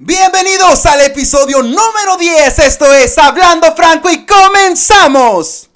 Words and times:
Bienvenidos 0.00 0.86
al 0.86 1.00
episodio 1.00 1.60
número 1.60 2.16
10, 2.20 2.60
esto 2.60 2.94
es 2.94 3.18
Hablando 3.18 3.74
Franco 3.74 4.08
y 4.08 4.24
comenzamos. 4.24 5.68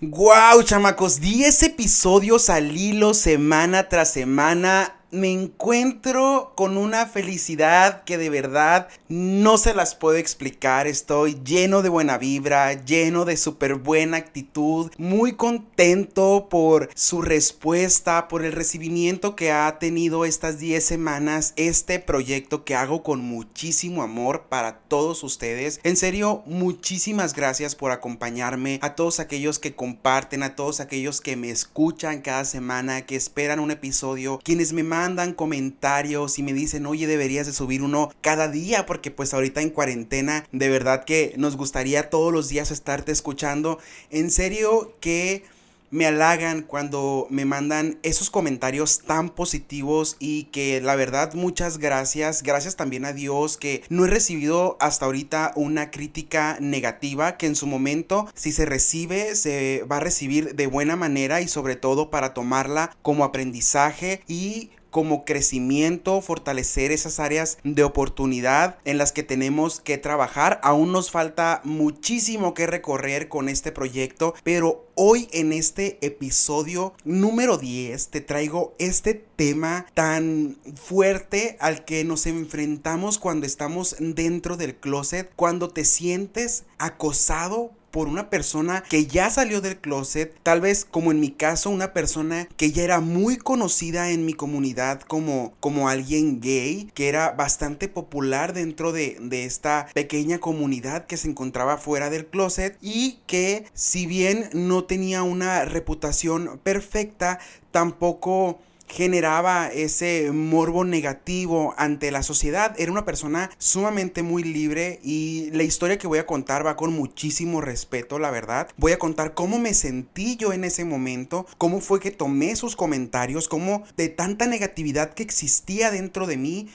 Wow, 0.00 0.62
chamacos, 0.62 1.20
10 1.20 1.62
episodios 1.64 2.48
al 2.48 2.74
hilo 2.74 3.12
semana 3.12 3.90
tras 3.90 4.10
semana 4.10 4.95
me 5.10 5.32
encuentro 5.32 6.52
con 6.56 6.76
una 6.76 7.06
felicidad 7.06 8.02
que 8.04 8.18
de 8.18 8.28
verdad 8.28 8.88
no 9.08 9.56
se 9.56 9.74
las 9.74 9.94
puedo 9.94 10.16
explicar. 10.16 10.86
Estoy 10.86 11.38
lleno 11.44 11.82
de 11.82 11.88
buena 11.88 12.18
vibra, 12.18 12.72
lleno 12.72 13.24
de 13.24 13.36
súper 13.36 13.76
buena 13.76 14.16
actitud, 14.16 14.90
muy 14.98 15.32
contento 15.32 16.48
por 16.50 16.90
su 16.94 17.22
respuesta, 17.22 18.26
por 18.28 18.44
el 18.44 18.52
recibimiento 18.52 19.36
que 19.36 19.52
ha 19.52 19.78
tenido 19.78 20.24
estas 20.24 20.58
10 20.58 20.84
semanas 20.84 21.52
este 21.56 22.00
proyecto 22.00 22.64
que 22.64 22.74
hago 22.74 23.02
con 23.02 23.20
muchísimo 23.20 24.02
amor 24.02 24.46
para 24.48 24.80
todos 24.80 25.22
ustedes. 25.22 25.80
En 25.84 25.96
serio, 25.96 26.42
muchísimas 26.46 27.34
gracias 27.34 27.74
por 27.74 27.92
acompañarme, 27.92 28.80
a 28.82 28.94
todos 28.94 29.20
aquellos 29.20 29.58
que 29.58 29.74
comparten, 29.74 30.42
a 30.42 30.56
todos 30.56 30.80
aquellos 30.80 31.20
que 31.20 31.36
me 31.36 31.50
escuchan 31.50 32.22
cada 32.22 32.44
semana, 32.44 33.02
que 33.02 33.16
esperan 33.16 33.60
un 33.60 33.70
episodio, 33.70 34.40
quienes 34.42 34.72
me 34.72 34.82
mandan 34.82 34.95
mandan 34.96 35.34
comentarios 35.34 36.38
y 36.38 36.42
me 36.42 36.54
dicen, 36.54 36.86
oye, 36.86 37.06
deberías 37.06 37.46
de 37.46 37.52
subir 37.52 37.82
uno 37.82 38.10
cada 38.22 38.48
día 38.48 38.86
porque 38.86 39.10
pues 39.10 39.34
ahorita 39.34 39.60
en 39.60 39.68
cuarentena 39.68 40.46
de 40.52 40.70
verdad 40.70 41.04
que 41.04 41.34
nos 41.36 41.56
gustaría 41.56 42.08
todos 42.08 42.32
los 42.32 42.48
días 42.48 42.70
estarte 42.70 43.12
escuchando. 43.12 43.78
En 44.10 44.30
serio 44.30 44.94
que 45.00 45.44
me 45.90 46.06
halagan 46.06 46.62
cuando 46.62 47.26
me 47.30 47.44
mandan 47.44 47.98
esos 48.02 48.30
comentarios 48.30 49.00
tan 49.00 49.28
positivos 49.28 50.16
y 50.18 50.44
que 50.44 50.80
la 50.80 50.96
verdad 50.96 51.34
muchas 51.34 51.78
gracias, 51.78 52.42
gracias 52.42 52.76
también 52.76 53.04
a 53.04 53.12
Dios 53.12 53.56
que 53.56 53.84
no 53.88 54.04
he 54.04 54.08
recibido 54.08 54.76
hasta 54.80 55.06
ahorita 55.06 55.52
una 55.54 55.90
crítica 55.90 56.56
negativa 56.60 57.36
que 57.36 57.46
en 57.46 57.54
su 57.54 57.66
momento 57.66 58.28
si 58.34 58.50
se 58.50 58.64
recibe 58.64 59.36
se 59.36 59.84
va 59.90 59.98
a 59.98 60.00
recibir 60.00 60.56
de 60.56 60.66
buena 60.66 60.96
manera 60.96 61.40
y 61.40 61.48
sobre 61.48 61.76
todo 61.76 62.10
para 62.10 62.34
tomarla 62.34 62.96
como 63.02 63.24
aprendizaje 63.24 64.22
y 64.26 64.70
como 64.96 65.26
crecimiento, 65.26 66.22
fortalecer 66.22 66.90
esas 66.90 67.20
áreas 67.20 67.58
de 67.64 67.84
oportunidad 67.84 68.78
en 68.86 68.96
las 68.96 69.12
que 69.12 69.22
tenemos 69.22 69.78
que 69.78 69.98
trabajar. 69.98 70.58
Aún 70.62 70.90
nos 70.90 71.10
falta 71.10 71.60
muchísimo 71.64 72.54
que 72.54 72.66
recorrer 72.66 73.28
con 73.28 73.50
este 73.50 73.72
proyecto, 73.72 74.32
pero 74.42 74.86
hoy 74.94 75.28
en 75.32 75.52
este 75.52 75.98
episodio 76.00 76.94
número 77.04 77.58
10 77.58 78.08
te 78.08 78.22
traigo 78.22 78.74
este 78.78 79.12
tema 79.12 79.84
tan 79.92 80.56
fuerte 80.82 81.58
al 81.60 81.84
que 81.84 82.02
nos 82.02 82.24
enfrentamos 82.24 83.18
cuando 83.18 83.44
estamos 83.44 83.96
dentro 83.98 84.56
del 84.56 84.76
closet, 84.76 85.30
cuando 85.36 85.68
te 85.68 85.84
sientes 85.84 86.64
acosado 86.78 87.70
por 87.96 88.08
una 88.08 88.28
persona 88.28 88.84
que 88.90 89.06
ya 89.06 89.30
salió 89.30 89.62
del 89.62 89.78
closet, 89.78 90.38
tal 90.42 90.60
vez 90.60 90.84
como 90.84 91.12
en 91.12 91.18
mi 91.18 91.30
caso, 91.30 91.70
una 91.70 91.94
persona 91.94 92.46
que 92.58 92.70
ya 92.70 92.82
era 92.82 93.00
muy 93.00 93.38
conocida 93.38 94.10
en 94.10 94.26
mi 94.26 94.34
comunidad 94.34 95.00
como, 95.00 95.54
como 95.60 95.88
alguien 95.88 96.42
gay, 96.42 96.90
que 96.92 97.08
era 97.08 97.30
bastante 97.30 97.88
popular 97.88 98.52
dentro 98.52 98.92
de, 98.92 99.16
de 99.18 99.46
esta 99.46 99.86
pequeña 99.94 100.40
comunidad 100.40 101.06
que 101.06 101.16
se 101.16 101.30
encontraba 101.30 101.78
fuera 101.78 102.10
del 102.10 102.26
closet 102.26 102.76
y 102.82 103.20
que 103.26 103.64
si 103.72 104.04
bien 104.04 104.50
no 104.52 104.84
tenía 104.84 105.22
una 105.22 105.64
reputación 105.64 106.60
perfecta, 106.62 107.38
tampoco 107.70 108.58
generaba 108.88 109.68
ese 109.68 110.30
morbo 110.32 110.84
negativo 110.84 111.74
ante 111.76 112.10
la 112.10 112.22
sociedad. 112.22 112.74
Era 112.78 112.92
una 112.92 113.04
persona 113.04 113.50
sumamente 113.58 114.22
muy 114.22 114.42
libre 114.42 115.00
y 115.02 115.50
la 115.52 115.62
historia 115.62 115.98
que 115.98 116.06
voy 116.06 116.18
a 116.18 116.26
contar 116.26 116.66
va 116.66 116.76
con 116.76 116.92
muchísimo 116.92 117.60
respeto, 117.60 118.18
la 118.18 118.30
verdad. 118.30 118.68
Voy 118.76 118.92
a 118.92 118.98
contar 118.98 119.34
cómo 119.34 119.58
me 119.58 119.74
sentí 119.74 120.36
yo 120.36 120.52
en 120.52 120.64
ese 120.64 120.84
momento, 120.84 121.46
cómo 121.58 121.80
fue 121.80 122.00
que 122.00 122.10
tomé 122.10 122.56
sus 122.56 122.76
comentarios, 122.76 123.48
cómo 123.48 123.84
de 123.96 124.08
tanta 124.08 124.46
negatividad 124.46 125.14
que 125.14 125.22
existía 125.22 125.90
dentro 125.90 126.26
de 126.26 126.36
mí, 126.36 126.68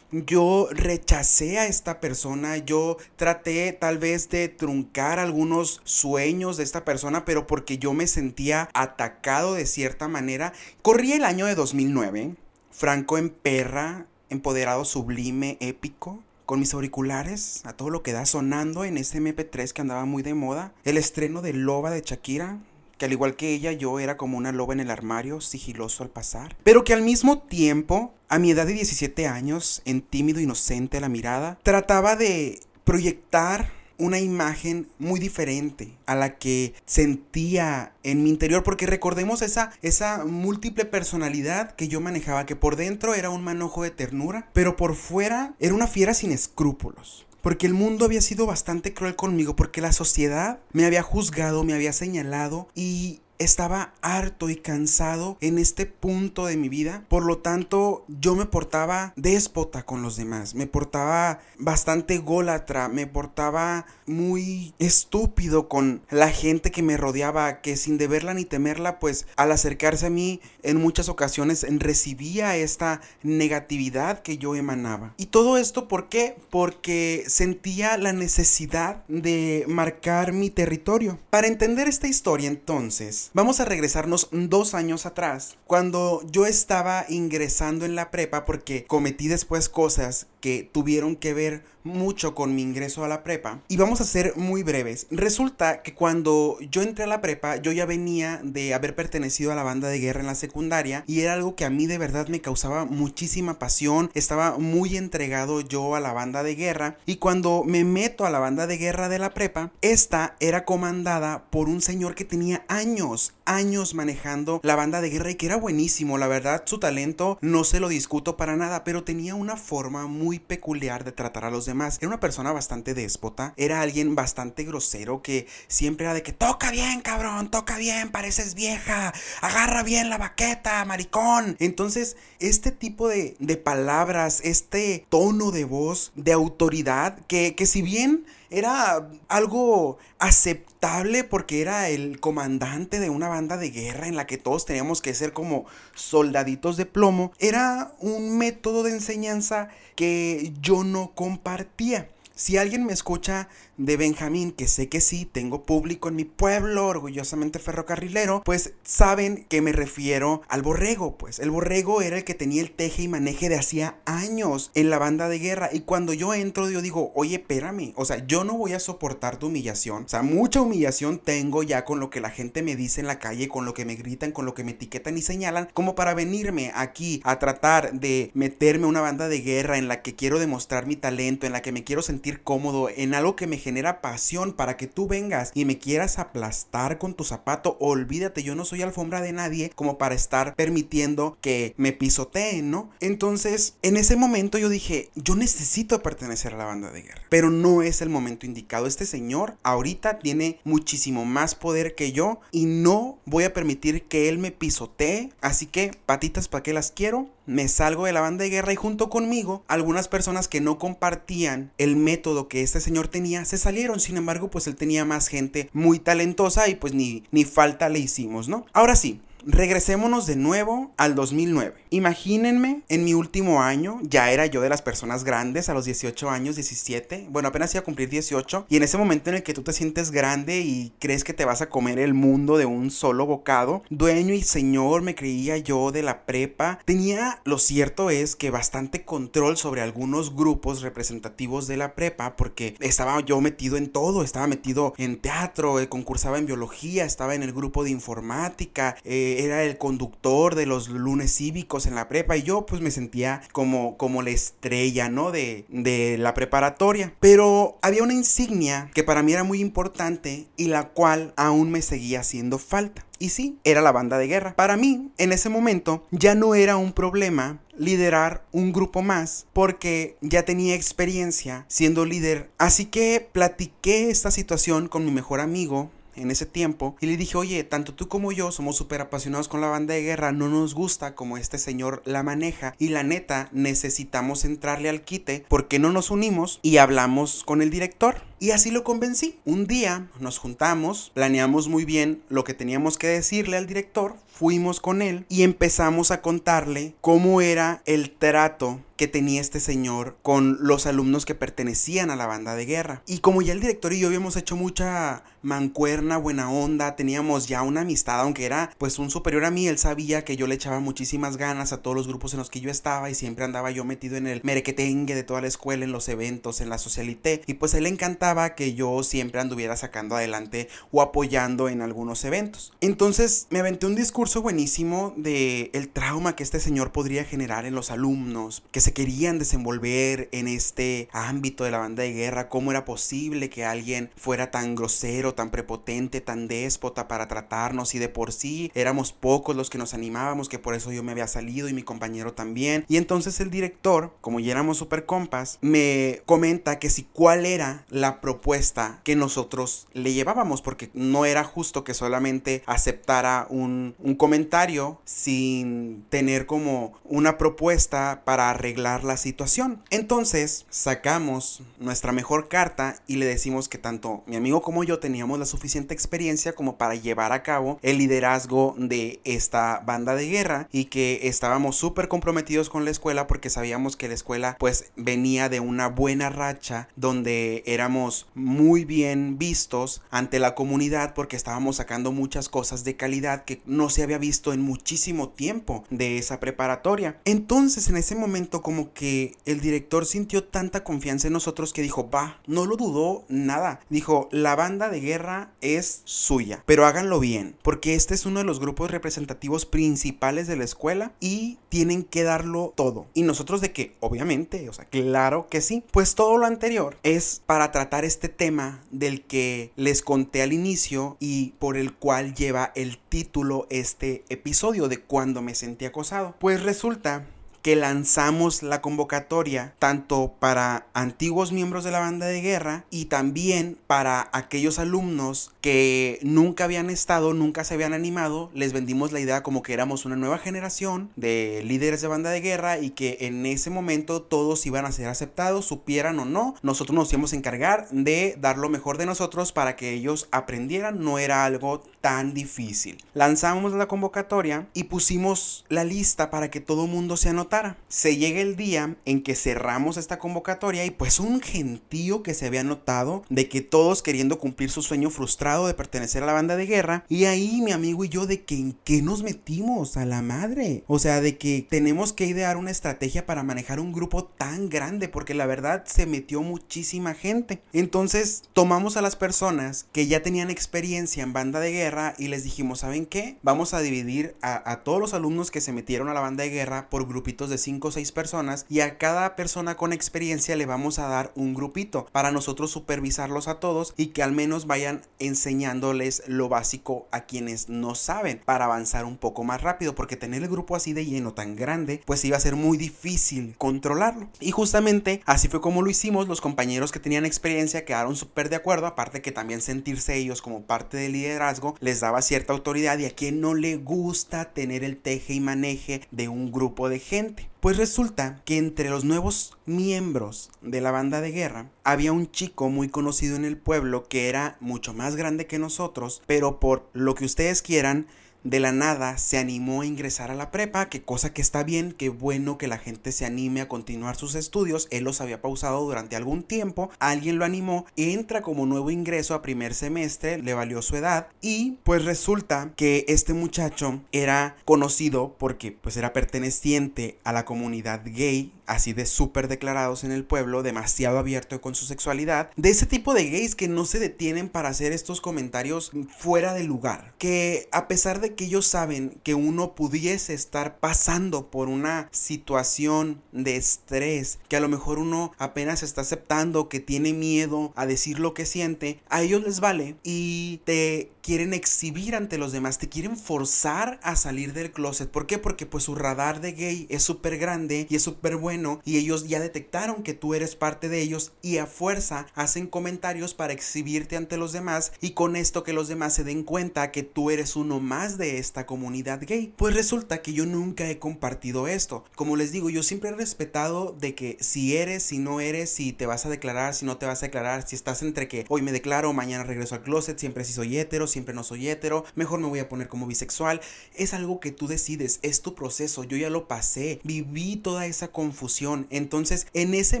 yo 0.26 0.68
rechacé 0.70 1.58
a 1.58 1.66
esta 1.66 2.00
persona, 2.00 2.56
yo 2.58 2.98
traté 3.16 3.72
tal 3.72 3.98
vez 3.98 4.28
de 4.28 4.48
truncar 4.48 5.18
algunos 5.18 5.80
sueños 5.84 6.56
de 6.56 6.62
esta 6.62 6.84
persona, 6.84 7.24
pero 7.24 7.46
porque 7.46 7.78
yo 7.78 7.92
me 7.94 8.06
sentía 8.06 8.68
atacado 8.74 9.54
de 9.54 9.66
cierta 9.66 10.06
manera. 10.06 10.52
Corría 10.82 11.16
el 11.16 11.24
año 11.24 11.46
de 11.46 11.56
2009, 11.56 12.36
Franco 12.70 13.18
en 13.18 13.30
perra, 13.30 14.06
empoderado, 14.30 14.84
sublime, 14.84 15.56
épico 15.60 16.22
con 16.46 16.60
mis 16.60 16.74
auriculares, 16.74 17.62
a 17.64 17.72
todo 17.72 17.90
lo 17.90 18.02
que 18.02 18.12
da 18.12 18.26
sonando 18.26 18.84
en 18.84 18.98
ese 18.98 19.18
MP3 19.18 19.72
que 19.72 19.80
andaba 19.80 20.04
muy 20.04 20.22
de 20.22 20.34
moda. 20.34 20.74
El 20.84 20.98
estreno 20.98 21.40
de 21.40 21.54
Loba 21.54 21.90
de 21.90 22.02
Shakira, 22.02 22.58
que 22.98 23.06
al 23.06 23.12
igual 23.12 23.36
que 23.36 23.54
ella 23.54 23.72
yo 23.72 24.00
era 24.00 24.16
como 24.16 24.38
una 24.38 24.52
loba 24.52 24.74
en 24.74 24.80
el 24.80 24.90
armario, 24.90 25.40
sigiloso 25.40 26.02
al 26.02 26.10
pasar, 26.10 26.56
pero 26.64 26.84
que 26.84 26.92
al 26.92 27.02
mismo 27.02 27.40
tiempo, 27.40 28.14
a 28.28 28.38
mi 28.38 28.50
edad 28.50 28.66
de 28.66 28.74
17 28.74 29.26
años, 29.26 29.82
en 29.84 30.02
tímido 30.02 30.40
inocente 30.40 30.98
a 30.98 31.00
la 31.00 31.08
mirada, 31.08 31.58
trataba 31.62 32.16
de 32.16 32.60
proyectar 32.84 33.70
una 33.98 34.18
imagen 34.18 34.88
muy 34.98 35.20
diferente 35.20 35.96
a 36.06 36.14
la 36.14 36.36
que 36.36 36.74
sentía 36.84 37.92
en 38.02 38.22
mi 38.22 38.30
interior. 38.30 38.62
Porque 38.62 38.86
recordemos 38.86 39.42
esa 39.42 39.70
esa 39.82 40.24
múltiple 40.24 40.84
personalidad 40.84 41.72
que 41.72 41.88
yo 41.88 42.00
manejaba 42.00 42.46
que 42.46 42.56
por 42.56 42.76
dentro 42.76 43.14
era 43.14 43.30
un 43.30 43.44
manojo 43.44 43.82
de 43.82 43.90
ternura 43.90 44.48
pero 44.52 44.76
por 44.76 44.94
fuera 44.94 45.54
era 45.60 45.74
una 45.74 45.86
fiera 45.86 46.14
sin 46.14 46.32
escrúpulos 46.32 47.26
porque 47.44 47.66
el 47.66 47.74
mundo 47.74 48.06
había 48.06 48.22
sido 48.22 48.46
bastante 48.46 48.94
cruel 48.94 49.16
conmigo, 49.16 49.54
porque 49.54 49.82
la 49.82 49.92
sociedad 49.92 50.60
me 50.72 50.86
había 50.86 51.02
juzgado, 51.02 51.62
me 51.62 51.74
había 51.74 51.92
señalado 51.92 52.68
y 52.74 53.20
estaba 53.38 53.94
harto 54.00 54.50
y 54.50 54.56
cansado 54.56 55.36
en 55.40 55.58
este 55.58 55.86
punto 55.86 56.46
de 56.46 56.56
mi 56.56 56.68
vida. 56.68 57.04
Por 57.08 57.24
lo 57.24 57.38
tanto, 57.38 58.04
yo 58.08 58.34
me 58.34 58.46
portaba 58.46 59.12
déspota 59.16 59.84
con 59.84 60.02
los 60.02 60.16
demás. 60.16 60.54
Me 60.54 60.66
portaba 60.66 61.40
bastante 61.58 62.18
gólatra. 62.18 62.88
Me 62.88 63.06
portaba 63.06 63.86
muy 64.06 64.74
estúpido 64.78 65.68
con 65.68 66.02
la 66.10 66.30
gente 66.30 66.70
que 66.70 66.82
me 66.82 66.96
rodeaba. 66.96 67.60
Que 67.60 67.76
sin 67.76 67.98
deberla 67.98 68.34
ni 68.34 68.44
temerla, 68.44 68.98
pues 68.98 69.26
al 69.36 69.52
acercarse 69.52 70.06
a 70.06 70.10
mí, 70.10 70.40
en 70.62 70.76
muchas 70.76 71.08
ocasiones 71.08 71.66
recibía 71.68 72.56
esta 72.56 73.00
negatividad 73.22 74.22
que 74.22 74.38
yo 74.38 74.54
emanaba. 74.54 75.14
Y 75.16 75.26
todo 75.26 75.58
esto, 75.58 75.88
¿por 75.88 76.08
qué? 76.08 76.36
Porque 76.50 77.24
sentía 77.26 77.96
la 77.98 78.12
necesidad 78.12 79.04
de 79.08 79.64
marcar 79.68 80.32
mi 80.32 80.50
territorio. 80.50 81.18
Para 81.30 81.46
entender 81.46 81.88
esta 81.88 82.08
historia, 82.08 82.48
entonces, 82.48 83.23
vamos 83.32 83.60
a 83.60 83.64
regresarnos 83.64 84.28
dos 84.32 84.74
años 84.74 85.06
atrás, 85.06 85.56
cuando 85.66 86.22
yo 86.30 86.46
estaba 86.46 87.06
ingresando 87.08 87.84
en 87.84 87.94
la 87.94 88.10
prepa 88.10 88.44
porque 88.44 88.84
cometí 88.84 89.28
después 89.28 89.68
cosas 89.68 90.26
que 90.40 90.68
tuvieron 90.70 91.16
que 91.16 91.32
ver 91.32 91.64
mucho 91.84 92.34
con 92.34 92.54
mi 92.54 92.62
ingreso 92.62 93.04
a 93.04 93.08
la 93.08 93.22
prepa. 93.22 93.60
Y 93.68 93.76
vamos 93.76 94.00
a 94.00 94.04
ser 94.04 94.36
muy 94.36 94.62
breves. 94.62 95.06
Resulta 95.10 95.82
que 95.82 95.94
cuando 95.94 96.58
yo 96.70 96.82
entré 96.82 97.04
a 97.04 97.06
la 97.06 97.20
prepa, 97.20 97.56
yo 97.56 97.72
ya 97.72 97.86
venía 97.86 98.40
de 98.42 98.74
haber 98.74 98.94
pertenecido 98.94 99.52
a 99.52 99.54
la 99.54 99.62
banda 99.62 99.88
de 99.88 100.00
guerra 100.00 100.20
en 100.20 100.26
la 100.26 100.34
secundaria 100.34 101.04
y 101.06 101.20
era 101.20 101.34
algo 101.34 101.56
que 101.56 101.64
a 101.64 101.70
mí 101.70 101.86
de 101.86 101.98
verdad 101.98 102.28
me 102.28 102.40
causaba 102.40 102.84
muchísima 102.84 103.58
pasión. 103.58 104.10
Estaba 104.14 104.58
muy 104.58 104.96
entregado 104.96 105.60
yo 105.60 105.94
a 105.94 106.00
la 106.00 106.12
banda 106.12 106.42
de 106.42 106.54
guerra 106.54 106.96
y 107.06 107.16
cuando 107.16 107.62
me 107.64 107.84
meto 107.84 108.24
a 108.26 108.30
la 108.30 108.38
banda 108.38 108.66
de 108.66 108.78
guerra 108.78 109.08
de 109.08 109.18
la 109.18 109.34
prepa, 109.34 109.70
esta 109.82 110.36
era 110.40 110.64
comandada 110.64 111.44
por 111.50 111.68
un 111.68 111.80
señor 111.80 112.14
que 112.14 112.24
tenía 112.24 112.64
años, 112.68 113.13
años 113.44 113.94
manejando 113.94 114.60
la 114.62 114.76
banda 114.76 115.00
de 115.00 115.10
guerra 115.10 115.30
y 115.30 115.34
que 115.34 115.46
era 115.46 115.56
buenísimo. 115.56 116.18
La 116.18 116.26
verdad, 116.26 116.62
su 116.66 116.78
talento 116.78 117.38
no 117.40 117.64
se 117.64 117.80
lo 117.80 117.88
discuto 117.88 118.36
para 118.36 118.56
nada, 118.56 118.84
pero 118.84 119.04
tenía 119.04 119.34
una 119.34 119.56
forma 119.56 120.06
muy 120.06 120.38
peculiar 120.38 121.04
de 121.04 121.12
tratar 121.12 121.44
a 121.44 121.50
los 121.50 121.66
demás. 121.66 121.98
Era 122.00 122.08
una 122.08 122.20
persona 122.20 122.52
bastante 122.52 122.94
déspota, 122.94 123.54
era 123.56 123.80
alguien 123.80 124.14
bastante 124.14 124.64
grosero 124.64 125.22
que 125.22 125.46
siempre 125.68 126.06
era 126.06 126.14
de 126.14 126.22
que 126.22 126.32
toca 126.32 126.70
bien, 126.70 127.00
cabrón, 127.00 127.50
toca 127.50 127.78
bien, 127.78 128.10
pareces 128.10 128.54
vieja, 128.54 129.12
agarra 129.40 129.82
bien 129.82 130.10
la 130.10 130.18
baqueta, 130.18 130.84
maricón. 130.84 131.56
Entonces, 131.58 132.16
este 132.40 132.70
tipo 132.70 133.08
de, 133.08 133.36
de 133.38 133.56
palabras, 133.56 134.40
este 134.44 135.06
tono 135.08 135.50
de 135.50 135.64
voz, 135.64 136.12
de 136.14 136.32
autoridad, 136.32 137.18
que, 137.26 137.54
que 137.54 137.66
si 137.66 137.82
bien 137.82 138.24
era 138.58 139.10
algo 139.28 139.98
aceptable 140.18 141.24
porque 141.24 141.60
era 141.60 141.88
el 141.88 142.20
comandante 142.20 143.00
de 143.00 143.10
una 143.10 143.28
banda 143.28 143.56
de 143.56 143.70
guerra 143.70 144.06
en 144.06 144.16
la 144.16 144.26
que 144.26 144.38
todos 144.38 144.64
teníamos 144.64 145.02
que 145.02 145.14
ser 145.14 145.32
como 145.32 145.66
soldaditos 145.94 146.76
de 146.76 146.86
plomo. 146.86 147.32
Era 147.38 147.94
un 147.98 148.38
método 148.38 148.82
de 148.82 148.92
enseñanza 148.92 149.68
que 149.96 150.52
yo 150.60 150.84
no 150.84 151.12
compartía. 151.14 152.10
Si 152.34 152.56
alguien 152.56 152.84
me 152.84 152.92
escucha 152.92 153.48
de 153.76 153.96
Benjamín, 153.96 154.52
que 154.52 154.68
sé 154.68 154.88
que 154.88 155.00
sí, 155.00 155.24
tengo 155.24 155.64
público 155.64 156.08
en 156.08 156.16
mi 156.16 156.24
pueblo, 156.24 156.86
orgullosamente 156.86 157.58
ferrocarrilero, 157.58 158.42
pues 158.44 158.74
saben 158.82 159.46
que 159.48 159.62
me 159.62 159.72
refiero 159.72 160.42
al 160.48 160.62
borrego, 160.62 161.16
pues. 161.16 161.38
El 161.38 161.50
borrego 161.50 162.02
era 162.02 162.16
el 162.16 162.24
que 162.24 162.34
tenía 162.34 162.62
el 162.62 162.70
teje 162.70 163.02
y 163.02 163.08
maneje 163.08 163.48
de 163.48 163.56
hacía 163.56 163.96
años 164.04 164.70
en 164.74 164.90
la 164.90 164.98
banda 164.98 165.28
de 165.28 165.38
guerra. 165.38 165.70
Y 165.72 165.80
cuando 165.80 166.12
yo 166.12 166.34
entro 166.34 166.70
yo 166.70 166.82
digo, 166.82 167.12
oye, 167.14 167.36
espérame, 167.36 167.92
o 167.96 168.04
sea, 168.04 168.26
yo 168.26 168.44
no 168.44 168.54
voy 168.54 168.72
a 168.72 168.80
soportar 168.80 169.36
tu 169.38 169.46
humillación, 169.46 170.04
o 170.04 170.08
sea, 170.08 170.22
mucha 170.22 170.60
humillación 170.60 171.18
tengo 171.18 171.62
ya 171.62 171.84
con 171.84 172.00
lo 172.00 172.10
que 172.10 172.20
la 172.20 172.30
gente 172.30 172.62
me 172.62 172.76
dice 172.76 173.00
en 173.00 173.06
la 173.06 173.18
calle, 173.18 173.48
con 173.48 173.64
lo 173.64 173.74
que 173.74 173.84
me 173.84 173.94
gritan, 173.94 174.32
con 174.32 174.46
lo 174.46 174.54
que 174.54 174.64
me 174.64 174.72
etiquetan 174.72 175.18
y 175.18 175.22
señalan, 175.22 175.68
como 175.74 175.94
para 175.94 176.14
venirme 176.14 176.72
aquí 176.74 177.20
a 177.24 177.38
tratar 177.38 177.92
de 177.92 178.30
meterme 178.34 178.86
una 178.86 179.00
banda 179.00 179.28
de 179.28 179.40
guerra 179.40 179.78
en 179.78 179.88
la 179.88 180.02
que 180.02 180.14
quiero 180.14 180.38
demostrar 180.38 180.86
mi 180.86 180.96
talento, 180.96 181.46
en 181.46 181.52
la 181.52 181.62
que 181.62 181.72
me 181.72 181.84
quiero 181.84 182.02
sentir 182.02 182.42
cómodo, 182.42 182.88
en 182.88 183.14
algo 183.14 183.36
que 183.36 183.46
me 183.46 183.58
genera 183.64 184.02
pasión 184.02 184.52
para 184.52 184.76
que 184.76 184.86
tú 184.86 185.08
vengas 185.08 185.50
y 185.54 185.64
me 185.64 185.78
quieras 185.78 186.18
aplastar 186.18 186.98
con 186.98 187.14
tu 187.14 187.24
zapato, 187.24 187.78
olvídate, 187.80 188.42
yo 188.42 188.54
no 188.54 188.66
soy 188.66 188.82
alfombra 188.82 189.22
de 189.22 189.32
nadie 189.32 189.70
como 189.74 189.96
para 189.96 190.14
estar 190.14 190.54
permitiendo 190.54 191.38
que 191.40 191.72
me 191.78 191.92
pisoteen, 191.92 192.70
¿no? 192.70 192.90
Entonces, 193.00 193.76
en 193.80 193.96
ese 193.96 194.16
momento 194.16 194.58
yo 194.58 194.68
dije, 194.68 195.08
yo 195.14 195.34
necesito 195.34 196.02
pertenecer 196.02 196.52
a 196.52 196.58
la 196.58 196.66
banda 196.66 196.90
de 196.90 197.02
guerra, 197.02 197.22
pero 197.30 197.48
no 197.48 197.80
es 197.80 198.02
el 198.02 198.10
momento 198.10 198.44
indicado. 198.44 198.86
Este 198.86 199.06
señor 199.06 199.56
ahorita 199.62 200.18
tiene 200.18 200.60
muchísimo 200.64 201.24
más 201.24 201.54
poder 201.54 201.94
que 201.94 202.12
yo 202.12 202.40
y 202.52 202.66
no 202.66 203.18
voy 203.24 203.44
a 203.44 203.54
permitir 203.54 204.04
que 204.04 204.28
él 204.28 204.36
me 204.36 204.50
pisotee, 204.50 205.32
así 205.40 205.64
que 205.64 205.92
patitas 206.04 206.48
para 206.48 206.62
qué 206.62 206.74
las 206.74 206.90
quiero, 206.90 207.30
me 207.46 207.68
salgo 207.68 208.06
de 208.06 208.12
la 208.12 208.20
banda 208.20 208.44
de 208.44 208.50
guerra 208.50 208.72
y 208.72 208.76
junto 208.76 209.10
conmigo 209.10 209.62
algunas 209.68 210.08
personas 210.08 210.48
que 210.48 210.60
no 210.60 210.78
compartían 210.78 211.72
el 211.78 211.96
método 211.96 212.48
que 212.48 212.62
este 212.62 212.80
señor 212.80 213.08
tenía 213.08 213.44
se 213.44 213.58
salieron. 213.58 214.00
Sin 214.00 214.16
embargo, 214.16 214.50
pues 214.50 214.66
él 214.66 214.76
tenía 214.76 215.04
más 215.04 215.28
gente 215.28 215.68
muy 215.72 215.98
talentosa 215.98 216.68
y 216.68 216.74
pues 216.74 216.94
ni, 216.94 217.24
ni 217.30 217.44
falta 217.44 217.88
le 217.88 217.98
hicimos, 217.98 218.48
¿no? 218.48 218.66
Ahora 218.72 218.96
sí, 218.96 219.20
Regresémonos 219.46 220.26
de 220.26 220.36
nuevo 220.36 220.92
al 220.96 221.14
2009. 221.14 221.74
Imagínense 221.90 222.82
en 222.88 223.04
mi 223.04 223.14
último 223.14 223.62
año, 223.62 224.00
ya 224.02 224.30
era 224.30 224.46
yo 224.46 224.60
de 224.60 224.68
las 224.68 224.82
personas 224.82 225.24
grandes, 225.24 225.68
a 225.68 225.74
los 225.74 225.84
18 225.84 226.30
años, 226.30 226.56
17, 226.56 227.28
bueno, 227.30 227.48
apenas 227.48 227.74
iba 227.74 227.80
a 227.80 227.84
cumplir 227.84 228.08
18, 228.08 228.66
y 228.68 228.76
en 228.76 228.82
ese 228.82 228.98
momento 228.98 229.30
en 229.30 229.36
el 229.36 229.42
que 229.42 229.54
tú 229.54 229.62
te 229.62 229.72
sientes 229.72 230.10
grande 230.10 230.60
y 230.60 230.92
crees 230.98 231.24
que 231.24 231.32
te 231.32 231.44
vas 231.44 231.62
a 231.62 231.68
comer 231.68 231.98
el 231.98 232.14
mundo 232.14 232.56
de 232.56 232.66
un 232.66 232.90
solo 232.90 233.26
bocado, 233.26 233.82
dueño 233.90 234.34
y 234.34 234.42
señor 234.42 235.02
me 235.02 235.14
creía 235.14 235.56
yo 235.58 235.92
de 235.92 236.02
la 236.02 236.26
prepa, 236.26 236.80
tenía, 236.84 237.40
lo 237.44 237.58
cierto 237.58 238.10
es 238.10 238.36
que 238.36 238.50
bastante 238.50 239.04
control 239.04 239.56
sobre 239.56 239.82
algunos 239.82 240.34
grupos 240.34 240.82
representativos 240.82 241.66
de 241.66 241.76
la 241.76 241.94
prepa, 241.94 242.36
porque 242.36 242.76
estaba 242.80 243.20
yo 243.20 243.40
metido 243.40 243.76
en 243.76 243.90
todo, 243.90 244.22
estaba 244.22 244.46
metido 244.46 244.94
en 244.96 245.18
teatro, 245.18 245.80
eh, 245.80 245.88
concursaba 245.88 246.38
en 246.38 246.46
biología, 246.46 247.04
estaba 247.04 247.34
en 247.34 247.42
el 247.42 247.52
grupo 247.52 247.84
de 247.84 247.90
informática, 247.90 248.96
eh, 249.04 249.33
era 249.40 249.64
el 249.64 249.78
conductor 249.78 250.54
de 250.54 250.66
los 250.66 250.88
lunes 250.88 251.34
cívicos 251.34 251.86
en 251.86 251.94
la 251.94 252.08
prepa 252.08 252.36
y 252.36 252.42
yo 252.42 252.66
pues 252.66 252.80
me 252.80 252.90
sentía 252.90 253.42
como, 253.52 253.96
como 253.96 254.22
la 254.22 254.30
estrella, 254.30 255.08
¿no? 255.08 255.30
De, 255.30 255.64
de 255.68 256.16
la 256.18 256.34
preparatoria. 256.34 257.14
Pero 257.20 257.78
había 257.82 258.02
una 258.02 258.14
insignia 258.14 258.90
que 258.94 259.04
para 259.04 259.22
mí 259.22 259.32
era 259.32 259.44
muy 259.44 259.60
importante 259.60 260.46
y 260.56 260.66
la 260.66 260.88
cual 260.88 261.32
aún 261.36 261.70
me 261.70 261.82
seguía 261.82 262.20
haciendo 262.20 262.58
falta. 262.58 263.04
Y 263.18 263.30
sí, 263.30 263.58
era 263.64 263.80
la 263.80 263.92
banda 263.92 264.18
de 264.18 264.26
guerra. 264.26 264.54
Para 264.56 264.76
mí, 264.76 265.10
en 265.18 265.32
ese 265.32 265.48
momento, 265.48 266.04
ya 266.10 266.34
no 266.34 266.54
era 266.54 266.76
un 266.76 266.92
problema 266.92 267.60
liderar 267.76 268.44
un 268.52 268.72
grupo 268.72 269.02
más 269.02 269.46
porque 269.52 270.16
ya 270.20 270.44
tenía 270.44 270.74
experiencia 270.74 271.64
siendo 271.68 272.04
líder. 272.04 272.50
Así 272.58 272.86
que 272.86 273.26
platiqué 273.32 274.10
esta 274.10 274.30
situación 274.30 274.88
con 274.88 275.04
mi 275.04 275.10
mejor 275.10 275.40
amigo 275.40 275.90
en 276.16 276.30
ese 276.30 276.46
tiempo 276.46 276.96
y 277.00 277.06
le 277.06 277.16
dije, 277.16 277.36
oye, 277.36 277.64
tanto 277.64 277.94
tú 277.94 278.08
como 278.08 278.32
yo 278.32 278.52
somos 278.52 278.76
súper 278.76 279.00
apasionados 279.00 279.48
con 279.48 279.60
la 279.60 279.68
banda 279.68 279.94
de 279.94 280.02
guerra, 280.02 280.32
no 280.32 280.48
nos 280.48 280.74
gusta 280.74 281.14
como 281.14 281.36
este 281.36 281.58
señor 281.58 282.02
la 282.04 282.22
maneja 282.22 282.74
y 282.78 282.88
la 282.88 283.02
neta 283.02 283.48
necesitamos 283.52 284.44
entrarle 284.44 284.88
al 284.88 285.02
quite 285.02 285.44
porque 285.48 285.78
no 285.78 285.92
nos 285.92 286.10
unimos 286.10 286.60
y 286.62 286.78
hablamos 286.78 287.44
con 287.44 287.62
el 287.62 287.70
director. 287.70 288.22
Y 288.40 288.50
así 288.50 288.70
lo 288.70 288.84
convencí. 288.84 289.38
Un 289.46 289.66
día 289.66 290.10
nos 290.20 290.38
juntamos, 290.38 291.12
planeamos 291.14 291.68
muy 291.68 291.86
bien 291.86 292.22
lo 292.28 292.44
que 292.44 292.52
teníamos 292.52 292.98
que 292.98 293.06
decirle 293.06 293.56
al 293.56 293.66
director, 293.66 294.16
fuimos 294.34 294.80
con 294.80 295.00
él 295.00 295.26
y 295.28 295.44
empezamos 295.44 296.10
a 296.10 296.20
contarle 296.20 296.96
cómo 297.00 297.40
era 297.40 297.82
el 297.86 298.10
trato 298.10 298.80
que 298.96 299.08
tenía 299.08 299.40
este 299.40 299.60
señor 299.60 300.16
con 300.22 300.58
los 300.60 300.86
alumnos 300.86 301.24
que 301.24 301.34
pertenecían 301.34 302.10
a 302.10 302.16
la 302.16 302.26
banda 302.26 302.54
de 302.54 302.66
guerra. 302.66 303.02
Y 303.06 303.18
como 303.18 303.42
ya 303.42 303.52
el 303.52 303.60
director 303.60 303.92
y 303.92 303.98
yo 303.98 304.08
habíamos 304.08 304.36
hecho 304.36 304.56
mucha 304.56 305.24
mancuerna, 305.42 306.16
buena 306.16 306.50
onda, 306.50 306.96
teníamos 306.96 307.46
ya 307.48 307.62
una 307.62 307.82
amistad, 307.82 308.20
aunque 308.20 308.46
era 308.46 308.70
pues 308.78 308.98
un 308.98 309.10
superior 309.10 309.44
a 309.44 309.50
mí, 309.50 309.68
él 309.68 309.78
sabía 309.78 310.24
que 310.24 310.36
yo 310.36 310.46
le 310.46 310.54
echaba 310.54 310.80
muchísimas 310.80 311.36
ganas 311.36 311.72
a 311.72 311.82
todos 311.82 311.96
los 311.96 312.08
grupos 312.08 312.32
en 312.32 312.38
los 312.38 312.50
que 312.50 312.60
yo 312.60 312.70
estaba 312.70 313.10
y 313.10 313.14
siempre 313.14 313.44
andaba 313.44 313.70
yo 313.70 313.84
metido 313.84 314.16
en 314.16 314.26
el 314.26 314.40
merequetengue 314.42 315.14
de 315.14 315.24
toda 315.24 315.40
la 315.40 315.48
escuela, 315.48 315.84
en 315.84 315.92
los 315.92 316.08
eventos, 316.08 316.60
en 316.60 316.70
la 316.70 316.78
socialité, 316.78 317.42
y 317.46 317.54
pues 317.54 317.74
a 317.74 317.78
él 317.78 317.84
le 317.84 317.90
encantaba 317.90 318.54
que 318.54 318.74
yo 318.74 319.02
siempre 319.02 319.40
anduviera 319.40 319.76
sacando 319.76 320.16
adelante 320.16 320.68
o 320.92 321.02
apoyando 321.02 321.68
en 321.68 321.82
algunos 321.82 322.24
eventos. 322.24 322.72
Entonces 322.80 323.46
me 323.50 323.58
aventé 323.58 323.86
un 323.86 323.96
discurso 323.96 324.23
buenísimo 324.24 325.12
de 325.16 325.70
el 325.74 325.88
trauma 325.88 326.34
que 326.34 326.42
este 326.42 326.58
señor 326.58 326.92
podría 326.92 327.24
generar 327.24 327.66
en 327.66 327.74
los 327.74 327.90
alumnos, 327.90 328.62
que 328.70 328.80
se 328.80 328.92
querían 328.92 329.38
desenvolver 329.38 330.28
en 330.32 330.48
este 330.48 331.08
ámbito 331.12 331.62
de 331.62 331.70
la 331.70 331.78
banda 331.78 332.02
de 332.02 332.12
guerra, 332.12 332.48
cómo 332.48 332.70
era 332.70 332.84
posible 332.84 333.50
que 333.50 333.64
alguien 333.64 334.10
fuera 334.16 334.50
tan 334.50 334.74
grosero, 334.74 335.34
tan 335.34 335.50
prepotente, 335.50 336.20
tan 336.20 336.48
déspota 336.48 337.06
para 337.06 337.28
tratarnos 337.28 337.94
y 337.94 337.98
de 337.98 338.08
por 338.08 338.32
sí 338.32 338.72
éramos 338.74 339.12
pocos 339.12 339.54
los 339.54 339.70
que 339.70 339.78
nos 339.78 339.94
animábamos, 339.94 340.48
que 340.48 340.58
por 340.58 340.74
eso 340.74 340.90
yo 340.90 341.02
me 341.02 341.12
había 341.12 341.26
salido 341.26 341.68
y 341.68 341.74
mi 341.74 341.82
compañero 341.82 342.32
también. 342.32 342.86
Y 342.88 342.96
entonces 342.96 343.38
el 343.40 343.50
director, 343.50 344.14
como 344.20 344.40
ya 344.40 344.52
éramos 344.52 344.78
super 344.78 345.04
compas, 345.04 345.58
me 345.60 346.22
comenta 346.26 346.78
que 346.78 346.90
si 346.90 347.04
cuál 347.04 347.46
era 347.46 347.84
la 347.90 348.20
propuesta 348.20 349.00
que 349.04 349.16
nosotros 349.16 349.86
le 349.92 350.12
llevábamos, 350.12 350.62
porque 350.62 350.90
no 350.94 351.24
era 351.26 351.44
justo 351.44 351.84
que 351.84 351.94
solamente 351.94 352.62
aceptara 352.66 353.46
un 353.50 353.94
comentario 354.16 355.00
sin 355.04 356.04
tener 356.08 356.46
como 356.46 356.92
una 357.04 357.38
propuesta 357.38 358.22
para 358.24 358.50
arreglar 358.50 359.04
la 359.04 359.16
situación. 359.16 359.82
Entonces 359.90 360.66
sacamos 360.70 361.62
nuestra 361.78 362.12
mejor 362.12 362.48
carta 362.48 362.96
y 363.06 363.16
le 363.16 363.26
decimos 363.26 363.68
que 363.68 363.78
tanto 363.78 364.22
mi 364.26 364.36
amigo 364.36 364.62
como 364.62 364.84
yo 364.84 364.98
teníamos 364.98 365.38
la 365.38 365.46
suficiente 365.46 365.94
experiencia 365.94 366.54
como 366.54 366.76
para 366.76 366.94
llevar 366.94 367.32
a 367.32 367.42
cabo 367.42 367.78
el 367.82 367.98
liderazgo 367.98 368.74
de 368.78 369.20
esta 369.24 369.82
banda 369.84 370.14
de 370.14 370.28
guerra 370.28 370.68
y 370.72 370.86
que 370.86 371.20
estábamos 371.24 371.76
súper 371.76 372.08
comprometidos 372.08 372.70
con 372.70 372.84
la 372.84 372.90
escuela 372.90 373.26
porque 373.26 373.50
sabíamos 373.50 373.96
que 373.96 374.08
la 374.08 374.14
escuela 374.14 374.56
pues 374.58 374.92
venía 374.96 375.48
de 375.48 375.60
una 375.60 375.88
buena 375.88 376.30
racha 376.30 376.88
donde 376.96 377.62
éramos 377.66 378.26
muy 378.34 378.84
bien 378.84 379.38
vistos 379.38 380.02
ante 380.10 380.38
la 380.38 380.54
comunidad 380.54 381.14
porque 381.14 381.36
estábamos 381.36 381.76
sacando 381.76 382.12
muchas 382.12 382.48
cosas 382.48 382.84
de 382.84 382.96
calidad 382.96 383.44
que 383.44 383.60
no 383.66 383.90
se 383.90 384.03
había 384.04 384.18
visto 384.18 384.52
en 384.52 384.60
muchísimo 384.60 385.30
tiempo 385.30 385.84
de 385.90 386.18
esa 386.18 386.40
preparatoria. 386.40 387.20
Entonces 387.24 387.88
en 387.88 387.96
ese 387.96 388.14
momento 388.14 388.62
como 388.62 388.92
que 388.92 389.36
el 389.44 389.60
director 389.60 390.06
sintió 390.06 390.44
tanta 390.44 390.84
confianza 390.84 391.26
en 391.26 391.32
nosotros 391.32 391.72
que 391.72 391.82
dijo, 391.82 392.10
va, 392.10 392.40
no 392.46 392.66
lo 392.66 392.76
dudó 392.76 393.24
nada. 393.28 393.80
Dijo, 393.88 394.28
la 394.30 394.54
banda 394.56 394.88
de 394.88 395.00
guerra 395.00 395.52
es 395.60 396.02
suya, 396.04 396.62
pero 396.66 396.86
háganlo 396.86 397.20
bien, 397.20 397.56
porque 397.62 397.94
este 397.94 398.14
es 398.14 398.26
uno 398.26 398.40
de 398.40 398.44
los 398.44 398.60
grupos 398.60 398.90
representativos 398.90 399.66
principales 399.66 400.46
de 400.46 400.56
la 400.56 400.64
escuela 400.64 401.12
y 401.20 401.58
tienen 401.68 402.04
que 402.04 402.22
darlo 402.22 402.72
todo. 402.76 403.06
Y 403.14 403.22
nosotros 403.22 403.60
de 403.60 403.72
que, 403.72 403.96
obviamente, 404.00 404.68
o 404.68 404.72
sea, 404.72 404.84
claro 404.84 405.48
que 405.48 405.60
sí. 405.60 405.84
Pues 405.90 406.14
todo 406.14 406.38
lo 406.38 406.46
anterior 406.46 406.96
es 407.02 407.42
para 407.46 407.72
tratar 407.72 408.04
este 408.04 408.28
tema 408.28 408.82
del 408.90 409.22
que 409.22 409.72
les 409.76 410.02
conté 410.02 410.42
al 410.42 410.52
inicio 410.52 411.16
y 411.20 411.54
por 411.58 411.76
el 411.76 411.94
cual 411.94 412.34
lleva 412.34 412.72
el 412.74 412.98
título 412.98 413.66
este 413.70 413.93
episodio 414.00 414.88
de 414.88 415.00
cuando 415.00 415.42
me 415.42 415.54
sentí 415.54 415.84
acosado. 415.84 416.34
Pues 416.38 416.62
resulta 416.62 417.24
que 417.64 417.76
lanzamos 417.76 418.62
la 418.62 418.82
convocatoria 418.82 419.72
tanto 419.78 420.34
para 420.38 420.86
antiguos 420.92 421.50
miembros 421.50 421.82
de 421.82 421.92
la 421.92 421.98
banda 421.98 422.26
de 422.26 422.42
guerra 422.42 422.84
y 422.90 423.06
también 423.06 423.78
para 423.86 424.28
aquellos 424.34 424.78
alumnos 424.78 425.50
que 425.62 426.18
nunca 426.20 426.64
habían 426.64 426.90
estado, 426.90 427.32
nunca 427.32 427.64
se 427.64 427.72
habían 427.72 427.94
animado, 427.94 428.50
les 428.52 428.74
vendimos 428.74 429.12
la 429.12 429.20
idea 429.20 429.42
como 429.42 429.62
que 429.62 429.72
éramos 429.72 430.04
una 430.04 430.14
nueva 430.14 430.36
generación 430.36 431.08
de 431.16 431.62
líderes 431.64 432.02
de 432.02 432.08
banda 432.08 432.28
de 432.28 432.42
guerra 432.42 432.78
y 432.80 432.90
que 432.90 433.16
en 433.20 433.46
ese 433.46 433.70
momento 433.70 434.20
todos 434.20 434.66
iban 434.66 434.84
a 434.84 434.92
ser 434.92 435.08
aceptados, 435.08 435.64
supieran 435.64 436.18
o 436.18 436.26
no, 436.26 436.56
nosotros 436.60 436.94
nos 436.94 437.10
íbamos 437.14 437.32
a 437.32 437.36
encargar 437.36 437.88
de 437.90 438.36
dar 438.38 438.58
lo 438.58 438.68
mejor 438.68 438.98
de 438.98 439.06
nosotros 439.06 439.52
para 439.52 439.74
que 439.74 439.94
ellos 439.94 440.28
aprendieran, 440.32 441.02
no 441.02 441.18
era 441.18 441.46
algo 441.46 441.82
tan 442.04 442.34
difícil. 442.34 443.02
Lanzamos 443.14 443.72
la 443.72 443.88
convocatoria 443.88 444.68
y 444.74 444.84
pusimos 444.84 445.64
la 445.70 445.84
lista 445.84 446.30
para 446.30 446.50
que 446.50 446.60
todo 446.60 446.86
mundo 446.86 447.16
se 447.16 447.30
anotara. 447.30 447.78
Se 447.88 448.18
llega 448.18 448.42
el 448.42 448.56
día 448.56 448.96
en 449.06 449.22
que 449.22 449.34
cerramos 449.34 449.96
esta 449.96 450.18
convocatoria 450.18 450.84
y 450.84 450.90
pues 450.90 451.18
un 451.18 451.40
gentío 451.40 452.22
que 452.22 452.34
se 452.34 452.44
había 452.44 452.60
anotado 452.60 453.24
de 453.30 453.48
que 453.48 453.62
todos 453.62 454.02
queriendo 454.02 454.38
cumplir 454.38 454.68
su 454.68 454.82
sueño 454.82 455.08
frustrado 455.08 455.66
de 455.66 455.72
pertenecer 455.72 456.22
a 456.22 456.26
la 456.26 456.34
banda 456.34 456.56
de 456.56 456.66
guerra 456.66 457.06
y 457.08 457.24
ahí 457.24 457.62
mi 457.62 457.72
amigo 457.72 458.04
y 458.04 458.10
yo 458.10 458.26
de 458.26 458.42
que 458.42 458.56
en 458.56 458.76
qué 458.84 459.00
nos 459.00 459.22
metimos 459.22 459.96
a 459.96 460.04
la 460.04 460.20
madre. 460.20 460.84
O 460.86 460.98
sea, 460.98 461.22
de 461.22 461.38
que 461.38 461.66
tenemos 461.66 462.12
que 462.12 462.26
idear 462.26 462.58
una 462.58 462.70
estrategia 462.70 463.24
para 463.24 463.44
manejar 463.44 463.80
un 463.80 463.94
grupo 463.94 464.26
tan 464.26 464.68
grande 464.68 465.08
porque 465.08 465.32
la 465.32 465.46
verdad 465.46 465.84
se 465.86 466.04
metió 466.04 466.42
muchísima 466.42 467.14
gente. 467.14 467.62
Entonces 467.72 468.42
tomamos 468.52 468.98
a 468.98 469.02
las 469.02 469.16
personas 469.16 469.86
que 469.90 470.06
ya 470.06 470.22
tenían 470.22 470.50
experiencia 470.50 471.22
en 471.22 471.32
banda 471.32 471.60
de 471.60 471.72
guerra 471.72 471.93
y 472.18 472.28
les 472.28 472.44
dijimos, 472.44 472.80
¿saben 472.80 473.06
qué? 473.06 473.38
Vamos 473.42 473.74
a 473.74 473.80
dividir 473.80 474.34
a, 474.42 474.70
a 474.70 474.82
todos 474.82 475.00
los 475.00 475.14
alumnos 475.14 475.50
que 475.50 475.60
se 475.60 475.72
metieron 475.72 476.08
a 476.08 476.14
la 476.14 476.20
banda 476.20 476.42
de 476.42 476.50
guerra 476.50 476.88
por 476.90 477.06
grupitos 477.06 477.50
de 477.50 477.58
5 477.58 477.88
o 477.88 477.90
6 477.92 478.12
personas 478.12 478.66
y 478.68 478.80
a 478.80 478.98
cada 478.98 479.36
persona 479.36 479.76
con 479.76 479.92
experiencia 479.92 480.56
le 480.56 480.66
vamos 480.66 480.98
a 480.98 481.06
dar 481.06 481.32
un 481.36 481.54
grupito 481.54 482.06
para 482.12 482.32
nosotros 482.32 482.70
supervisarlos 482.70 483.48
a 483.48 483.60
todos 483.60 483.94
y 483.96 484.08
que 484.08 484.22
al 484.22 484.32
menos 484.32 484.66
vayan 484.66 485.02
enseñándoles 485.18 486.22
lo 486.26 486.48
básico 486.48 487.06
a 487.10 487.26
quienes 487.26 487.68
no 487.68 487.94
saben 487.94 488.40
para 488.44 488.64
avanzar 488.64 489.04
un 489.04 489.16
poco 489.16 489.44
más 489.44 489.62
rápido 489.62 489.94
porque 489.94 490.16
tener 490.16 490.42
el 490.42 490.48
grupo 490.48 490.76
así 490.76 490.92
de 490.92 491.06
lleno 491.06 491.34
tan 491.34 491.56
grande 491.56 492.02
pues 492.04 492.24
iba 492.24 492.36
a 492.36 492.40
ser 492.40 492.56
muy 492.56 492.76
difícil 492.76 493.54
controlarlo 493.58 494.28
y 494.40 494.50
justamente 494.50 495.22
así 495.26 495.48
fue 495.48 495.60
como 495.60 495.82
lo 495.82 495.90
hicimos 495.90 496.28
los 496.28 496.40
compañeros 496.40 496.92
que 496.92 497.00
tenían 497.00 497.24
experiencia 497.24 497.84
quedaron 497.84 498.16
súper 498.16 498.48
de 498.48 498.56
acuerdo 498.56 498.86
aparte 498.86 499.22
que 499.22 499.32
también 499.32 499.60
sentirse 499.60 500.16
ellos 500.16 500.42
como 500.42 500.62
parte 500.62 500.96
del 500.96 501.12
liderazgo 501.12 501.76
les 501.84 502.00
daba 502.00 502.22
cierta 502.22 502.54
autoridad 502.54 502.98
y 502.98 503.04
a 503.04 503.10
quien 503.10 503.42
no 503.42 503.52
le 503.52 503.76
gusta 503.76 504.54
tener 504.54 504.82
el 504.84 504.96
teje 504.96 505.34
y 505.34 505.40
maneje 505.40 506.00
de 506.10 506.28
un 506.28 506.50
grupo 506.50 506.88
de 506.88 506.98
gente. 506.98 507.50
Pues 507.60 507.76
resulta 507.76 508.40
que 508.46 508.56
entre 508.56 508.88
los 508.88 509.04
nuevos 509.04 509.56
miembros 509.66 510.50
de 510.62 510.80
la 510.80 510.90
banda 510.90 511.20
de 511.20 511.30
guerra 511.30 511.70
había 511.84 512.12
un 512.12 512.30
chico 512.30 512.70
muy 512.70 512.88
conocido 512.88 513.36
en 513.36 513.44
el 513.44 513.58
pueblo 513.58 514.08
que 514.08 514.30
era 514.30 514.56
mucho 514.60 514.94
más 514.94 515.14
grande 515.14 515.46
que 515.46 515.58
nosotros, 515.58 516.22
pero 516.26 516.58
por 516.58 516.88
lo 516.94 517.14
que 517.14 517.26
ustedes 517.26 517.60
quieran, 517.60 518.06
de 518.44 518.60
la 518.60 518.72
nada 518.72 519.18
se 519.18 519.38
animó 519.38 519.80
a 519.80 519.86
ingresar 519.86 520.30
a 520.30 520.34
la 520.34 520.50
prepa, 520.50 520.88
que 520.88 521.02
cosa 521.02 521.32
que 521.32 521.42
está 521.42 521.64
bien, 521.64 521.92
que 521.92 522.10
bueno 522.10 522.58
que 522.58 522.68
la 522.68 522.78
gente 522.78 523.10
se 523.10 523.24
anime 523.24 523.62
a 523.62 523.68
continuar 523.68 524.16
sus 524.16 524.34
estudios, 524.34 524.86
él 524.90 525.04
los 525.04 525.20
había 525.20 525.40
pausado 525.40 525.80
durante 525.82 526.14
algún 526.14 526.42
tiempo, 526.42 526.90
alguien 526.98 527.38
lo 527.38 527.44
animó, 527.44 527.86
entra 527.96 528.42
como 528.42 528.66
nuevo 528.66 528.90
ingreso 528.90 529.34
a 529.34 529.42
primer 529.42 529.74
semestre, 529.74 530.38
le 530.38 530.54
valió 530.54 530.82
su 530.82 530.96
edad 530.96 531.28
y 531.40 531.78
pues 531.82 532.04
resulta 532.04 532.72
que 532.76 533.04
este 533.08 533.32
muchacho 533.32 534.02
era 534.12 534.56
conocido 534.64 535.34
porque 535.38 535.72
pues 535.72 535.96
era 535.96 536.12
perteneciente 536.12 537.18
a 537.24 537.32
la 537.32 537.44
comunidad 537.44 538.02
gay 538.04 538.52
así 538.66 538.92
de 538.92 539.06
súper 539.06 539.48
declarados 539.48 540.04
en 540.04 540.12
el 540.12 540.24
pueblo, 540.24 540.62
demasiado 540.62 541.18
abierto 541.18 541.60
con 541.60 541.74
su 541.74 541.86
sexualidad, 541.86 542.50
de 542.56 542.70
ese 542.70 542.86
tipo 542.86 543.14
de 543.14 543.28
gays 543.30 543.54
que 543.54 543.68
no 543.68 543.84
se 543.84 543.98
detienen 543.98 544.48
para 544.48 544.68
hacer 544.68 544.92
estos 544.92 545.20
comentarios 545.20 545.92
fuera 546.16 546.54
de 546.54 546.64
lugar, 546.64 547.14
que 547.18 547.68
a 547.72 547.88
pesar 547.88 548.20
de 548.20 548.34
que 548.34 548.44
ellos 548.44 548.66
saben 548.66 549.20
que 549.22 549.34
uno 549.34 549.74
pudiese 549.74 550.34
estar 550.34 550.78
pasando 550.78 551.50
por 551.50 551.68
una 551.68 552.08
situación 552.12 553.22
de 553.32 553.56
estrés, 553.56 554.38
que 554.48 554.56
a 554.56 554.60
lo 554.60 554.68
mejor 554.68 554.98
uno 554.98 555.32
apenas 555.38 555.82
está 555.82 556.02
aceptando, 556.02 556.68
que 556.68 556.80
tiene 556.80 557.12
miedo 557.12 557.72
a 557.76 557.86
decir 557.86 558.18
lo 558.18 558.34
que 558.34 558.46
siente, 558.46 559.00
a 559.08 559.22
ellos 559.22 559.42
les 559.42 559.60
vale 559.60 559.96
y 560.02 560.60
te 560.64 561.10
quieren 561.22 561.54
exhibir 561.54 562.14
ante 562.14 562.36
los 562.36 562.52
demás, 562.52 562.78
te 562.78 562.88
quieren 562.88 563.16
forzar 563.16 563.98
a 564.02 564.14
salir 564.14 564.52
del 564.52 564.72
closet. 564.72 565.10
¿Por 565.10 565.26
qué? 565.26 565.38
Porque 565.38 565.64
pues 565.64 565.84
su 565.84 565.94
radar 565.94 566.40
de 566.40 566.52
gay 566.52 566.86
es 566.90 567.02
súper 567.02 567.38
grande 567.38 567.86
y 567.88 567.96
es 567.96 568.02
súper 568.02 568.36
bueno 568.36 568.53
y 568.84 568.98
ellos 568.98 569.26
ya 569.26 569.40
detectaron 569.40 570.02
que 570.02 570.14
tú 570.14 570.34
eres 570.34 570.54
parte 570.54 570.88
de 570.88 571.00
ellos 571.00 571.32
y 571.42 571.58
a 571.58 571.66
fuerza 571.66 572.26
hacen 572.34 572.66
comentarios 572.66 573.34
para 573.34 573.52
exhibirte 573.52 574.16
ante 574.16 574.36
los 574.36 574.52
demás 574.52 574.92
y 575.00 575.10
con 575.10 575.36
esto 575.36 575.64
que 575.64 575.72
los 575.72 575.88
demás 575.88 576.14
se 576.14 576.24
den 576.24 576.44
cuenta 576.44 576.92
que 576.92 577.02
tú 577.02 577.30
eres 577.30 577.56
uno 577.56 577.80
más 577.80 578.16
de 578.16 578.38
esta 578.38 578.66
comunidad 578.66 579.20
gay. 579.26 579.52
Pues 579.56 579.74
resulta 579.74 580.22
que 580.22 580.32
yo 580.32 580.46
nunca 580.46 580.88
he 580.88 580.98
compartido 580.98 581.66
esto. 581.66 582.04
Como 582.14 582.36
les 582.36 582.52
digo, 582.52 582.70
yo 582.70 582.82
siempre 582.82 583.10
he 583.10 583.14
respetado 583.14 583.96
de 583.98 584.14
que 584.14 584.36
si 584.40 584.76
eres, 584.76 585.02
si 585.02 585.18
no 585.18 585.40
eres, 585.40 585.70
si 585.70 585.92
te 585.92 586.06
vas 586.06 586.26
a 586.26 586.30
declarar, 586.30 586.74
si 586.74 586.86
no 586.86 586.96
te 586.96 587.06
vas 587.06 587.22
a 587.22 587.26
declarar, 587.26 587.66
si 587.66 587.74
estás 587.74 588.02
entre 588.02 588.28
que 588.28 588.44
hoy 588.48 588.62
me 588.62 588.72
declaro, 588.72 589.12
mañana 589.12 589.44
regreso 589.44 589.74
al 589.74 589.82
closet, 589.82 590.18
siempre 590.18 590.44
si 590.44 590.52
soy 590.52 590.78
hetero, 590.78 591.06
siempre 591.06 591.34
no 591.34 591.42
soy 591.42 591.68
hetero, 591.68 592.04
mejor 592.14 592.40
me 592.40 592.48
voy 592.48 592.60
a 592.60 592.68
poner 592.68 592.88
como 592.88 593.06
bisexual. 593.06 593.60
Es 593.94 594.14
algo 594.14 594.40
que 594.40 594.52
tú 594.52 594.68
decides, 594.68 595.18
es 595.22 595.42
tu 595.42 595.54
proceso, 595.54 596.04
yo 596.04 596.16
ya 596.16 596.30
lo 596.30 596.46
pasé, 596.48 597.00
viví 597.04 597.56
toda 597.56 597.86
esa 597.86 598.08
confusión. 598.08 598.43
Entonces, 598.90 599.46
en 599.54 599.74
ese 599.74 600.00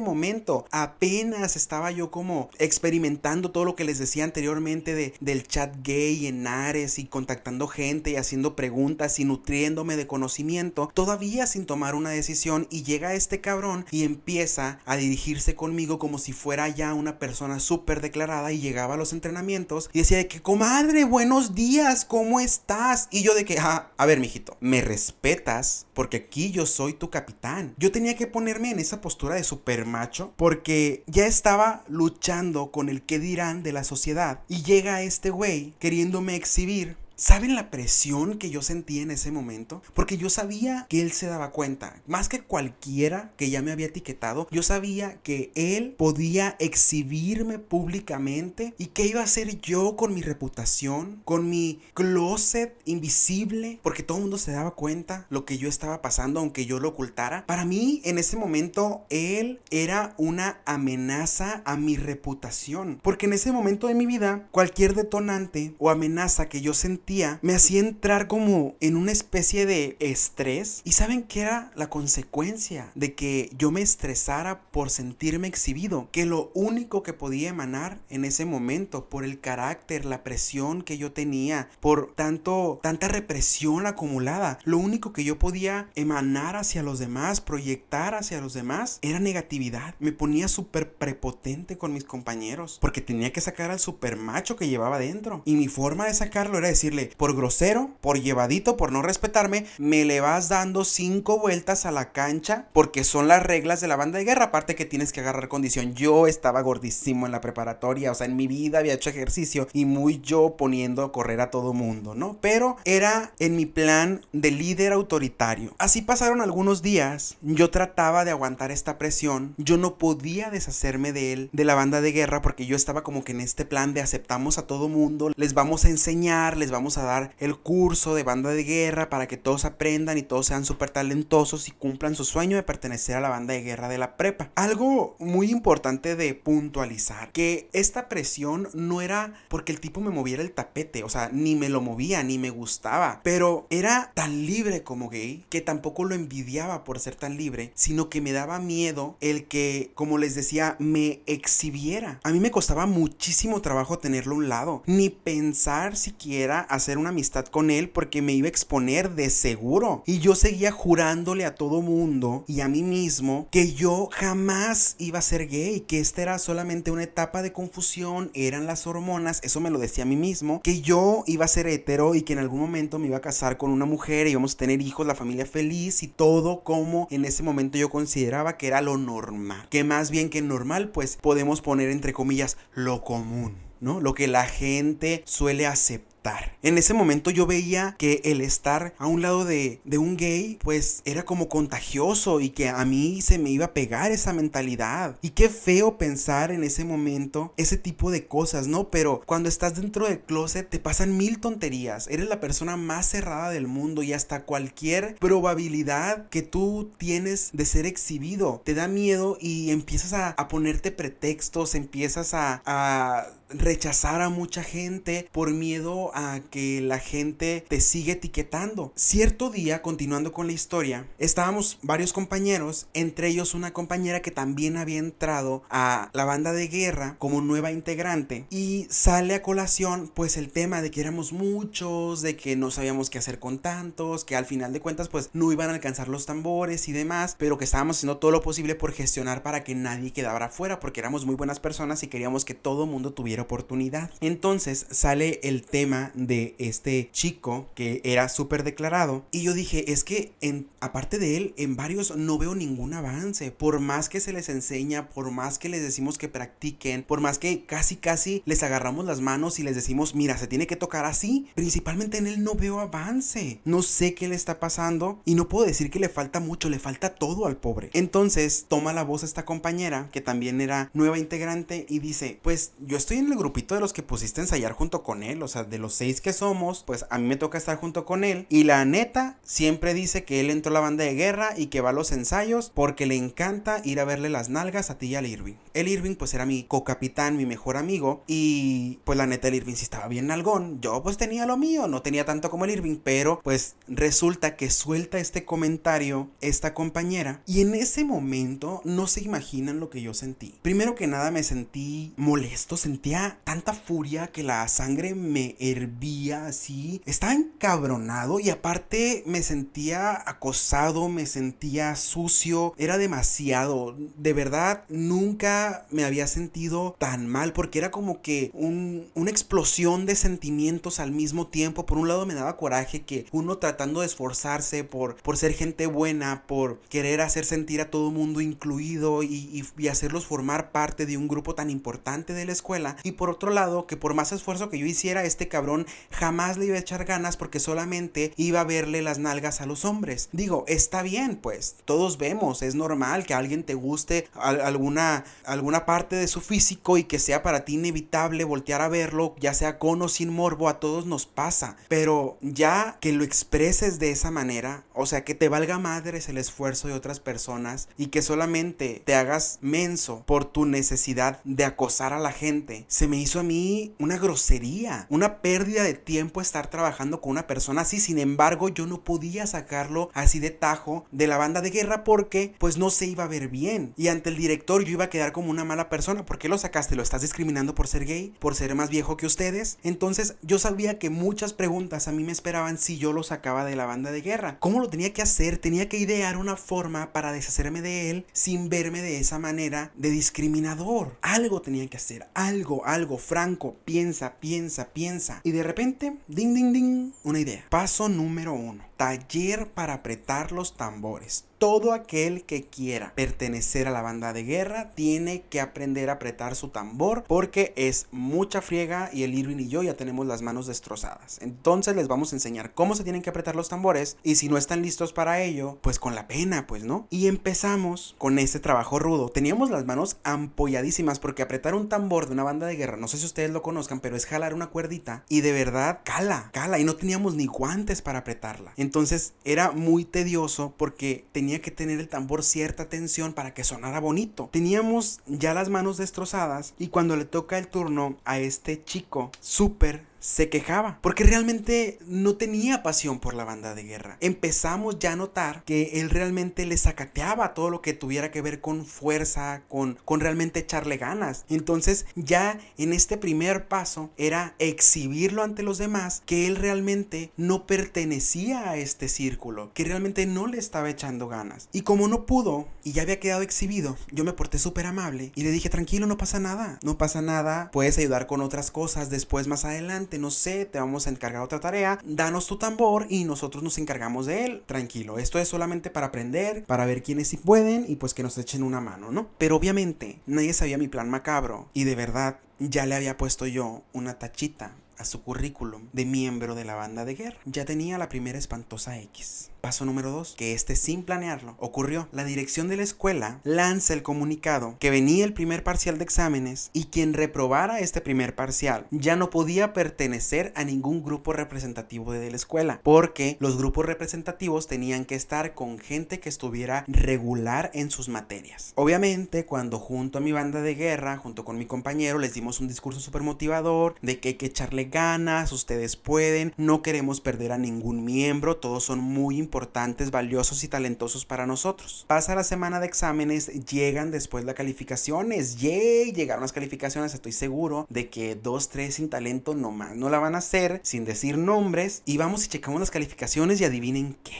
momento, 0.00 0.66
apenas 0.70 1.56
estaba 1.56 1.90
yo 1.90 2.10
como 2.10 2.50
experimentando 2.58 3.50
todo 3.50 3.64
lo 3.64 3.74
que 3.74 3.84
les 3.84 3.98
decía 3.98 4.24
anteriormente 4.24 4.94
de, 4.94 5.14
del 5.20 5.46
chat 5.46 5.74
gay 5.82 6.26
en 6.26 6.46
Ares 6.46 6.98
y 6.98 7.06
contactando 7.06 7.68
gente 7.68 8.10
y 8.10 8.16
haciendo 8.16 8.54
preguntas 8.54 9.18
y 9.18 9.24
nutriéndome 9.24 9.96
de 9.96 10.06
conocimiento, 10.06 10.90
todavía 10.94 11.46
sin 11.46 11.66
tomar 11.66 11.94
una 11.94 12.10
decisión 12.10 12.66
y 12.70 12.82
llega 12.82 13.14
este 13.14 13.40
cabrón 13.40 13.86
y 13.90 14.04
empieza 14.04 14.78
a 14.84 14.96
dirigirse 14.96 15.54
conmigo 15.54 15.98
como 15.98 16.18
si 16.18 16.32
fuera 16.32 16.68
ya 16.68 16.94
una 16.94 17.18
persona 17.18 17.60
súper 17.60 18.00
declarada 18.00 18.52
y 18.52 18.60
llegaba 18.60 18.94
a 18.94 18.96
los 18.98 19.12
entrenamientos 19.12 19.90
y 19.92 20.00
decía 20.00 20.18
de 20.18 20.28
que 20.28 20.42
comadre, 20.42 21.04
buenos 21.04 21.54
días, 21.54 22.04
¿cómo 22.04 22.40
estás? 22.40 23.08
Y 23.10 23.22
yo 23.22 23.34
de 23.34 23.44
que, 23.44 23.58
ah, 23.58 23.90
a 23.96 24.06
ver, 24.06 24.20
mijito, 24.20 24.56
me 24.60 24.80
respetas 24.80 25.86
porque 25.94 26.18
aquí 26.18 26.50
yo 26.50 26.66
soy 26.66 26.92
tu 26.92 27.10
capitán. 27.10 27.74
Yo 27.78 27.92
tenía 27.92 28.16
que 28.16 28.26
ponerme 28.34 28.72
en 28.72 28.80
esa 28.80 29.00
postura 29.00 29.36
de 29.36 29.44
super 29.44 29.86
macho 29.86 30.32
porque 30.34 31.04
ya 31.06 31.24
estaba 31.24 31.84
luchando 31.86 32.72
con 32.72 32.88
el 32.88 33.00
que 33.02 33.20
dirán 33.20 33.62
de 33.62 33.70
la 33.70 33.84
sociedad. 33.84 34.40
Y 34.48 34.64
llega 34.64 35.02
este 35.02 35.30
güey 35.30 35.72
queriéndome 35.78 36.34
exhibir 36.34 36.96
¿Saben 37.16 37.54
la 37.54 37.70
presión 37.70 38.38
que 38.38 38.50
yo 38.50 38.60
sentí 38.60 38.98
en 38.98 39.12
ese 39.12 39.30
momento? 39.30 39.82
Porque 39.94 40.16
yo 40.16 40.28
sabía 40.28 40.86
que 40.88 41.00
él 41.00 41.12
se 41.12 41.26
daba 41.26 41.52
cuenta, 41.52 42.02
más 42.08 42.28
que 42.28 42.40
cualquiera 42.40 43.32
que 43.36 43.50
ya 43.50 43.62
me 43.62 43.70
había 43.70 43.86
etiquetado, 43.86 44.48
yo 44.50 44.64
sabía 44.64 45.20
que 45.22 45.52
él 45.54 45.94
podía 45.96 46.56
exhibirme 46.58 47.60
públicamente 47.60 48.74
y 48.78 48.86
qué 48.86 49.06
iba 49.06 49.20
a 49.20 49.24
hacer 49.24 49.60
yo 49.60 49.94
con 49.94 50.12
mi 50.12 50.22
reputación, 50.22 51.22
con 51.24 51.48
mi 51.48 51.80
closet 51.94 52.76
invisible, 52.84 53.78
porque 53.84 54.02
todo 54.02 54.18
el 54.18 54.22
mundo 54.22 54.38
se 54.38 54.50
daba 54.50 54.72
cuenta 54.72 55.28
lo 55.30 55.44
que 55.44 55.56
yo 55.56 55.68
estaba 55.68 56.02
pasando 56.02 56.40
aunque 56.40 56.66
yo 56.66 56.80
lo 56.80 56.88
ocultara. 56.88 57.46
Para 57.46 57.64
mí 57.64 58.02
en 58.04 58.18
ese 58.18 58.36
momento 58.36 59.06
él 59.08 59.60
era 59.70 60.14
una 60.18 60.60
amenaza 60.64 61.62
a 61.64 61.76
mi 61.76 61.96
reputación, 61.96 62.98
porque 63.04 63.26
en 63.26 63.34
ese 63.34 63.52
momento 63.52 63.86
de 63.86 63.94
mi 63.94 64.04
vida 64.04 64.48
cualquier 64.50 64.96
detonante 64.96 65.76
o 65.78 65.90
amenaza 65.90 66.48
que 66.48 66.60
yo 66.60 66.74
sentía 66.74 67.03
me 67.42 67.54
hacía 67.54 67.80
entrar 67.80 68.28
como 68.28 68.76
en 68.80 68.96
una 68.96 69.12
especie 69.12 69.66
de 69.66 69.96
estrés. 70.00 70.80
¿Y 70.84 70.92
saben 70.92 71.22
qué 71.22 71.42
era 71.42 71.70
la 71.74 71.90
consecuencia 71.90 72.90
de 72.94 73.14
que 73.14 73.50
yo 73.58 73.70
me 73.70 73.82
estresara 73.82 74.62
por 74.70 74.90
sentirme 74.90 75.48
exhibido? 75.48 76.08
Que 76.12 76.24
lo 76.24 76.50
único 76.54 77.02
que 77.02 77.12
podía 77.12 77.50
emanar 77.50 78.00
en 78.08 78.24
ese 78.24 78.46
momento 78.46 79.08
por 79.08 79.24
el 79.24 79.40
carácter, 79.40 80.06
la 80.06 80.22
presión 80.22 80.82
que 80.82 80.96
yo 80.96 81.12
tenía, 81.12 81.68
por 81.80 82.14
tanto, 82.14 82.80
tanta 82.82 83.08
represión 83.08 83.86
acumulada, 83.86 84.58
lo 84.64 84.78
único 84.78 85.12
que 85.12 85.24
yo 85.24 85.38
podía 85.38 85.90
emanar 85.94 86.56
hacia 86.56 86.82
los 86.82 86.98
demás, 86.98 87.40
proyectar 87.40 88.14
hacia 88.14 88.40
los 88.40 88.54
demás, 88.54 88.98
era 89.02 89.20
negatividad. 89.20 89.94
Me 89.98 90.12
ponía 90.12 90.48
súper 90.48 90.94
prepotente 90.94 91.76
con 91.76 91.92
mis 91.92 92.04
compañeros 92.04 92.78
porque 92.80 93.02
tenía 93.02 93.32
que 93.32 93.42
sacar 93.42 93.70
al 93.70 93.78
super 93.78 94.16
macho 94.16 94.56
que 94.56 94.68
llevaba 94.68 94.98
dentro. 94.98 95.42
Y 95.44 95.56
mi 95.56 95.68
forma 95.68 96.06
de 96.06 96.14
sacarlo 96.14 96.58
era 96.58 96.68
decir, 96.68 96.93
por 97.16 97.34
grosero, 97.36 97.90
por 98.00 98.20
llevadito, 98.20 98.76
por 98.76 98.92
no 98.92 99.02
respetarme, 99.02 99.66
me 99.78 100.04
le 100.04 100.20
vas 100.20 100.48
dando 100.48 100.84
cinco 100.84 101.38
vueltas 101.38 101.86
a 101.86 101.92
la 101.92 102.12
cancha 102.12 102.68
porque 102.72 103.04
son 103.04 103.28
las 103.28 103.42
reglas 103.42 103.80
de 103.80 103.88
la 103.88 103.96
banda 103.96 104.18
de 104.18 104.24
guerra. 104.24 104.46
Aparte 104.46 104.74
que 104.74 104.84
tienes 104.84 105.12
que 105.12 105.20
agarrar 105.20 105.48
condición. 105.48 105.94
Yo 105.94 106.26
estaba 106.26 106.60
gordísimo 106.62 107.26
en 107.26 107.32
la 107.32 107.40
preparatoria, 107.40 108.10
o 108.10 108.14
sea, 108.14 108.26
en 108.26 108.36
mi 108.36 108.46
vida 108.46 108.78
había 108.78 108.94
hecho 108.94 109.10
ejercicio 109.10 109.68
y 109.72 109.84
muy 109.84 110.20
yo 110.20 110.56
poniendo 110.56 111.02
a 111.02 111.12
correr 111.12 111.40
a 111.40 111.50
todo 111.50 111.72
mundo, 111.72 112.14
¿no? 112.14 112.38
Pero 112.40 112.76
era 112.84 113.32
en 113.38 113.56
mi 113.56 113.66
plan 113.66 114.24
de 114.32 114.50
líder 114.50 114.92
autoritario. 114.92 115.74
Así 115.78 116.02
pasaron 116.02 116.40
algunos 116.40 116.82
días. 116.82 117.36
Yo 117.42 117.70
trataba 117.70 118.24
de 118.24 118.30
aguantar 118.30 118.70
esta 118.70 118.98
presión. 118.98 119.54
Yo 119.58 119.76
no 119.76 119.98
podía 119.98 120.50
deshacerme 120.50 121.12
de 121.12 121.32
él, 121.32 121.50
de 121.52 121.64
la 121.64 121.74
banda 121.74 122.00
de 122.00 122.12
guerra, 122.12 122.42
porque 122.42 122.66
yo 122.66 122.76
estaba 122.76 123.02
como 123.02 123.24
que 123.24 123.32
en 123.32 123.40
este 123.40 123.64
plan 123.64 123.94
de 123.94 124.00
aceptamos 124.00 124.58
a 124.58 124.66
todo 124.66 124.88
mundo, 124.88 125.32
les 125.36 125.54
vamos 125.54 125.84
a 125.84 125.88
enseñar, 125.88 126.56
les 126.56 126.70
vamos 126.70 126.83
a 126.98 127.02
dar 127.02 127.34
el 127.38 127.56
curso 127.56 128.14
de 128.14 128.22
banda 128.22 128.50
de 128.50 128.64
guerra 128.64 129.10
para 129.10 129.26
que 129.26 129.36
todos 129.36 129.64
aprendan 129.64 130.18
y 130.18 130.22
todos 130.22 130.46
sean 130.46 130.64
súper 130.64 130.90
talentosos 130.90 131.68
y 131.68 131.72
cumplan 131.72 132.14
su 132.14 132.24
sueño 132.24 132.56
de 132.56 132.62
pertenecer 132.62 133.16
a 133.16 133.20
la 133.20 133.28
banda 133.28 133.54
de 133.54 133.62
guerra 133.62 133.88
de 133.88 133.98
la 133.98 134.16
prepa. 134.16 134.50
Algo 134.54 135.16
muy 135.18 135.50
importante 135.50 136.16
de 136.16 136.34
puntualizar, 136.34 137.32
que 137.32 137.68
esta 137.72 138.08
presión 138.08 138.68
no 138.74 139.00
era 139.00 139.34
porque 139.48 139.72
el 139.72 139.80
tipo 139.80 140.00
me 140.00 140.10
moviera 140.10 140.42
el 140.42 140.52
tapete, 140.52 141.04
o 141.04 141.08
sea, 141.08 141.30
ni 141.32 141.56
me 141.56 141.68
lo 141.68 141.80
movía, 141.80 142.22
ni 142.22 142.38
me 142.38 142.50
gustaba, 142.50 143.20
pero 143.24 143.66
era 143.70 144.12
tan 144.14 144.46
libre 144.46 144.82
como 144.82 145.08
gay 145.08 145.44
que 145.48 145.60
tampoco 145.60 146.04
lo 146.04 146.14
envidiaba 146.14 146.84
por 146.84 147.00
ser 147.00 147.14
tan 147.14 147.36
libre, 147.36 147.72
sino 147.74 148.08
que 148.08 148.20
me 148.20 148.32
daba 148.32 148.58
miedo 148.58 149.16
el 149.20 149.46
que, 149.46 149.92
como 149.94 150.18
les 150.18 150.34
decía, 150.34 150.76
me 150.78 151.22
exhibiera. 151.26 152.20
A 152.22 152.30
mí 152.30 152.40
me 152.40 152.50
costaba 152.50 152.86
muchísimo 152.86 153.62
trabajo 153.62 153.98
tenerlo 153.98 154.34
a 154.34 154.38
un 154.38 154.48
lado, 154.48 154.82
ni 154.86 155.10
pensar 155.10 155.96
siquiera 155.96 156.60
hacer 156.74 156.98
una 156.98 157.10
amistad 157.10 157.46
con 157.46 157.70
él 157.70 157.88
porque 157.88 158.22
me 158.22 158.32
iba 158.32 158.46
a 158.46 158.48
exponer 158.48 159.10
de 159.14 159.30
seguro. 159.30 160.02
Y 160.06 160.18
yo 160.18 160.34
seguía 160.34 160.72
jurándole 160.72 161.44
a 161.44 161.54
todo 161.54 161.82
mundo 161.82 162.44
y 162.46 162.60
a 162.60 162.68
mí 162.68 162.82
mismo 162.82 163.48
que 163.50 163.72
yo 163.72 164.08
jamás 164.12 164.96
iba 164.98 165.18
a 165.18 165.22
ser 165.22 165.48
gay, 165.48 165.80
que 165.80 166.00
esta 166.00 166.22
era 166.22 166.38
solamente 166.38 166.90
una 166.90 167.04
etapa 167.04 167.42
de 167.42 167.52
confusión, 167.52 168.30
eran 168.34 168.66
las 168.66 168.86
hormonas, 168.86 169.40
eso 169.42 169.60
me 169.60 169.70
lo 169.70 169.78
decía 169.78 170.04
a 170.04 170.06
mí 170.06 170.16
mismo, 170.16 170.60
que 170.62 170.80
yo 170.80 171.24
iba 171.26 171.44
a 171.44 171.48
ser 171.48 171.66
hetero 171.66 172.14
y 172.14 172.22
que 172.22 172.32
en 172.32 172.38
algún 172.38 172.60
momento 172.60 172.98
me 172.98 173.08
iba 173.08 173.16
a 173.16 173.22
casar 173.22 173.56
con 173.56 173.70
una 173.70 173.84
mujer 173.84 174.26
y 174.26 174.30
íbamos 174.30 174.54
a 174.54 174.58
tener 174.58 174.80
hijos, 174.82 175.06
la 175.06 175.14
familia 175.14 175.46
feliz 175.46 176.02
y 176.02 176.08
todo 176.08 176.62
como 176.64 177.08
en 177.10 177.24
ese 177.24 177.42
momento 177.42 177.78
yo 177.78 177.90
consideraba 177.90 178.56
que 178.56 178.66
era 178.66 178.80
lo 178.80 178.96
normal. 178.96 179.66
Que 179.70 179.84
más 179.84 180.10
bien 180.10 180.30
que 180.30 180.42
normal, 180.42 180.90
pues 180.90 181.16
podemos 181.20 181.60
poner 181.60 181.90
entre 181.90 182.12
comillas 182.12 182.56
lo 182.74 183.02
común. 183.02 183.64
¿no? 183.80 184.00
Lo 184.00 184.14
que 184.14 184.28
la 184.28 184.46
gente 184.46 185.22
suele 185.26 185.66
aceptar 185.66 186.13
en 186.62 186.78
ese 186.78 186.94
momento 186.94 187.30
yo 187.30 187.46
veía 187.46 187.94
que 187.98 188.22
el 188.24 188.40
estar 188.40 188.94
a 188.98 189.06
un 189.06 189.20
lado 189.20 189.44
de, 189.44 189.80
de, 189.84 189.98
un 189.98 190.16
gay, 190.16 190.58
pues 190.62 191.02
era 191.04 191.24
como 191.24 191.48
contagioso 191.48 192.40
y 192.40 192.50
que 192.50 192.68
a 192.70 192.84
mí 192.84 193.20
se 193.20 193.38
me 193.38 193.50
iba 193.50 193.66
a 193.66 193.74
pegar 193.74 194.12
esa 194.12 194.32
mentalidad. 194.32 195.18
Y 195.20 195.30
qué 195.30 195.50
feo 195.50 195.98
pensar 195.98 196.50
en 196.50 196.64
ese 196.64 196.84
momento 196.84 197.52
ese 197.56 197.76
tipo 197.76 198.10
de 198.10 198.26
cosas, 198.26 198.66
¿no? 198.66 198.88
Pero 198.88 199.20
cuando 199.26 199.48
estás 199.48 199.74
dentro 199.74 200.06
del 200.06 200.20
closet 200.20 200.68
te 200.68 200.78
pasan 200.78 201.16
mil 201.16 201.40
tonterías. 201.40 202.08
Eres 202.08 202.28
la 202.28 202.40
persona 202.40 202.76
más 202.76 203.06
cerrada 203.06 203.50
del 203.50 203.66
mundo 203.66 204.02
y 204.02 204.12
hasta 204.14 204.44
cualquier 204.44 205.16
probabilidad 205.16 206.28
que 206.30 206.42
tú 206.42 206.92
tienes 206.96 207.50
de 207.52 207.66
ser 207.66 207.84
exhibido 207.84 208.62
te 208.64 208.74
da 208.74 208.88
miedo 208.88 209.36
y 209.40 209.70
empiezas 209.70 210.14
a, 210.14 210.30
a 210.30 210.48
ponerte 210.48 210.90
pretextos, 210.90 211.74
empiezas 211.74 212.32
a, 212.34 212.62
a 212.64 213.26
rechazar 213.48 214.20
a 214.20 214.28
mucha 214.28 214.62
gente 214.62 215.28
por 215.32 215.52
miedo 215.52 216.10
a 216.14 216.40
que 216.50 216.80
la 216.80 216.98
gente 216.98 217.64
te 217.68 217.80
siga 217.80 218.14
etiquetando. 218.14 218.92
Cierto 218.94 219.50
día, 219.50 219.82
continuando 219.82 220.32
con 220.32 220.46
la 220.46 220.52
historia, 220.52 221.06
estábamos 221.18 221.78
varios 221.82 222.12
compañeros, 222.12 222.86
entre 222.94 223.28
ellos 223.28 223.54
una 223.54 223.72
compañera 223.72 224.22
que 224.22 224.30
también 224.30 224.76
había 224.76 224.98
entrado 224.98 225.62
a 225.70 226.10
la 226.12 226.24
banda 226.24 226.52
de 226.52 226.68
guerra 226.68 227.16
como 227.18 227.40
nueva 227.40 227.72
integrante 227.72 228.46
y 228.50 228.86
sale 228.90 229.34
a 229.34 229.42
colación 229.42 230.10
pues 230.14 230.36
el 230.36 230.50
tema 230.50 230.82
de 230.82 230.90
que 230.90 231.00
éramos 231.00 231.32
muchos, 231.32 232.22
de 232.22 232.36
que 232.36 232.56
no 232.56 232.70
sabíamos 232.70 233.10
qué 233.10 233.18
hacer 233.18 233.38
con 233.38 233.58
tantos, 233.58 234.24
que 234.24 234.36
al 234.36 234.46
final 234.46 234.72
de 234.72 234.80
cuentas 234.80 235.08
pues 235.08 235.30
no 235.32 235.52
iban 235.52 235.70
a 235.70 235.74
alcanzar 235.74 236.08
los 236.08 236.26
tambores 236.26 236.88
y 236.88 236.92
demás, 236.92 237.36
pero 237.38 237.58
que 237.58 237.64
estábamos 237.64 237.98
haciendo 237.98 238.18
todo 238.18 238.30
lo 238.30 238.42
posible 238.42 238.74
por 238.74 238.92
gestionar 238.92 239.42
para 239.42 239.64
que 239.64 239.74
nadie 239.74 240.12
quedara 240.12 240.48
fuera 240.48 240.80
porque 240.80 241.00
éramos 241.00 241.24
muy 241.26 241.34
buenas 241.34 241.60
personas 241.60 242.02
y 242.02 242.08
queríamos 242.08 242.44
que 242.44 242.54
todo 242.54 242.86
mundo 242.86 243.12
tuviera 243.12 243.33
oportunidad. 243.42 244.10
Entonces 244.20 244.86
sale 244.90 245.40
el 245.42 245.62
tema 245.62 246.12
de 246.14 246.54
este 246.58 247.08
chico 247.12 247.68
que 247.74 248.00
era 248.04 248.28
súper 248.28 248.64
declarado 248.64 249.24
y 249.30 249.42
yo 249.42 249.54
dije, 249.54 249.92
es 249.92 250.04
que 250.04 250.32
en, 250.40 250.68
aparte 250.80 251.18
de 251.18 251.36
él, 251.36 251.54
en 251.56 251.76
varios 251.76 252.16
no 252.16 252.38
veo 252.38 252.54
ningún 252.54 252.94
avance. 252.94 253.50
Por 253.50 253.80
más 253.80 254.08
que 254.08 254.20
se 254.20 254.32
les 254.32 254.48
enseña, 254.48 255.08
por 255.10 255.30
más 255.30 255.58
que 255.58 255.68
les 255.68 255.82
decimos 255.82 256.18
que 256.18 256.28
practiquen, 256.28 257.02
por 257.02 257.20
más 257.20 257.38
que 257.38 257.64
casi 257.64 257.96
casi 257.96 258.42
les 258.46 258.62
agarramos 258.62 259.04
las 259.04 259.20
manos 259.20 259.58
y 259.58 259.62
les 259.62 259.74
decimos, 259.74 260.14
mira, 260.14 260.36
se 260.36 260.46
tiene 260.46 260.66
que 260.66 260.76
tocar 260.76 261.04
así, 261.04 261.46
principalmente 261.54 262.18
en 262.18 262.26
él 262.26 262.42
no 262.42 262.54
veo 262.54 262.80
avance. 262.80 263.60
No 263.64 263.82
sé 263.82 264.14
qué 264.14 264.28
le 264.28 264.34
está 264.34 264.60
pasando 264.60 265.20
y 265.24 265.34
no 265.34 265.48
puedo 265.48 265.66
decir 265.66 265.90
que 265.90 266.00
le 266.00 266.08
falta 266.08 266.40
mucho, 266.40 266.68
le 266.68 266.78
falta 266.78 267.14
todo 267.14 267.46
al 267.46 267.56
pobre. 267.56 267.90
Entonces 267.92 268.66
toma 268.68 268.92
la 268.92 269.04
voz 269.04 269.22
esta 269.22 269.44
compañera, 269.44 270.08
que 270.12 270.20
también 270.20 270.60
era 270.60 270.90
nueva 270.94 271.18
integrante, 271.18 271.86
y 271.88 271.98
dice, 271.98 272.38
pues 272.42 272.72
yo 272.80 272.96
estoy 272.96 273.18
en 273.18 273.23
el 273.32 273.38
grupito 273.38 273.74
de 273.74 273.80
los 273.80 273.92
que 273.92 274.02
pusiste 274.02 274.40
a 274.40 274.44
ensayar 274.44 274.72
junto 274.72 275.02
con 275.02 275.22
él, 275.22 275.42
o 275.42 275.48
sea, 275.48 275.64
de 275.64 275.78
los 275.78 275.94
seis 275.94 276.20
que 276.20 276.32
somos, 276.32 276.84
pues 276.86 277.06
a 277.10 277.18
mí 277.18 277.26
me 277.26 277.36
toca 277.36 277.58
estar 277.58 277.76
junto 277.76 278.04
con 278.04 278.24
él. 278.24 278.46
Y 278.48 278.64
la 278.64 278.84
neta 278.84 279.38
siempre 279.42 279.94
dice 279.94 280.24
que 280.24 280.40
él 280.40 280.50
entró 280.50 280.70
a 280.70 280.74
la 280.74 280.80
banda 280.80 281.04
de 281.04 281.14
guerra 281.14 281.54
y 281.56 281.66
que 281.66 281.80
va 281.80 281.90
a 281.90 281.94
los 281.94 282.12
ensayos 282.12 282.70
porque 282.74 283.06
le 283.06 283.16
encanta 283.16 283.80
ir 283.84 284.00
a 284.00 284.04
verle 284.04 284.28
las 284.28 284.48
nalgas 284.48 284.90
a 284.90 284.98
ti 284.98 285.06
y 285.06 285.14
al 285.14 285.26
Irving. 285.26 285.54
El 285.74 285.88
Irving 285.88 286.16
pues 286.16 286.34
era 286.34 286.46
mi 286.46 286.64
co-capitán, 286.64 287.36
mi 287.36 287.46
mejor 287.46 287.76
amigo 287.76 288.22
y 288.26 288.98
pues 289.04 289.18
la 289.18 289.26
neta 289.26 289.48
el 289.48 289.54
Irving 289.54 289.74
sí 289.74 289.84
estaba 289.84 290.08
bien 290.08 290.26
nalgón. 290.26 290.80
Yo 290.80 291.02
pues 291.02 291.16
tenía 291.16 291.46
lo 291.46 291.56
mío, 291.56 291.88
no 291.88 292.02
tenía 292.02 292.24
tanto 292.24 292.50
como 292.50 292.64
el 292.64 292.70
Irving, 292.70 292.98
pero 293.02 293.40
pues 293.42 293.76
resulta 293.88 294.56
que 294.56 294.70
suelta 294.70 295.18
este 295.18 295.44
comentario 295.44 296.28
esta 296.40 296.74
compañera 296.74 297.42
y 297.46 297.60
en 297.60 297.74
ese 297.74 298.04
momento 298.04 298.80
no 298.84 299.06
se 299.06 299.22
imaginan 299.22 299.80
lo 299.80 299.90
que 299.90 300.02
yo 300.02 300.14
sentí. 300.14 300.54
Primero 300.62 300.94
que 300.94 301.06
nada 301.06 301.30
me 301.30 301.42
sentí 301.42 302.12
molesto, 302.16 302.76
sentía 302.76 303.13
tanta 303.44 303.72
furia 303.72 304.28
que 304.28 304.42
la 304.42 304.66
sangre 304.68 305.14
me 305.14 305.56
hervía 305.58 306.46
así. 306.46 307.02
Estaba 307.06 307.34
encabronado 307.34 308.40
y 308.40 308.50
aparte 308.50 309.22
me 309.26 309.42
sentía 309.42 310.22
acosado, 310.28 311.08
me 311.08 311.26
sentía 311.26 311.96
sucio. 311.96 312.74
Era 312.76 312.98
demasiado. 312.98 313.96
De 314.16 314.32
verdad, 314.32 314.84
nunca 314.88 315.86
me 315.90 316.04
había 316.04 316.26
sentido 316.26 316.96
tan 316.98 317.26
mal 317.26 317.52
porque 317.52 317.78
era 317.78 317.90
como 317.90 318.20
que 318.22 318.50
una 318.54 319.30
explosión 319.30 320.06
de 320.06 320.16
sentimientos 320.16 321.00
al 321.00 321.12
mismo 321.12 321.46
tiempo. 321.46 321.86
Por 321.86 321.98
un 321.98 322.08
lado 322.08 322.26
me 322.26 322.34
daba 322.34 322.56
coraje 322.56 323.02
que 323.02 323.26
uno 323.32 323.58
tratando 323.58 324.00
de 324.00 324.06
esforzarse 324.06 324.84
por, 324.84 325.16
por 325.16 325.36
ser 325.36 325.52
gente 325.52 325.86
buena, 325.86 326.44
por 326.46 326.80
querer 326.88 327.20
hacer 327.20 327.44
sentir 327.44 327.80
a 327.80 327.90
todo 327.90 328.10
mundo 328.10 328.40
incluido 328.40 329.22
y 329.22 329.64
hacerlos 329.88 330.26
formar 330.26 330.72
parte 330.72 331.06
de 331.06 331.16
un 331.16 331.28
grupo 331.28 331.54
tan 331.54 331.70
importante 331.70 332.32
de 332.32 332.44
la 332.44 332.52
escuela. 332.52 332.96
Y 333.04 333.12
por 333.12 333.28
otro 333.30 333.50
lado, 333.50 333.86
que 333.86 333.98
por 333.98 334.14
más 334.14 334.32
esfuerzo 334.32 334.70
que 334.70 334.78
yo 334.78 334.86
hiciera, 334.86 335.24
este 335.24 335.46
cabrón 335.46 335.86
jamás 336.10 336.56
le 336.56 336.64
iba 336.64 336.76
a 336.76 336.80
echar 336.80 337.04
ganas 337.04 337.36
porque 337.36 337.60
solamente 337.60 338.32
iba 338.36 338.60
a 338.60 338.64
verle 338.64 339.02
las 339.02 339.18
nalgas 339.18 339.60
a 339.60 339.66
los 339.66 339.84
hombres. 339.84 340.30
Digo, 340.32 340.64
está 340.68 341.02
bien, 341.02 341.36
pues, 341.36 341.76
todos 341.84 342.16
vemos, 342.16 342.62
es 342.62 342.74
normal 342.74 343.26
que 343.26 343.34
a 343.34 343.38
alguien 343.38 343.62
te 343.62 343.74
guste 343.74 344.28
alguna, 344.34 345.24
alguna 345.44 345.84
parte 345.84 346.16
de 346.16 346.28
su 346.28 346.40
físico 346.40 346.96
y 346.96 347.04
que 347.04 347.18
sea 347.18 347.42
para 347.42 347.66
ti 347.66 347.74
inevitable 347.74 348.44
voltear 348.44 348.80
a 348.80 348.88
verlo, 348.88 349.34
ya 349.38 349.52
sea 349.52 349.78
con 349.78 350.00
o 350.00 350.08
sin 350.08 350.30
morbo, 350.30 350.70
a 350.70 350.80
todos 350.80 351.04
nos 351.04 351.26
pasa. 351.26 351.76
Pero 351.88 352.38
ya 352.40 352.96
que 353.00 353.12
lo 353.12 353.22
expreses 353.22 353.98
de 353.98 354.12
esa 354.12 354.30
manera, 354.30 354.84
o 354.94 355.04
sea, 355.04 355.24
que 355.24 355.34
te 355.34 355.50
valga 355.50 355.78
madres 355.78 356.30
el 356.30 356.38
esfuerzo 356.38 356.88
de 356.88 356.94
otras 356.94 357.20
personas 357.20 357.88
y 357.98 358.06
que 358.06 358.22
solamente 358.22 359.02
te 359.04 359.14
hagas 359.14 359.58
menso 359.60 360.22
por 360.24 360.46
tu 360.46 360.64
necesidad 360.64 361.40
de 361.44 361.66
acosar 361.66 362.14
a 362.14 362.18
la 362.18 362.32
gente, 362.32 362.86
se 362.94 363.08
me 363.08 363.16
hizo 363.16 363.40
a 363.40 363.42
mí 363.42 363.92
una 363.98 364.18
grosería, 364.18 365.08
una 365.10 365.42
pérdida 365.42 365.82
de 365.82 365.94
tiempo 365.94 366.40
estar 366.40 366.70
trabajando 366.70 367.20
con 367.20 367.32
una 367.32 367.48
persona 367.48 367.80
así. 367.80 367.98
Sin 367.98 368.20
embargo, 368.20 368.68
yo 368.68 368.86
no 368.86 369.02
podía 369.02 369.48
sacarlo 369.48 370.10
así 370.14 370.38
de 370.38 370.50
tajo 370.50 371.04
de 371.10 371.26
la 371.26 371.36
banda 371.36 371.60
de 371.60 371.70
guerra 371.70 372.04
porque 372.04 372.54
pues 372.56 372.76
no 372.76 372.90
se 372.90 373.06
iba 373.06 373.24
a 373.24 373.26
ver 373.26 373.48
bien. 373.48 373.94
Y 373.96 374.06
ante 374.06 374.30
el 374.30 374.36
director 374.36 374.84
yo 374.84 374.92
iba 374.92 375.06
a 375.06 375.10
quedar 375.10 375.32
como 375.32 375.50
una 375.50 375.64
mala 375.64 375.90
persona. 375.90 376.24
¿Por 376.24 376.38
qué 376.38 376.48
lo 376.48 376.56
sacaste? 376.56 376.94
¿Lo 376.94 377.02
estás 377.02 377.22
discriminando 377.22 377.74
por 377.74 377.88
ser 377.88 378.04
gay? 378.04 378.32
¿Por 378.38 378.54
ser 378.54 378.72
más 378.76 378.90
viejo 378.90 379.16
que 379.16 379.26
ustedes? 379.26 379.76
Entonces 379.82 380.36
yo 380.42 380.60
sabía 380.60 381.00
que 381.00 381.10
muchas 381.10 381.52
preguntas 381.52 382.06
a 382.06 382.12
mí 382.12 382.22
me 382.22 382.30
esperaban 382.30 382.78
si 382.78 382.96
yo 382.96 383.12
lo 383.12 383.24
sacaba 383.24 383.64
de 383.64 383.74
la 383.74 383.86
banda 383.86 384.12
de 384.12 384.20
guerra. 384.20 384.58
¿Cómo 384.60 384.78
lo 384.78 384.88
tenía 384.88 385.12
que 385.12 385.22
hacer? 385.22 385.58
Tenía 385.58 385.88
que 385.88 385.98
idear 385.98 386.36
una 386.36 386.54
forma 386.54 387.12
para 387.12 387.32
deshacerme 387.32 387.82
de 387.82 388.10
él 388.10 388.26
sin 388.32 388.68
verme 388.68 389.02
de 389.02 389.18
esa 389.18 389.40
manera 389.40 389.90
de 389.96 390.10
discriminador. 390.10 391.18
Algo 391.22 391.60
tenía 391.60 391.88
que 391.88 391.96
hacer. 391.96 392.28
Algo, 392.34 392.83
algo 392.84 393.18
franco, 393.18 393.76
piensa, 393.84 394.34
piensa, 394.40 394.88
piensa. 394.92 395.40
Y 395.44 395.52
de 395.52 395.62
repente, 395.62 396.16
ding, 396.28 396.54
ding, 396.54 396.72
ding, 396.72 397.12
una 397.22 397.40
idea. 397.40 397.64
Paso 397.68 398.08
número 398.08 398.52
uno. 398.52 398.84
Taller 398.96 399.68
para 399.70 399.94
apretar 399.94 400.52
los 400.52 400.76
tambores. 400.76 401.46
Todo 401.58 401.92
aquel 401.92 402.44
que 402.44 402.64
quiera 402.64 403.14
pertenecer 403.14 403.88
a 403.88 403.90
la 403.90 404.02
banda 404.02 404.34
de 404.34 404.44
guerra 404.44 404.90
tiene 404.94 405.42
que 405.48 405.62
aprender 405.62 406.10
a 406.10 406.14
apretar 406.14 406.56
su 406.56 406.68
tambor 406.68 407.24
porque 407.26 407.72
es 407.76 408.06
mucha 408.10 408.60
friega 408.60 409.08
y 409.12 409.22
el 409.22 409.34
Irwin 409.34 409.60
y 409.60 409.68
yo 409.68 409.82
ya 409.82 409.94
tenemos 409.94 410.26
las 410.26 410.42
manos 410.42 410.66
destrozadas. 410.66 411.38
Entonces 411.40 411.96
les 411.96 412.06
vamos 412.06 412.32
a 412.32 412.36
enseñar 412.36 412.74
cómo 412.74 412.94
se 412.94 413.02
tienen 413.02 413.22
que 413.22 413.30
apretar 413.30 413.56
los 413.56 413.70
tambores 413.70 414.18
y 414.22 414.34
si 414.34 414.48
no 414.48 414.58
están 414.58 414.82
listos 414.82 415.14
para 415.14 415.40
ello, 415.40 415.78
pues 415.80 415.98
con 415.98 416.14
la 416.14 416.28
pena, 416.28 416.66
pues 416.66 416.84
no. 416.84 417.06
Y 417.08 417.28
empezamos 417.28 418.14
con 418.18 418.38
este 418.38 418.60
trabajo 418.60 418.98
rudo. 418.98 419.30
Teníamos 419.30 419.70
las 419.70 419.86
manos 419.86 420.18
ampolladísimas 420.22 421.18
porque 421.18 421.42
apretar 421.42 421.74
un 421.74 421.88
tambor 421.88 422.26
de 422.26 422.32
una 422.32 422.42
banda 422.42 422.66
de 422.66 422.76
guerra, 422.76 422.98
no 422.98 423.08
sé 423.08 423.16
si 423.16 423.24
ustedes 423.24 423.50
lo 423.50 423.62
conozcan, 423.62 424.00
pero 424.00 424.16
es 424.16 424.26
jalar 424.26 424.52
una 424.52 424.66
cuerdita 424.66 425.24
y 425.30 425.40
de 425.40 425.52
verdad 425.52 426.00
cala, 426.04 426.50
cala 426.52 426.78
y 426.78 426.84
no 426.84 426.96
teníamos 426.96 427.34
ni 427.36 427.46
guantes 427.46 428.02
para 428.02 428.18
apretarla. 428.18 428.74
Entonces 428.84 429.32
era 429.44 429.72
muy 429.72 430.04
tedioso 430.04 430.74
porque 430.76 431.24
tenía 431.32 431.60
que 431.60 431.70
tener 431.70 431.98
el 431.98 432.08
tambor 432.08 432.42
cierta 432.42 432.88
tensión 432.88 433.32
para 433.32 433.54
que 433.54 433.64
sonara 433.64 433.98
bonito. 433.98 434.50
Teníamos 434.52 435.20
ya 435.26 435.54
las 435.54 435.70
manos 435.70 435.96
destrozadas 435.96 436.74
y 436.78 436.88
cuando 436.88 437.16
le 437.16 437.24
toca 437.24 437.58
el 437.58 437.68
turno 437.68 438.16
a 438.24 438.38
este 438.38 438.84
chico 438.84 439.32
súper 439.40 440.04
se 440.24 440.48
quejaba 440.48 440.98
porque 441.02 441.22
realmente 441.22 441.98
no 442.06 442.36
tenía 442.36 442.82
pasión 442.82 443.20
por 443.20 443.34
la 443.34 443.44
banda 443.44 443.74
de 443.74 443.82
guerra. 443.82 444.16
Empezamos 444.20 444.98
ya 444.98 445.12
a 445.12 445.16
notar 445.16 445.64
que 445.64 446.00
él 446.00 446.08
realmente 446.08 446.64
le 446.64 446.78
sacateaba 446.78 447.52
todo 447.52 447.68
lo 447.68 447.82
que 447.82 447.92
tuviera 447.92 448.30
que 448.30 448.40
ver 448.40 448.62
con 448.62 448.86
fuerza, 448.86 449.62
con, 449.68 449.98
con 450.06 450.20
realmente 450.20 450.60
echarle 450.60 450.96
ganas. 450.96 451.44
Entonces 451.50 452.06
ya 452.14 452.58
en 452.78 452.94
este 452.94 453.18
primer 453.18 453.68
paso 453.68 454.10
era 454.16 454.54
exhibirlo 454.58 455.42
ante 455.42 455.62
los 455.62 455.76
demás 455.76 456.22
que 456.24 456.46
él 456.46 456.56
realmente 456.56 457.30
no 457.36 457.66
pertenecía 457.66 458.70
a 458.70 458.78
este 458.78 459.08
círculo, 459.08 459.72
que 459.74 459.84
realmente 459.84 460.24
no 460.24 460.46
le 460.46 460.56
estaba 460.56 460.88
echando 460.88 461.28
ganas. 461.28 461.68
Y 461.70 461.82
como 461.82 462.08
no 462.08 462.24
pudo 462.24 462.66
y 462.82 462.92
ya 462.92 463.02
había 463.02 463.20
quedado 463.20 463.42
exhibido, 463.42 463.98
yo 464.10 464.24
me 464.24 464.32
porté 464.32 464.58
súper 464.58 464.86
amable 464.86 465.32
y 465.34 465.42
le 465.42 465.50
dije 465.50 465.68
tranquilo, 465.68 466.06
no 466.06 466.16
pasa 466.16 466.40
nada, 466.40 466.78
no 466.82 466.96
pasa 466.96 467.20
nada, 467.20 467.70
puedes 467.72 467.98
ayudar 467.98 468.26
con 468.26 468.40
otras 468.40 468.70
cosas 468.70 469.10
después 469.10 469.48
más 469.48 469.66
adelante 469.66 470.13
no 470.18 470.30
sé, 470.30 470.64
te 470.64 470.78
vamos 470.78 471.06
a 471.06 471.10
encargar 471.10 471.42
otra 471.42 471.60
tarea, 471.60 471.98
danos 472.04 472.46
tu 472.46 472.58
tambor 472.58 473.06
y 473.08 473.24
nosotros 473.24 473.62
nos 473.62 473.78
encargamos 473.78 474.26
de 474.26 474.44
él. 474.44 474.62
Tranquilo, 474.66 475.18
esto 475.18 475.38
es 475.38 475.48
solamente 475.48 475.90
para 475.90 476.06
aprender, 476.06 476.64
para 476.64 476.86
ver 476.86 477.02
quiénes 477.02 477.28
sí 477.28 477.36
pueden 477.36 477.84
y 477.88 477.96
pues 477.96 478.14
que 478.14 478.22
nos 478.22 478.38
echen 478.38 478.62
una 478.62 478.80
mano, 478.80 479.10
¿no? 479.10 479.28
Pero 479.38 479.56
obviamente 479.56 480.20
nadie 480.26 480.52
sabía 480.52 480.78
mi 480.78 480.88
plan 480.88 481.10
macabro 481.10 481.68
y 481.74 481.84
de 481.84 481.94
verdad 481.94 482.38
ya 482.58 482.86
le 482.86 482.94
había 482.94 483.16
puesto 483.16 483.46
yo 483.46 483.82
una 483.92 484.18
tachita 484.18 484.76
a 484.98 485.04
su 485.04 485.22
currículum 485.22 485.88
de 485.92 486.04
miembro 486.04 486.54
de 486.54 486.64
la 486.64 486.74
banda 486.74 487.04
de 487.04 487.14
guerra. 487.14 487.38
Ya 487.44 487.64
tenía 487.64 487.98
la 487.98 488.08
primera 488.08 488.38
espantosa 488.38 488.98
X. 488.98 489.50
Paso 489.64 489.86
número 489.86 490.10
2, 490.10 490.34
que 490.36 490.52
este 490.52 490.76
sin 490.76 491.04
planearlo 491.04 491.56
ocurrió. 491.58 492.06
La 492.12 492.24
dirección 492.24 492.68
de 492.68 492.76
la 492.76 492.82
escuela 492.82 493.40
lanza 493.44 493.94
el 493.94 494.02
comunicado 494.02 494.76
que 494.78 494.90
venía 494.90 495.24
el 495.24 495.32
primer 495.32 495.64
parcial 495.64 495.96
de 495.96 496.04
exámenes 496.04 496.68
y 496.74 496.88
quien 496.88 497.14
reprobara 497.14 497.80
este 497.80 498.02
primer 498.02 498.34
parcial 498.34 498.86
ya 498.90 499.16
no 499.16 499.30
podía 499.30 499.72
pertenecer 499.72 500.52
a 500.54 500.64
ningún 500.64 501.02
grupo 501.02 501.32
representativo 501.32 502.12
de 502.12 502.28
la 502.28 502.36
escuela, 502.36 502.82
porque 502.82 503.38
los 503.40 503.56
grupos 503.56 503.86
representativos 503.86 504.66
tenían 504.66 505.06
que 505.06 505.14
estar 505.14 505.54
con 505.54 505.78
gente 505.78 506.20
que 506.20 506.28
estuviera 506.28 506.84
regular 506.86 507.70
en 507.72 507.90
sus 507.90 508.10
materias. 508.10 508.74
Obviamente, 508.74 509.46
cuando 509.46 509.78
junto 509.78 510.18
a 510.18 510.20
mi 510.20 510.32
banda 510.32 510.60
de 510.60 510.74
guerra, 510.74 511.16
junto 511.16 511.46
con 511.46 511.56
mi 511.56 511.64
compañero, 511.64 512.18
les 512.18 512.34
dimos 512.34 512.60
un 512.60 512.68
discurso 512.68 513.00
súper 513.00 513.22
motivador 513.22 513.94
de 514.02 514.20
que 514.20 514.28
hay 514.28 514.34
que 514.34 514.44
echarle 514.44 514.84
ganas, 514.84 515.52
ustedes 515.52 515.96
pueden, 515.96 516.52
no 516.58 516.82
queremos 516.82 517.22
perder 517.22 517.52
a 517.52 517.56
ningún 517.56 518.04
miembro, 518.04 518.58
todos 518.58 518.84
son 518.84 518.98
muy 519.00 519.38
importantes 519.38 519.53
importantes, 519.54 520.10
valiosos 520.10 520.64
y 520.64 520.68
talentosos 520.68 521.26
para 521.26 521.46
nosotros. 521.46 522.04
Pasa 522.08 522.34
la 522.34 522.42
semana 522.42 522.80
de 522.80 522.86
exámenes, 522.86 523.46
llegan 523.66 524.10
después 524.10 524.44
las 524.44 524.56
calificaciones. 524.56 525.58
¡Yay! 525.58 526.10
Llegaron 526.10 526.42
las 526.42 526.52
calificaciones, 526.52 527.14
estoy 527.14 527.30
seguro 527.30 527.86
de 527.88 528.10
que 528.10 528.34
dos, 528.34 528.68
tres 528.68 528.96
sin 528.96 529.08
talento 529.08 529.54
nomás 529.54 529.94
no 529.94 530.10
la 530.10 530.18
van 530.18 530.34
a 530.34 530.38
hacer, 530.38 530.80
sin 530.82 531.04
decir 531.04 531.38
nombres. 531.38 532.02
Y 532.04 532.16
vamos 532.16 532.44
y 532.44 532.48
checamos 532.48 532.80
las 532.80 532.90
calificaciones 532.90 533.60
y 533.60 533.64
adivinen 533.64 534.16
qué. 534.24 534.34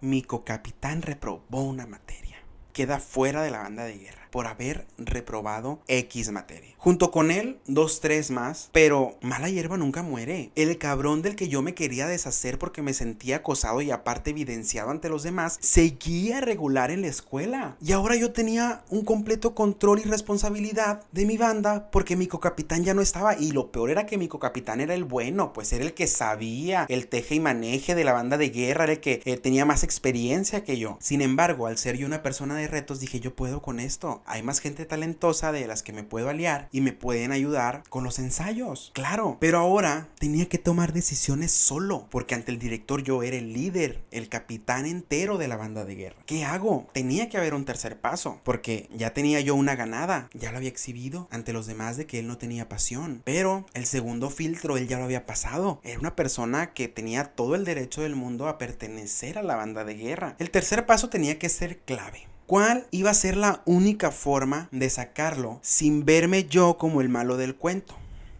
Mi 0.00 0.22
co-capitán 0.22 1.02
reprobó 1.02 1.62
una 1.62 1.86
materia. 1.86 2.38
Queda 2.72 2.98
fuera 2.98 3.42
de 3.42 3.50
la 3.50 3.58
banda 3.58 3.84
de 3.84 3.98
guerra 3.98 4.25
por 4.36 4.48
haber 4.48 4.86
reprobado 4.98 5.80
X 5.88 6.30
materia. 6.30 6.74
Junto 6.76 7.10
con 7.10 7.30
él, 7.30 7.58
dos, 7.66 8.00
tres 8.02 8.30
más, 8.30 8.68
pero 8.70 9.16
mala 9.22 9.48
hierba 9.48 9.78
nunca 9.78 10.02
muere. 10.02 10.52
El 10.54 10.76
cabrón 10.76 11.22
del 11.22 11.36
que 11.36 11.48
yo 11.48 11.62
me 11.62 11.74
quería 11.74 12.06
deshacer 12.06 12.58
porque 12.58 12.82
me 12.82 12.92
sentía 12.92 13.36
acosado 13.36 13.80
y 13.80 13.90
aparte 13.90 14.30
evidenciado 14.30 14.90
ante 14.90 15.08
los 15.08 15.22
demás, 15.22 15.56
seguía 15.62 16.42
regular 16.42 16.90
en 16.90 17.00
la 17.00 17.08
escuela. 17.08 17.78
Y 17.80 17.92
ahora 17.92 18.14
yo 18.14 18.32
tenía 18.32 18.84
un 18.90 19.06
completo 19.06 19.54
control 19.54 20.00
y 20.00 20.02
responsabilidad 20.02 21.02
de 21.12 21.24
mi 21.24 21.38
banda 21.38 21.90
porque 21.90 22.14
mi 22.14 22.26
cocapitán 22.26 22.84
ya 22.84 22.92
no 22.92 23.00
estaba. 23.00 23.38
Y 23.38 23.52
lo 23.52 23.72
peor 23.72 23.88
era 23.88 24.04
que 24.04 24.18
mi 24.18 24.28
cocapitán 24.28 24.82
era 24.82 24.92
el 24.92 25.04
bueno, 25.04 25.54
pues 25.54 25.72
era 25.72 25.82
el 25.82 25.94
que 25.94 26.06
sabía 26.06 26.84
el 26.90 27.08
teje 27.08 27.36
y 27.36 27.40
maneje 27.40 27.94
de 27.94 28.04
la 28.04 28.12
banda 28.12 28.36
de 28.36 28.50
guerra, 28.50 28.84
era 28.84 28.92
el 28.92 29.00
que 29.00 29.22
eh, 29.24 29.38
tenía 29.38 29.64
más 29.64 29.82
experiencia 29.82 30.62
que 30.62 30.76
yo. 30.76 30.98
Sin 31.00 31.22
embargo, 31.22 31.66
al 31.66 31.78
ser 31.78 31.96
yo 31.96 32.06
una 32.06 32.22
persona 32.22 32.54
de 32.54 32.68
retos, 32.68 33.00
dije 33.00 33.18
yo 33.18 33.34
puedo 33.34 33.62
con 33.62 33.80
esto 33.80 34.22
hay 34.26 34.42
más 34.42 34.60
gente 34.60 34.84
talentosa 34.84 35.52
de 35.52 35.66
las 35.66 35.82
que 35.82 35.92
me 35.92 36.04
puedo 36.04 36.28
aliar 36.28 36.68
y 36.72 36.80
me 36.80 36.92
pueden 36.92 37.32
ayudar 37.32 37.82
con 37.88 38.04
los 38.04 38.18
ensayos. 38.18 38.90
Claro, 38.94 39.36
pero 39.40 39.58
ahora 39.58 40.08
tenía 40.18 40.48
que 40.48 40.58
tomar 40.58 40.92
decisiones 40.92 41.52
solo, 41.52 42.06
porque 42.10 42.34
ante 42.34 42.52
el 42.52 42.58
director 42.58 43.02
yo 43.02 43.22
era 43.22 43.36
el 43.36 43.52
líder, 43.52 44.02
el 44.10 44.28
capitán 44.28 44.86
entero 44.86 45.38
de 45.38 45.48
la 45.48 45.56
banda 45.56 45.84
de 45.84 45.94
guerra. 45.94 46.22
¿Qué 46.26 46.44
hago? 46.44 46.88
Tenía 46.92 47.28
que 47.28 47.38
haber 47.38 47.54
un 47.54 47.64
tercer 47.64 48.00
paso, 48.00 48.40
porque 48.44 48.88
ya 48.94 49.12
tenía 49.12 49.40
yo 49.40 49.54
una 49.54 49.76
ganada, 49.76 50.28
ya 50.34 50.50
lo 50.50 50.58
había 50.58 50.68
exhibido 50.68 51.28
ante 51.30 51.52
los 51.52 51.66
demás 51.66 51.96
de 51.96 52.06
que 52.06 52.18
él 52.18 52.26
no 52.26 52.38
tenía 52.38 52.68
pasión. 52.68 53.22
Pero 53.24 53.66
el 53.74 53.86
segundo 53.86 54.30
filtro 54.30 54.76
él 54.76 54.88
ya 54.88 54.98
lo 54.98 55.04
había 55.04 55.26
pasado. 55.26 55.80
Era 55.82 55.98
una 55.98 56.16
persona 56.16 56.72
que 56.72 56.88
tenía 56.88 57.24
todo 57.24 57.54
el 57.54 57.64
derecho 57.64 58.02
del 58.02 58.16
mundo 58.16 58.48
a 58.48 58.58
pertenecer 58.58 59.38
a 59.38 59.42
la 59.42 59.56
banda 59.56 59.84
de 59.84 59.94
guerra. 59.94 60.36
El 60.38 60.50
tercer 60.50 60.86
paso 60.86 61.08
tenía 61.08 61.38
que 61.38 61.48
ser 61.48 61.78
clave. 61.78 62.26
¿Cuál 62.46 62.86
iba 62.92 63.10
a 63.10 63.14
ser 63.14 63.36
la 63.36 63.60
única 63.64 64.12
forma 64.12 64.68
de 64.70 64.88
sacarlo 64.88 65.58
sin 65.62 66.04
verme 66.04 66.44
yo 66.44 66.78
como 66.78 67.00
el 67.00 67.08
malo 67.08 67.36
del 67.36 67.56
cuento? 67.56 67.96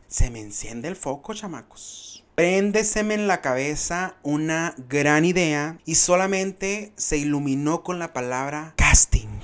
Se 0.06 0.30
me 0.30 0.38
enciende 0.38 0.86
el 0.86 0.94
foco, 0.94 1.34
chamacos. 1.34 2.24
Préndeseme 2.36 3.14
en 3.14 3.26
la 3.26 3.40
cabeza 3.40 4.14
una 4.22 4.76
gran 4.88 5.24
idea 5.24 5.78
y 5.84 5.96
solamente 5.96 6.92
se 6.94 7.16
iluminó 7.16 7.82
con 7.82 7.98
la 7.98 8.12
palabra 8.12 8.74
casting. 8.76 9.40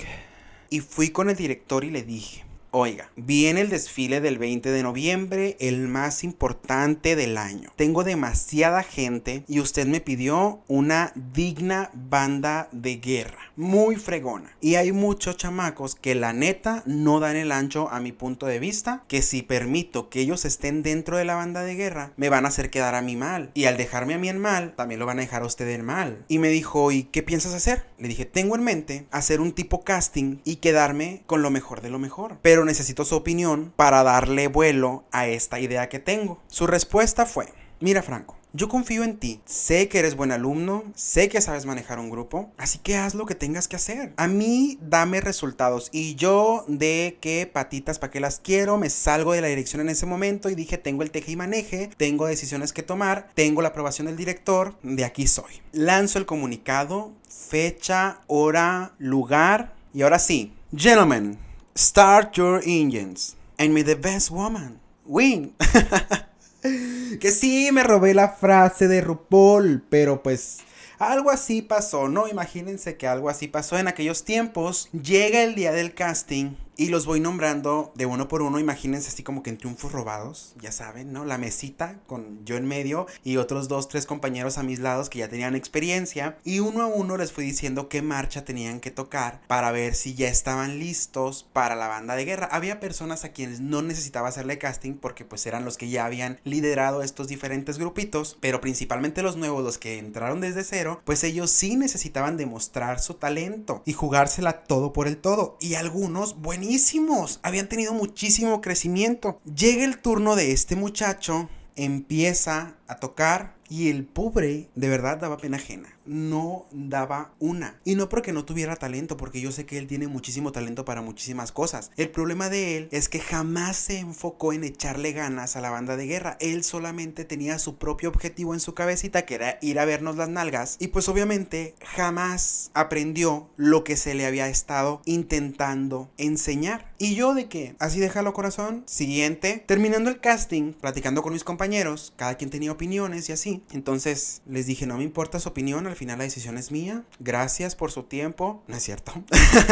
Y 0.70 0.79
fui 0.79 1.11
con 1.11 1.29
el 1.29 1.35
director 1.35 1.83
y 1.83 1.90
le 1.90 2.05
dije, 2.05 2.44
Oiga, 2.75 3.11
viene 3.17 3.61
el 3.61 3.69
desfile 3.69 4.23
del 4.23 4.39
20 4.39 4.71
de 4.71 4.83
noviembre, 4.83 5.59
el 5.61 5.89
más 5.89 6.25
importante 6.25 7.17
del 7.17 7.37
año. 7.37 7.71
Tengo 7.77 8.03
demasiada 8.03 8.83
gente 8.83 9.45
y 9.47 9.61
usted 9.61 9.87
me 9.87 10.01
pidió 10.01 10.63
una 10.69 11.13
digna 11.15 11.91
banda 11.93 12.71
de 12.73 12.97
guerra, 12.97 13.53
muy 13.57 13.97
fregona. 13.97 14.57
Y 14.63 14.77
hay 14.77 14.91
muchos 14.91 15.37
chamacos 15.37 15.97
que 15.97 16.15
la 16.15 16.33
neta 16.33 16.83
no 16.87 17.21
dan 17.21 17.37
el 17.37 17.53
ancho 17.53 17.91
a 17.91 18.01
mi 18.01 18.11
punto 18.11 18.47
de 18.47 18.59
vista, 18.59 19.05
que 19.07 19.21
si 19.21 19.43
permito 19.43 20.09
que 20.09 20.21
ellos 20.21 20.47
estén 20.47 20.83
dentro 20.83 21.19
de 21.19 21.27
la 21.27 21.35
banda 21.35 21.65
de 21.65 21.75
guerra, 21.75 22.15
me 22.17 22.31
van 22.31 22.47
a 22.47 22.49
hacer 22.49 22.71
quedar 22.71 22.95
a 22.95 23.03
mí 23.03 23.17
mal. 23.17 23.51
Y 23.53 23.67
al 23.67 23.77
dejarme 23.77 24.15
a 24.15 24.19
mí 24.19 24.31
en 24.31 24.39
mal, 24.39 24.75
también 24.77 24.99
lo 24.99 25.05
van 25.05 25.19
a 25.19 25.23
dejar 25.23 25.43
a 25.43 25.47
usted 25.47 25.69
en 25.69 25.85
mal. 25.85 26.25
Y 26.27 26.39
me 26.39 26.49
dijo, 26.49 26.91
¿y 26.91 27.03
qué 27.03 27.23
piensas 27.23 27.53
hacer? 27.53 27.85
Le 27.99 28.09
dije, 28.09 28.25
tengo 28.25 28.57
en 28.57 28.65
mente 28.65 29.07
hacer 29.11 29.43
un 29.43 29.53
tipo 29.53 29.85
casting 29.85 30.39
y 30.45 30.57
quedarme 30.57 31.23
con 31.27 31.43
lo 31.43 31.51
mejor 31.51 31.83
de 31.83 31.91
lo 31.91 31.99
mejor. 31.99 32.39
Pero 32.41 32.62
necesito 32.64 33.05
su 33.05 33.16
opinión 33.16 33.72
para 33.77 34.03
darle 34.03 34.48
vuelo 34.48 35.05
a 35.12 35.27
esta 35.27 35.61
idea 35.61 35.88
que 35.88 35.98
tengo. 35.98 36.40
Su 36.48 36.66
respuesta 36.66 37.27
fue, 37.27 37.53
mira 37.81 38.03
Franco, 38.03 38.37
yo 38.55 38.68
confío 38.68 39.03
en 39.03 39.16
ti. 39.16 39.40
Sé 39.46 39.88
que 39.88 39.98
eres 39.98 40.14
buen 40.14 40.31
alumno, 40.31 40.85
sé 40.94 41.31
que 41.31 41.40
sabes 41.40 41.64
manejar 41.64 41.98
un 41.98 42.11
grupo, 42.11 42.53
así 42.59 42.79
que 42.79 42.96
haz 42.96 43.14
lo 43.14 43.25
que 43.25 43.35
tengas 43.35 43.66
que 43.66 43.77
hacer. 43.77 44.12
A 44.16 44.29
mí 44.29 44.79
dame 44.83 45.22
resultados 45.22 45.88
y 45.90 46.14
yo 46.16 46.64
de 46.68 47.16
qué 47.20 47.51
patitas 47.51 47.98
para 47.98 48.11
qué 48.11 48.20
las 48.20 48.40
quiero, 48.40 48.77
me 48.77 48.90
salgo 48.90 49.33
de 49.33 49.40
la 49.40 49.48
dirección 49.48 49.81
en 49.81 49.88
ese 49.88 50.05
momento 50.05 50.51
y 50.51 50.55
dije, 50.55 50.77
tengo 50.77 51.03
el 51.03 51.11
teje 51.11 51.33
y 51.33 51.37
maneje, 51.37 51.88
tengo 51.96 52.27
decisiones 52.27 52.75
que 52.75 52.83
tomar, 52.83 53.29
tengo 53.35 53.62
la 53.62 53.68
aprobación 53.68 54.07
del 54.07 54.16
director, 54.16 54.77
de 54.83 55.05
aquí 55.05 55.27
soy. 55.27 55.62
Lanzo 55.72 56.18
el 56.18 56.27
comunicado, 56.27 57.12
fecha, 57.29 58.20
hora, 58.27 58.92
lugar 58.98 59.75
y 59.94 60.03
ahora 60.03 60.18
sí, 60.18 60.53
gentlemen, 60.77 61.38
Start 61.75 62.37
your 62.37 62.61
engines. 62.67 63.37
And 63.59 63.73
me 63.73 63.83
the 63.83 63.95
best 63.95 64.31
woman. 64.31 64.81
Win. 65.07 65.55
que 67.21 67.31
sí, 67.31 67.71
me 67.73 67.83
robé 67.83 68.15
la 68.15 68.29
frase 68.29 68.89
de 68.89 69.01
RuPaul, 69.01 69.83
pero 69.89 70.23
pues 70.23 70.59
algo 70.99 71.31
así 71.31 71.63
pasó, 71.63 72.09
¿no? 72.09 72.29
Imagínense 72.29 72.97
que 72.97 73.07
algo 73.07 73.31
así 73.31 73.49
pasó 73.49 73.79
en 73.79 73.89
aquellos 73.89 74.25
tiempos. 74.25 74.89
Llega 74.93 75.43
el 75.43 75.55
día 75.55 75.73
del 75.73 75.95
casting 75.95 76.57
y 76.77 76.89
los 76.89 77.07
voy 77.07 77.21
nombrando 77.21 77.93
de 77.95 78.07
uno 78.07 78.29
por 78.29 78.43
uno. 78.43 78.59
Imagínense 78.59 79.09
así 79.09 79.23
como 79.23 79.43
que 79.43 79.51
en 79.51 79.59
triunfos 79.59 79.93
robados, 79.93 80.55
ya 80.61 80.73
saben, 80.73 81.13
¿no? 81.13 81.25
La 81.25 81.39
mesita 81.39 82.01
con 82.07 82.45
yo 82.45 82.57
en 82.57 82.67
medio 82.67 83.07
y 83.25 83.37
otros 83.37 83.69
dos, 83.69 83.89
tres 83.89 84.07
compañeros 84.07 84.59
a 84.59 84.63
mis 84.63 84.79
lados 84.79 85.11
que 85.11 85.19
ya 85.19 85.29
tenían 85.29 85.55
experiencia. 85.55 86.39
Y 86.45 86.61
uno 86.61 86.83
a 86.83 86.87
uno 86.87 87.17
les 87.17 87.33
fui 87.33 87.45
diciendo 87.45 87.89
qué 87.89 88.03
marcha 88.03 88.45
tenían 88.45 88.81
que 88.81 88.91
tocar 88.91 89.43
para 89.47 89.73
ver 89.73 89.95
si 89.95 90.15
ya 90.15 90.29
estaban 90.29 90.79
listos 90.79 91.47
para 91.53 91.77
la 91.77 91.89
banda 91.89 92.17
de 92.17 92.25
guerra. 92.25 92.49
Había 92.51 92.81
personas 92.81 93.25
a 93.25 93.33
quienes 93.33 93.61
no 93.61 93.83
necesitaba 93.83 94.29
hacerle 94.29 94.59
casting 94.59 94.95
porque 94.95 95.25
pues 95.25 95.47
eran 95.47 95.65
los 95.65 95.77
que 95.77 95.91
ya 95.91 96.05
habían 96.05 96.41
liderado 96.45 97.03
estos 97.03 97.29
diferentes 97.29 97.79
grupitos, 97.79 98.39
pero 98.41 98.61
principalmente 98.61 99.23
los 99.23 99.37
nuevos, 99.37 99.63
los 99.63 99.79
que 99.79 99.99
entraron 99.99 100.41
desde 100.41 100.65
cero, 100.65 101.01
pues 101.05 101.25
ellos 101.25 101.51
sí 101.51 101.77
necesitaban 101.77 102.37
demostrar 102.37 103.01
su 103.01 103.15
talento 103.15 103.83
y 103.85 103.93
jugársela 103.93 104.65
todo 104.65 104.93
por 104.93 105.07
el 105.07 105.19
todo. 105.19 105.57
Y 105.61 105.75
algunos 105.75 106.41
buenísimos, 106.62 107.40
habían 107.42 107.68
tenido 107.68 107.92
muchísimo 107.92 108.61
crecimiento. 108.61 109.40
Llega 109.44 109.85
el 109.85 109.98
turno 109.98 110.37
de 110.37 110.53
este 110.53 110.77
muchacho, 110.77 111.48
empieza 111.75 112.77
a 112.87 113.01
tocar 113.01 113.57
y 113.68 113.90
el 113.90 114.05
pobre 114.05 114.68
de 114.77 114.88
verdad 114.88 115.18
daba 115.18 115.38
pena 115.38 115.57
ajena 115.57 115.88
no 116.07 116.67
daba 116.71 117.33
una. 117.38 117.81
Y 117.85 117.95
no 117.95 118.09
porque 118.09 118.33
no 118.33 118.45
tuviera 118.45 118.77
talento, 118.77 119.17
porque 119.17 119.41
yo 119.41 119.53
sé 119.53 119.67
que 119.67 119.79
él 119.79 119.87
tiene 119.87 120.09
muchísimo 120.09 120.53
talento 120.53 120.85
para 120.85 121.03
muchísimas 121.03 121.53
cosas. 121.53 121.91
El 121.97 122.11
problema 122.11 122.49
de 122.49 122.77
él 122.77 122.88
es 122.91 123.09
que 123.09 123.21
jamás 123.21 123.77
se 123.77 123.99
enfocó 123.99 124.53
en 124.53 124.65
echarle 124.65 125.12
ganas 125.12 125.57
a 125.57 125.61
la 125.61 125.71
banda 125.71 125.97
de 125.97 126.07
guerra. 126.07 126.37
Él 126.41 126.65
solamente 126.65 127.25
tenía 127.25 127.59
su 127.59 127.77
propio 127.77 128.09
objetivo 128.09 128.55
en 128.55 128.61
su 128.61 128.75
cabecita, 128.75 129.27
que 129.27 129.35
era 129.35 129.59
ir 129.61 129.79
a 129.79 129.85
vernos 129.85 130.17
las 130.17 130.29
nalgas. 130.29 130.77
Y 130.79 130.88
pues 130.88 131.09
obviamente 131.09 131.75
jamás 131.83 132.71
aprendió 132.75 133.51
lo 133.57 133.85
que 133.85 133.97
se 133.97 134.15
le 134.15 134.27
había 134.27 134.49
estado 134.49 135.03
intentando 135.05 136.11
enseñar. 136.19 136.93
Y 136.99 137.15
yo 137.15 137.35
de 137.35 137.49
qué? 137.49 137.75
Así 137.79 138.01
déjalo 138.01 138.33
corazón. 138.33 138.85
Siguiente. 138.87 139.65
Terminando 139.67 140.11
el 140.11 140.21
casting, 140.21 140.73
platicando 140.73 141.23
con 141.23 141.33
mis 141.33 141.45
compañeros, 141.45 142.12
cada 142.17 142.37
quien 142.37 142.51
tenía 142.51 142.73
opiniones 142.73 143.29
y 143.29 143.33
así. 143.33 143.62
Entonces 143.73 144.43
les 144.47 144.67
dije, 144.67 144.87
no 144.87 144.99
me 144.99 145.05
importa 145.05 145.41
su 145.41 145.49
opinión 145.49 145.87
al 145.92 145.98
final 145.98 146.18
la 146.18 146.24
decisión 146.24 146.59
es 146.59 146.70
mía. 146.70 147.05
Gracias 147.20 147.76
por 147.76 147.90
su 147.90 148.05
tiempo. 148.05 148.62
No 148.66 148.76
es 148.76 148.83
cierto. 148.83 149.12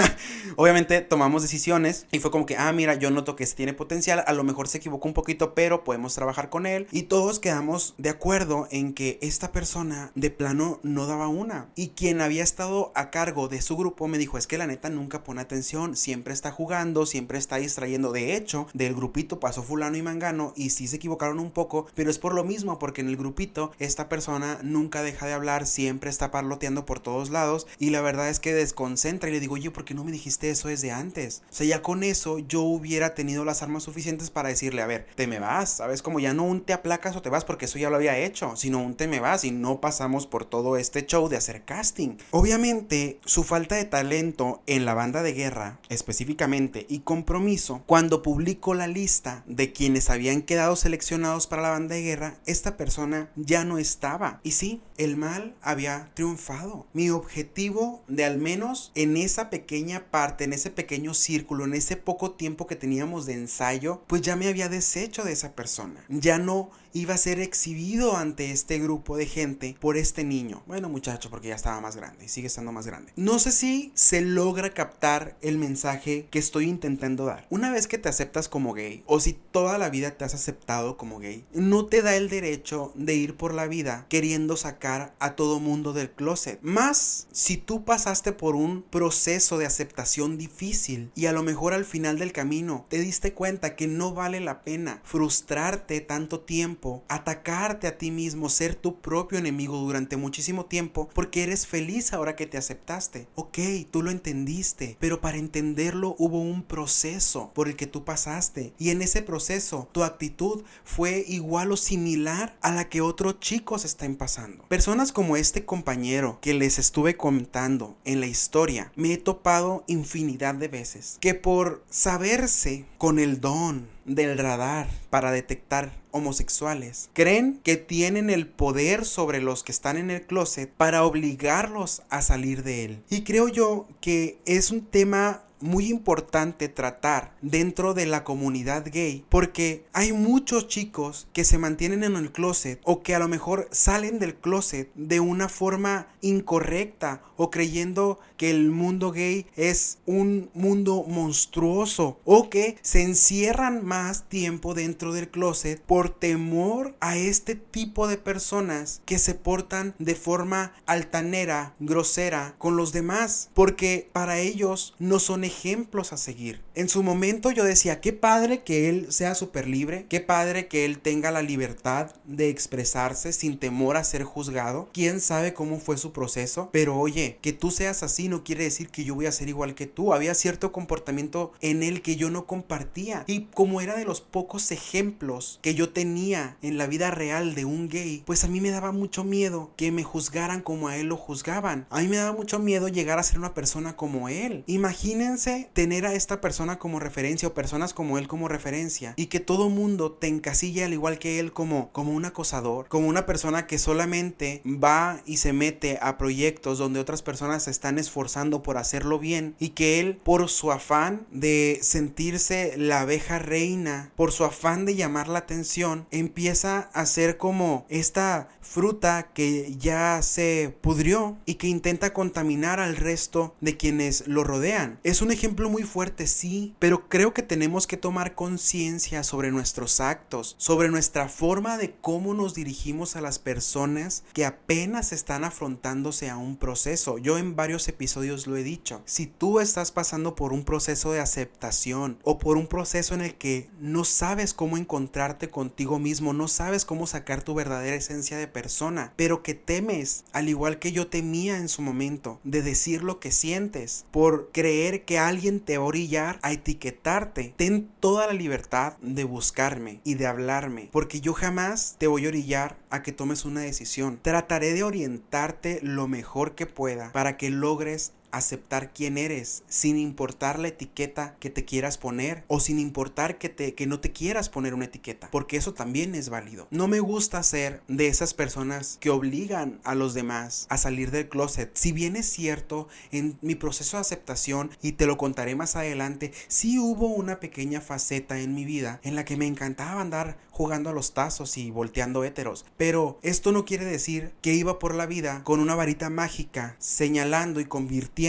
Obviamente 0.57 1.01
tomamos 1.01 1.43
decisiones 1.43 2.07
y 2.13 2.19
fue 2.21 2.31
como 2.31 2.47
que, 2.47 2.57
ah, 2.57 2.73
mira, 2.73 2.95
yo 2.95 3.11
noto 3.11 3.37
que 3.37 3.47
tiene 3.47 3.73
potencial, 3.73 4.23
a 4.27 4.33
lo 4.33 4.45
mejor 4.45 4.69
se 4.69 4.79
equivocó 4.79 5.09
un 5.09 5.15
poquito, 5.15 5.55
pero 5.55 5.83
podemos 5.83 6.15
trabajar 6.15 6.51
con 6.51 6.67
él. 6.67 6.87
Y 6.93 7.05
todos 7.05 7.39
quedamos 7.39 7.95
de 7.99 8.11
acuerdo 8.11 8.69
en 8.71 8.93
que 8.93 9.19
esta 9.23 9.51
persona 9.51 10.13
de 10.15 10.31
plano 10.31 10.79
no 10.83 11.07
daba 11.07 11.29
una. 11.29 11.69
Y 11.75 11.89
quien 11.89 12.21
había 12.21 12.43
estado 12.43 12.93
a 12.95 13.11
cargo 13.11 13.49
de 13.49 13.63
su 13.63 13.77
grupo 13.77 14.09
me 14.09 14.19
dijo, 14.19 14.37
es 14.37 14.47
que 14.47 14.59
la 14.59 14.67
neta 14.67 14.91
nunca 14.91 15.25
pone 15.25 15.41
atención, 15.41 15.97
siempre 15.97 16.35
está 16.35 16.53
jugando, 16.53 17.07
siempre 17.07 17.39
está 17.39 17.57
distrayendo. 17.57 18.13
De 18.13 18.37
hecho, 18.37 18.67
del 18.75 18.95
grupito 18.95 19.41
pasó 19.41 19.63
fulano 19.63 19.97
y 19.97 20.03
mangano 20.03 20.53
y 20.55 20.71
sí 20.71 20.87
se 20.87 20.97
equivocaron 20.97 21.41
un 21.41 21.51
poco, 21.51 21.87
pero 21.95 22.11
es 22.11 22.19
por 22.19 22.35
lo 22.35 22.45
mismo, 22.45 22.79
porque 22.79 23.01
en 23.01 23.09
el 23.09 23.17
grupito 23.17 23.73
esta 23.79 24.09
persona 24.11 24.59
nunca 24.63 25.03
deja 25.03 25.27
de 25.27 25.33
hablar, 25.33 25.67
siempre 25.67 26.10
está 26.11 26.31
parloteando 26.31 26.85
por 26.85 27.01
todos 27.01 27.31
lados 27.31 27.67
y 27.79 27.91
la 27.91 28.01
verdad 28.01 28.29
es 28.29 28.41
que 28.41 28.53
desconcentra 28.53 29.29
y 29.29 29.33
le 29.33 29.41
digo, 29.41 29.55
oye, 29.55 29.71
¿por 29.71 29.85
qué 29.85 29.95
no 29.95 30.05
me 30.05 30.13
dijiste 30.13 30.51
eso 30.51 30.69
desde 30.69 30.91
antes? 30.91 31.43
O 31.51 31.55
sea, 31.55 31.67
ya 31.67 31.83
con 31.83 32.03
eso 32.03 32.39
yo 32.39 32.63
hubiera 32.63 33.15
tenido 33.15 33.45
las 33.45 33.63
armas 33.63 33.85
suficientes 33.85 34.31
para 34.31 34.49
decirle, 34.49 34.83
a 34.83 34.87
ver, 34.87 35.07
te 35.15 35.27
me 35.27 35.39
vas, 35.39 35.77
¿sabes? 35.77 36.03
Como 36.03 36.21
ya 36.21 36.35
no 36.35 36.45
un 36.45 36.61
te 36.63 36.73
aplacas 36.73 37.17
o 37.17 37.23
te 37.23 37.31
vas 37.31 37.45
porque 37.45 37.65
eso 37.65 37.79
ya 37.79 37.91
lo 37.91 37.97
había 37.97 38.19
hecho, 38.19 38.57
sino 38.57 38.79
un 38.79 38.95
te 38.95 39.09
me 39.09 39.21
vas 39.21 39.45
y 39.45 39.51
no 39.51 39.81
pasamos 39.81 40.27
por 40.27 40.45
todo 40.45 40.77
este 40.77 41.07
show 41.07 41.29
de 41.29 41.37
hacer 41.37 41.65
casting. 41.65 42.17
Obviamente, 42.31 43.19
su 43.25 43.45
falta 43.45 43.77
de 43.77 43.85
talento 43.85 44.63
en 44.67 44.85
la 44.85 44.95
banda 44.95 45.23
de 45.23 45.33
guerra, 45.33 45.79
específicamente, 45.89 46.87
y 46.89 47.01
compromiso, 47.01 47.83
cuando 47.87 48.23
publicó 48.23 48.75
la 48.75 48.87
lista 48.87 49.45
de 49.47 49.73
quienes 49.73 50.11
habían 50.11 50.43
quedado 50.43 50.77
seleccionados 50.77 51.47
para 51.47 51.63
la 51.63 51.71
banda 51.71 51.95
de 51.95 52.03
guerra, 52.03 52.35
esta 52.47 52.77
persona 52.77 53.31
ya 53.37 53.65
no 53.65 53.79
estaba. 53.79 54.41
Y 54.43 54.53
sí, 54.53 54.81
el 54.97 55.17
mal 55.17 55.55
había 55.63 56.00
triunfado. 56.15 56.87
Mi 56.93 57.11
objetivo 57.11 58.03
de 58.09 58.25
al 58.25 58.39
menos 58.39 58.93
en 58.95 59.17
esa 59.17 59.51
pequeña 59.51 60.11
parte, 60.11 60.45
en 60.45 60.53
ese 60.53 60.71
pequeño 60.71 61.15
círculo, 61.15 61.65
en 61.65 61.75
ese 61.75 61.97
poco 61.97 62.33
tiempo 62.33 62.67
que 62.67 62.77
teníamos 62.77 63.27
de 63.27 63.35
ensayo, 63.35 64.03
pues 64.07 64.23
ya 64.23 64.37
me 64.37 64.49
había 64.49 64.69
deshecho 64.69 65.25
de 65.25 65.33
esa 65.33 65.55
persona. 65.55 66.05
Ya 66.09 66.39
no 66.39 66.71
iba 66.93 67.15
a 67.15 67.19
ser 67.19 67.41
exhibido 67.41 68.17
ante 68.17 68.51
este 68.51 68.79
grupo 68.79 69.17
de 69.17 69.27
gente 69.27 69.77
por 69.81 69.97
este 69.97 70.25
niño. 70.25 70.63
Bueno, 70.67 70.89
muchacho, 70.89 71.31
porque 71.31 71.49
ya 71.49 71.55
estaba 71.55 71.81
más 71.81 71.97
grande 71.97 72.25
y 72.25 72.29
sigue 72.29 72.49
estando 72.49 72.73
más 72.73 72.87
grande. 72.87 73.13
No 73.17 73.39
sé 73.39 73.53
si 73.53 73.93
se 73.95 74.21
logra 74.21 74.71
captar 74.71 75.37
el 75.41 75.59
mensaje 75.59 76.27
que 76.31 76.39
estoy 76.39 76.69
intentando 76.69 77.25
dar. 77.25 77.47
Una 77.51 77.71
vez 77.71 77.87
que 77.87 77.99
te 77.99 78.09
aceptas 78.09 78.49
como 78.49 78.73
gay, 78.73 79.03
o 79.07 79.21
si 79.21 79.33
toda 79.33 79.79
la 79.79 79.91
vida 79.91 80.13
te 80.13 80.25
has 80.25 80.35
aceptado 80.35 80.97
como 80.97 81.19
gay, 81.19 81.45
no 81.53 81.87
te 81.87 82.03
da 82.03 82.17
el 82.17 82.29
derecho 82.29 82.93
de 82.95 83.15
ir 83.15 83.37
por 83.37 83.55
la 83.55 83.67
vida 83.67 84.07
queriendo 84.09 84.57
sacar 84.57 85.15
a 85.21 85.37
todo 85.37 85.61
mundo 85.61 85.90
del 85.93 86.11
closet. 86.11 86.59
Más 86.63 87.29
si 87.33 87.57
tú 87.57 87.85
pasaste 87.85 88.33
por 88.33 88.57
un 88.57 88.83
proceso 88.83 89.59
de 89.59 89.67
aceptación 89.67 90.39
difícil 90.39 91.11
y 91.15 91.27
a 91.27 91.33
lo 91.33 91.43
mejor 91.43 91.73
al 91.73 91.85
final 91.85 92.19
del 92.19 92.33
camino 92.33 92.87
te 92.89 92.99
diste 92.99 93.33
cuenta 93.33 93.77
que 93.77 93.87
no 93.87 94.13
vale 94.13 94.41
la 94.41 94.63
pena 94.63 95.01
frustrarte 95.05 96.01
tanto 96.01 96.41
tiempo 96.41 97.05
atacarte 97.09 97.87
a 97.87 97.99
ti 97.99 98.11
mismo, 98.11 98.49
ser 98.49 98.75
tu 98.75 99.01
propio 99.01 99.39
enemigo 99.39 99.77
durante 99.79 100.17
muchísimo 100.17 100.67
tiempo 100.67 101.09
porque 101.15 101.43
eres 101.43 101.67
feliz 101.67 102.13
ahora 102.13 102.37
que 102.37 102.47
te 102.47 102.59
aceptaste. 102.59 103.29
Ok, 103.35 103.59
tú 103.91 104.03
lo 104.03 104.11
entendiste, 104.11 104.97
pero 105.01 105.21
para 105.21 105.39
entenderlo 105.39 106.15
hubo 106.19 106.41
un 106.41 106.63
proceso 106.63 107.51
por 107.55 107.69
el 107.69 107.77
que 107.77 107.87
tú 107.87 108.05
pasaste 108.05 108.75
y 108.79 108.91
en 108.91 109.03
ese 109.03 109.23
proceso 109.23 109.89
tu 109.93 110.05
actitud 110.05 110.63
fue 110.85 111.25
igual 111.27 111.73
o 111.73 111.77
similar 111.77 112.57
a 112.61 112.73
la 112.73 112.89
que 112.89 113.01
otros 113.01 113.41
chicos 113.41 113.85
están 113.85 114.17
pasando. 114.17 114.65
Personas 114.69 115.13
como 115.13 115.37
este 115.37 115.65
compañero 115.81 116.39
que 116.43 116.53
les 116.53 116.79
estuve 116.79 117.17
contando 117.17 117.97
en 118.05 118.21
la 118.21 118.27
historia, 118.27 118.93
me 118.97 119.15
he 119.15 119.17
topado 119.17 119.83
infinidad 119.87 120.55
de 120.55 120.69
veces 120.69 121.17
que 121.23 121.33
por 121.33 121.83
saberse 121.89 122.85
con 122.99 123.19
el 123.19 123.41
don 123.41 123.89
del 124.15 124.37
radar 124.39 124.89
para 125.09 125.31
detectar 125.31 125.93
homosexuales. 126.11 127.11
Creen 127.13 127.61
que 127.63 127.77
tienen 127.77 128.31
el 128.31 128.47
poder 128.47 129.05
sobre 129.05 129.41
los 129.41 129.63
que 129.63 129.73
están 129.73 129.97
en 129.97 130.11
el 130.11 130.23
closet 130.23 130.71
para 130.71 131.05
obligarlos 131.05 132.03
a 132.11 132.21
salir 132.23 132.63
de 132.63 132.85
él. 132.85 133.03
Y 133.09 133.23
creo 133.23 133.49
yo 133.49 133.87
que 134.01 134.39
es 134.45 134.71
un 134.71 134.85
tema 134.85 135.45
muy 135.61 135.89
importante 135.89 136.69
tratar 136.69 137.35
dentro 137.43 137.95
de 137.95 138.07
la 138.07 138.25
comunidad 138.25 138.87
gay 138.91 139.25
porque 139.29 139.85
hay 139.93 140.13
muchos 140.13 140.69
chicos 140.69 141.29
que 141.33 141.45
se 141.45 141.59
mantienen 141.59 142.03
en 142.03 142.17
el 142.17 142.33
closet 142.33 142.81
o 142.85 143.03
que 143.03 143.15
a 143.15 143.19
lo 143.19 143.29
mejor 143.29 143.69
salen 143.71 144.19
del 144.19 144.35
closet 144.35 144.91
de 144.95 145.21
una 145.21 145.49
forma 145.49 146.09
incorrecta 146.23 147.23
o 147.37 147.51
creyendo 147.51 148.19
que 148.41 148.49
el 148.49 148.71
mundo 148.71 149.13
gay 149.13 149.45
es 149.55 149.99
un 150.07 150.49
mundo 150.55 151.05
monstruoso 151.07 152.19
o 152.25 152.49
que 152.49 152.79
se 152.81 153.03
encierran 153.03 153.85
más 153.85 154.31
tiempo 154.31 154.73
dentro 154.73 155.13
del 155.13 155.29
closet 155.29 155.79
por 155.83 156.09
temor 156.09 156.97
a 157.01 157.19
este 157.19 157.55
tipo 157.55 158.09
de 158.09 158.17
personas 158.17 159.03
que 159.05 159.19
se 159.19 159.35
portan 159.35 159.95
de 159.99 160.15
forma 160.15 160.73
altanera, 160.87 161.75
grosera 161.81 162.55
con 162.57 162.79
los 162.79 162.95
demás 162.95 163.51
porque 163.53 164.09
para 164.11 164.39
ellos 164.39 164.95
no 164.99 165.19
son 165.19 165.45
ejemplos 165.45 166.15
a 166.15 166.17
seguir. 166.17 166.63
En 166.81 166.89
su 166.89 167.03
momento 167.03 167.51
yo 167.51 167.63
decía, 167.63 168.01
qué 168.01 168.15
padre 168.15 168.63
que 168.63 168.89
él 168.89 169.13
sea 169.13 169.35
súper 169.35 169.69
libre, 169.69 170.07
qué 170.09 170.21
padre 170.21 170.67
que 170.67 170.87
él 170.87 170.99
tenga 170.99 171.31
la 171.31 171.43
libertad 171.43 172.11
de 172.25 172.49
expresarse 172.49 173.35
sin 173.35 173.59
temor 173.59 173.99
a 173.99 174.03
ser 174.03 174.25
juzgado. 174.25 174.89
Quién 174.95 175.21
sabe 175.21 175.53
cómo 175.53 175.79
fue 175.79 175.99
su 175.99 176.13
proceso, 176.13 176.71
pero 176.73 176.97
oye, 176.97 177.37
que 177.43 177.53
tú 177.53 177.71
seas 177.71 178.03
así 178.03 178.31
no 178.31 178.45
quiere 178.45 178.65
decir 178.65 178.89
que 178.89 179.05
yo 179.05 179.15
voy 179.15 179.27
a 179.27 179.33
ser 179.33 179.51
igual 179.51 179.75
que 179.75 179.87
tú. 179.87 180.15
Había 180.15 180.35
cierto 180.35 180.73
comportamiento 180.73 181.53
en 181.61 181.83
él 181.83 182.01
que 182.01 182.17
yo 182.17 182.31
no 182.31 182.47
compartía. 182.47 183.25
Y 183.27 183.41
como 183.53 183.83
era 183.83 183.95
de 183.95 184.07
los 184.07 184.23
pocos 184.23 184.73
ejemplos 184.73 185.59
que 185.61 185.75
yo 185.75 185.91
tenía 185.91 186.57
en 186.63 186.79
la 186.79 186.87
vida 186.87 187.11
real 187.11 187.55
de 187.55 187.67
un 187.67 187.91
gay, 187.91 188.23
pues 188.25 188.43
a 188.45 188.49
mí 188.49 188.63
me 188.63 188.71
daba 188.71 188.91
mucho 188.91 189.23
miedo 189.23 189.71
que 189.77 189.93
me 189.93 190.03
juzgaran 190.03 190.63
como 190.63 190.89
a 190.89 190.97
él 190.97 191.09
lo 191.09 191.19
juzgaban. 191.19 191.87
A 191.91 192.01
mí 192.01 192.09
me 192.09 192.17
daba 192.17 192.33
mucho 192.33 192.59
miedo 192.59 192.89
llegar 192.89 193.19
a 193.19 193.23
ser 193.23 193.39
una 193.39 193.53
persona 193.53 193.97
como 193.97 194.31
él. 194.31 194.65
Imagínense 194.67 195.69
tener 195.75 196.07
a 196.07 196.15
esta 196.15 196.41
persona 196.41 196.70
como 196.79 197.01
referencia 197.01 197.49
o 197.49 197.55
personas 197.55 197.95
como 197.95 198.19
él 198.19 198.29
como 198.29 198.49
referencia 198.49 199.15
y 199.17 199.27
que 199.27 199.41
todo 199.41 199.69
mundo 199.69 200.13
te 200.13 200.27
encasilla 200.27 200.87
al 200.87 200.93
igual 200.93 201.19
que 201.19 201.39
él 201.39 201.53
como, 201.53 201.91
como 201.93 202.13
un 202.13 202.25
acosador, 202.25 202.87
como 202.89 203.09
una 203.09 203.27
persona 203.27 203.67
que 203.67 203.79
solamente 203.79 204.63
va 204.67 205.23
y 205.27 205.39
se 205.39 205.53
mete 205.53 205.99
a 206.03 206.19
proyectos 206.19 206.79
donde 206.79 207.01
otras 207.01 207.23
personas 207.23 207.65
se 207.65 207.71
están 207.71 207.99
esforzando 207.99 208.63
por 208.63 208.77
hacerlo 208.77 209.19
bien 209.19 209.55
y 209.59 209.71
que 209.71 210.01
él 210.01 210.17
por 210.23 210.49
su 210.49 210.73
afán 210.73 211.27
de 211.31 211.79
sentirse 211.83 212.75
la 212.77 213.01
abeja 213.01 213.39
reina, 213.39 214.13
por 214.17 214.33
su 214.33 214.45
afán 214.45 214.85
de 214.85 214.95
llamar 214.95 215.29
la 215.29 215.41
atención, 215.41 216.07
empieza 216.11 216.91
a 216.93 217.07
ser 217.07 217.37
como 217.37 217.87
esta 217.89 218.49
fruta 218.61 219.31
que 219.35 219.75
ya 219.79 220.23
se 220.23 220.75
pudrió 220.81 221.39
y 221.47 221.55
que 221.55 221.67
intenta 221.67 222.13
contaminar 222.13 222.81
al 222.81 222.97
resto 222.97 223.55
de 223.61 223.77
quienes 223.77 224.27
lo 224.27 224.45
rodean. 224.45 224.99
Es 225.03 225.23
un 225.23 225.33
ejemplo 225.33 225.69
muy 225.69 225.83
fuerte, 225.83 226.27
sí 226.27 226.50
pero 226.79 227.09
creo 227.09 227.35
que 227.35 227.43
tenemos 227.43 227.87
que 227.87 227.97
tomar 227.97 228.35
conciencia 228.35 229.23
sobre 229.23 229.51
nuestros 229.51 230.01
actos, 230.01 230.55
sobre 230.59 230.89
nuestra 230.89 231.29
forma 231.29 231.77
de 231.77 231.95
cómo 232.01 232.35
nos 232.35 232.55
dirigimos 232.55 233.17
a 233.17 233.21
las 233.21 233.39
personas 233.39 234.25
que 234.33 234.45
apenas 234.45 235.13
están 235.13 235.45
afrontándose 235.45 236.31
a 236.31 236.37
un 236.37 236.57
proceso. 236.57 237.19
Yo 237.19 237.39
en 237.39 237.57
varios 237.57 237.89
episodios 237.89 238.47
lo 238.47 238.57
he 238.57 238.63
dicho. 238.63 239.03
Si 239.05 239.27
tú 239.27 239.61
estás 239.61 239.93
pasando 239.93 240.35
por 240.35 240.53
un 240.53 240.65
proceso 240.65 241.13
de 241.13 241.21
aceptación 241.21 242.19
o 242.25 242.39
por 242.39 242.57
un 242.57 242.67
proceso 242.67 243.15
en 243.15 243.21
el 243.21 243.35
que 243.35 243.69
no 243.81 244.05
sabes 244.05 244.55
cómo 244.55 244.77
encontrarte 244.77 245.51
contigo 245.51 245.99
mismo, 245.99 246.33
no 246.33 246.49
sabes 246.49 246.85
cómo 246.85 247.07
sacar 247.07 247.43
tu 247.43 247.55
verdadera 247.55 247.97
esencia 247.97 248.37
de 248.37 248.49
persona, 248.49 249.13
pero 249.17 249.43
que 249.43 249.55
temes, 249.55 250.25
al 250.33 250.49
igual 250.49 250.79
que 250.79 250.93
yo 250.93 251.07
temía 251.09 251.59
en 251.59 251.69
su 251.69 251.83
momento, 251.83 252.41
de 252.45 252.63
decir 252.63 253.03
lo 253.03 253.21
que 253.21 253.33
sientes, 253.33 254.05
por 254.11 254.51
creer 254.53 255.05
que 255.05 255.19
alguien 255.19 255.61
te 255.61 255.79
va 255.79 255.85
a 255.85 255.89
orillar 255.89 256.40
a 256.43 256.53
etiquetarte, 256.53 257.55
ten 257.57 257.91
toda 258.01 258.27
la 258.27 258.33
libertad 258.33 258.97
de 259.01 259.25
buscarme 259.25 260.01
y 260.05 260.15
de 260.15 260.27
hablarme, 260.27 260.89
porque 260.93 261.21
yo 261.21 261.35
jamás 261.35 261.97
te 261.99 262.07
voy 262.07 262.27
a 262.27 262.29
orillar 262.29 262.77
a 262.91 263.03
que 263.03 263.13
tomes 263.13 263.45
una 263.45 263.61
decisión. 263.61 264.19
Trataré 264.23 264.73
de 264.73 264.83
orientarte 264.83 265.81
lo 265.83 266.09
mejor 266.09 266.55
que 266.55 266.67
pueda 266.67 267.13
para 267.13 267.37
que 267.37 267.51
logres 267.51 268.13
aceptar 268.33 268.93
quién 268.93 269.19
eres 269.19 269.63
sin 269.69 269.99
importar 269.99 270.59
la 270.59 270.69
etiqueta 270.69 271.37
que 271.41 271.51
te 271.51 271.65
quieras 271.65 271.99
poner 271.99 272.45
o 272.47 272.61
sin 272.61 272.79
importar 272.79 273.39
que 273.39 273.49
te 273.49 273.75
que 273.75 273.87
no 273.87 274.01
te 274.01 274.13
quieras 274.13 274.49
poner 274.49 274.75
una 274.75 274.85
etiqueta 274.85 275.29
porque 275.31 275.57
eso 275.57 275.75
también 275.75 276.15
es 276.15 276.29
válido. 276.29 276.69
No 276.71 276.89
me 276.89 277.01
gusta 277.01 277.43
ser 277.43 277.83
de 277.89 278.09
esas 278.09 278.35
personas 278.35 278.99
que 279.01 279.11
obligan 279.11 279.81
a 279.85 279.95
los 279.95 280.15
demás 280.15 280.67
a 280.69 280.77
salir 280.77 281.11
del 281.11 281.29
closet. 281.29 281.71
Si 281.75 281.93
bien 281.93 282.17
es 282.17 282.27
cierto 282.27 282.89
en 283.11 283.39
mi 283.41 283.55
proceso 283.55 283.97
de 283.97 284.03
aceptación 284.03 284.71
y 284.83 284.93
te 284.93 285.07
lo 285.07 285.17
contaré 285.17 285.55
más 285.55 285.77
adelante 285.77 286.33
sí 286.49 286.79
hubo 286.79 287.09
una 287.09 287.41
pequeña 287.41 287.81
faceta 287.81 288.39
en 288.39 288.55
mi 288.55 288.65
vida 288.65 289.01
en 289.03 289.17
la 289.17 289.25
que 289.25 289.37
me 289.37 289.47
encantaba 289.47 290.01
andar 290.01 290.39
jugando 290.51 290.91
a 290.91 290.93
los 290.93 291.15
tazos 291.15 291.57
y 291.57 291.71
volteando 291.71 292.25
héteros 292.25 292.67
pero 292.77 293.19
esto 293.23 293.53
no 293.53 293.65
quiere 293.65 293.85
decir 293.85 294.33
que 294.43 294.55
iba 294.55 294.79
por 294.79 294.95
la 294.95 295.07
vida 295.07 295.43
con 295.45 295.61
una 295.61 295.75
varita 295.75 296.11
mágica 296.11 296.77
señalando 296.79 297.61
y 297.61 297.65
convirtiendo 297.65 298.20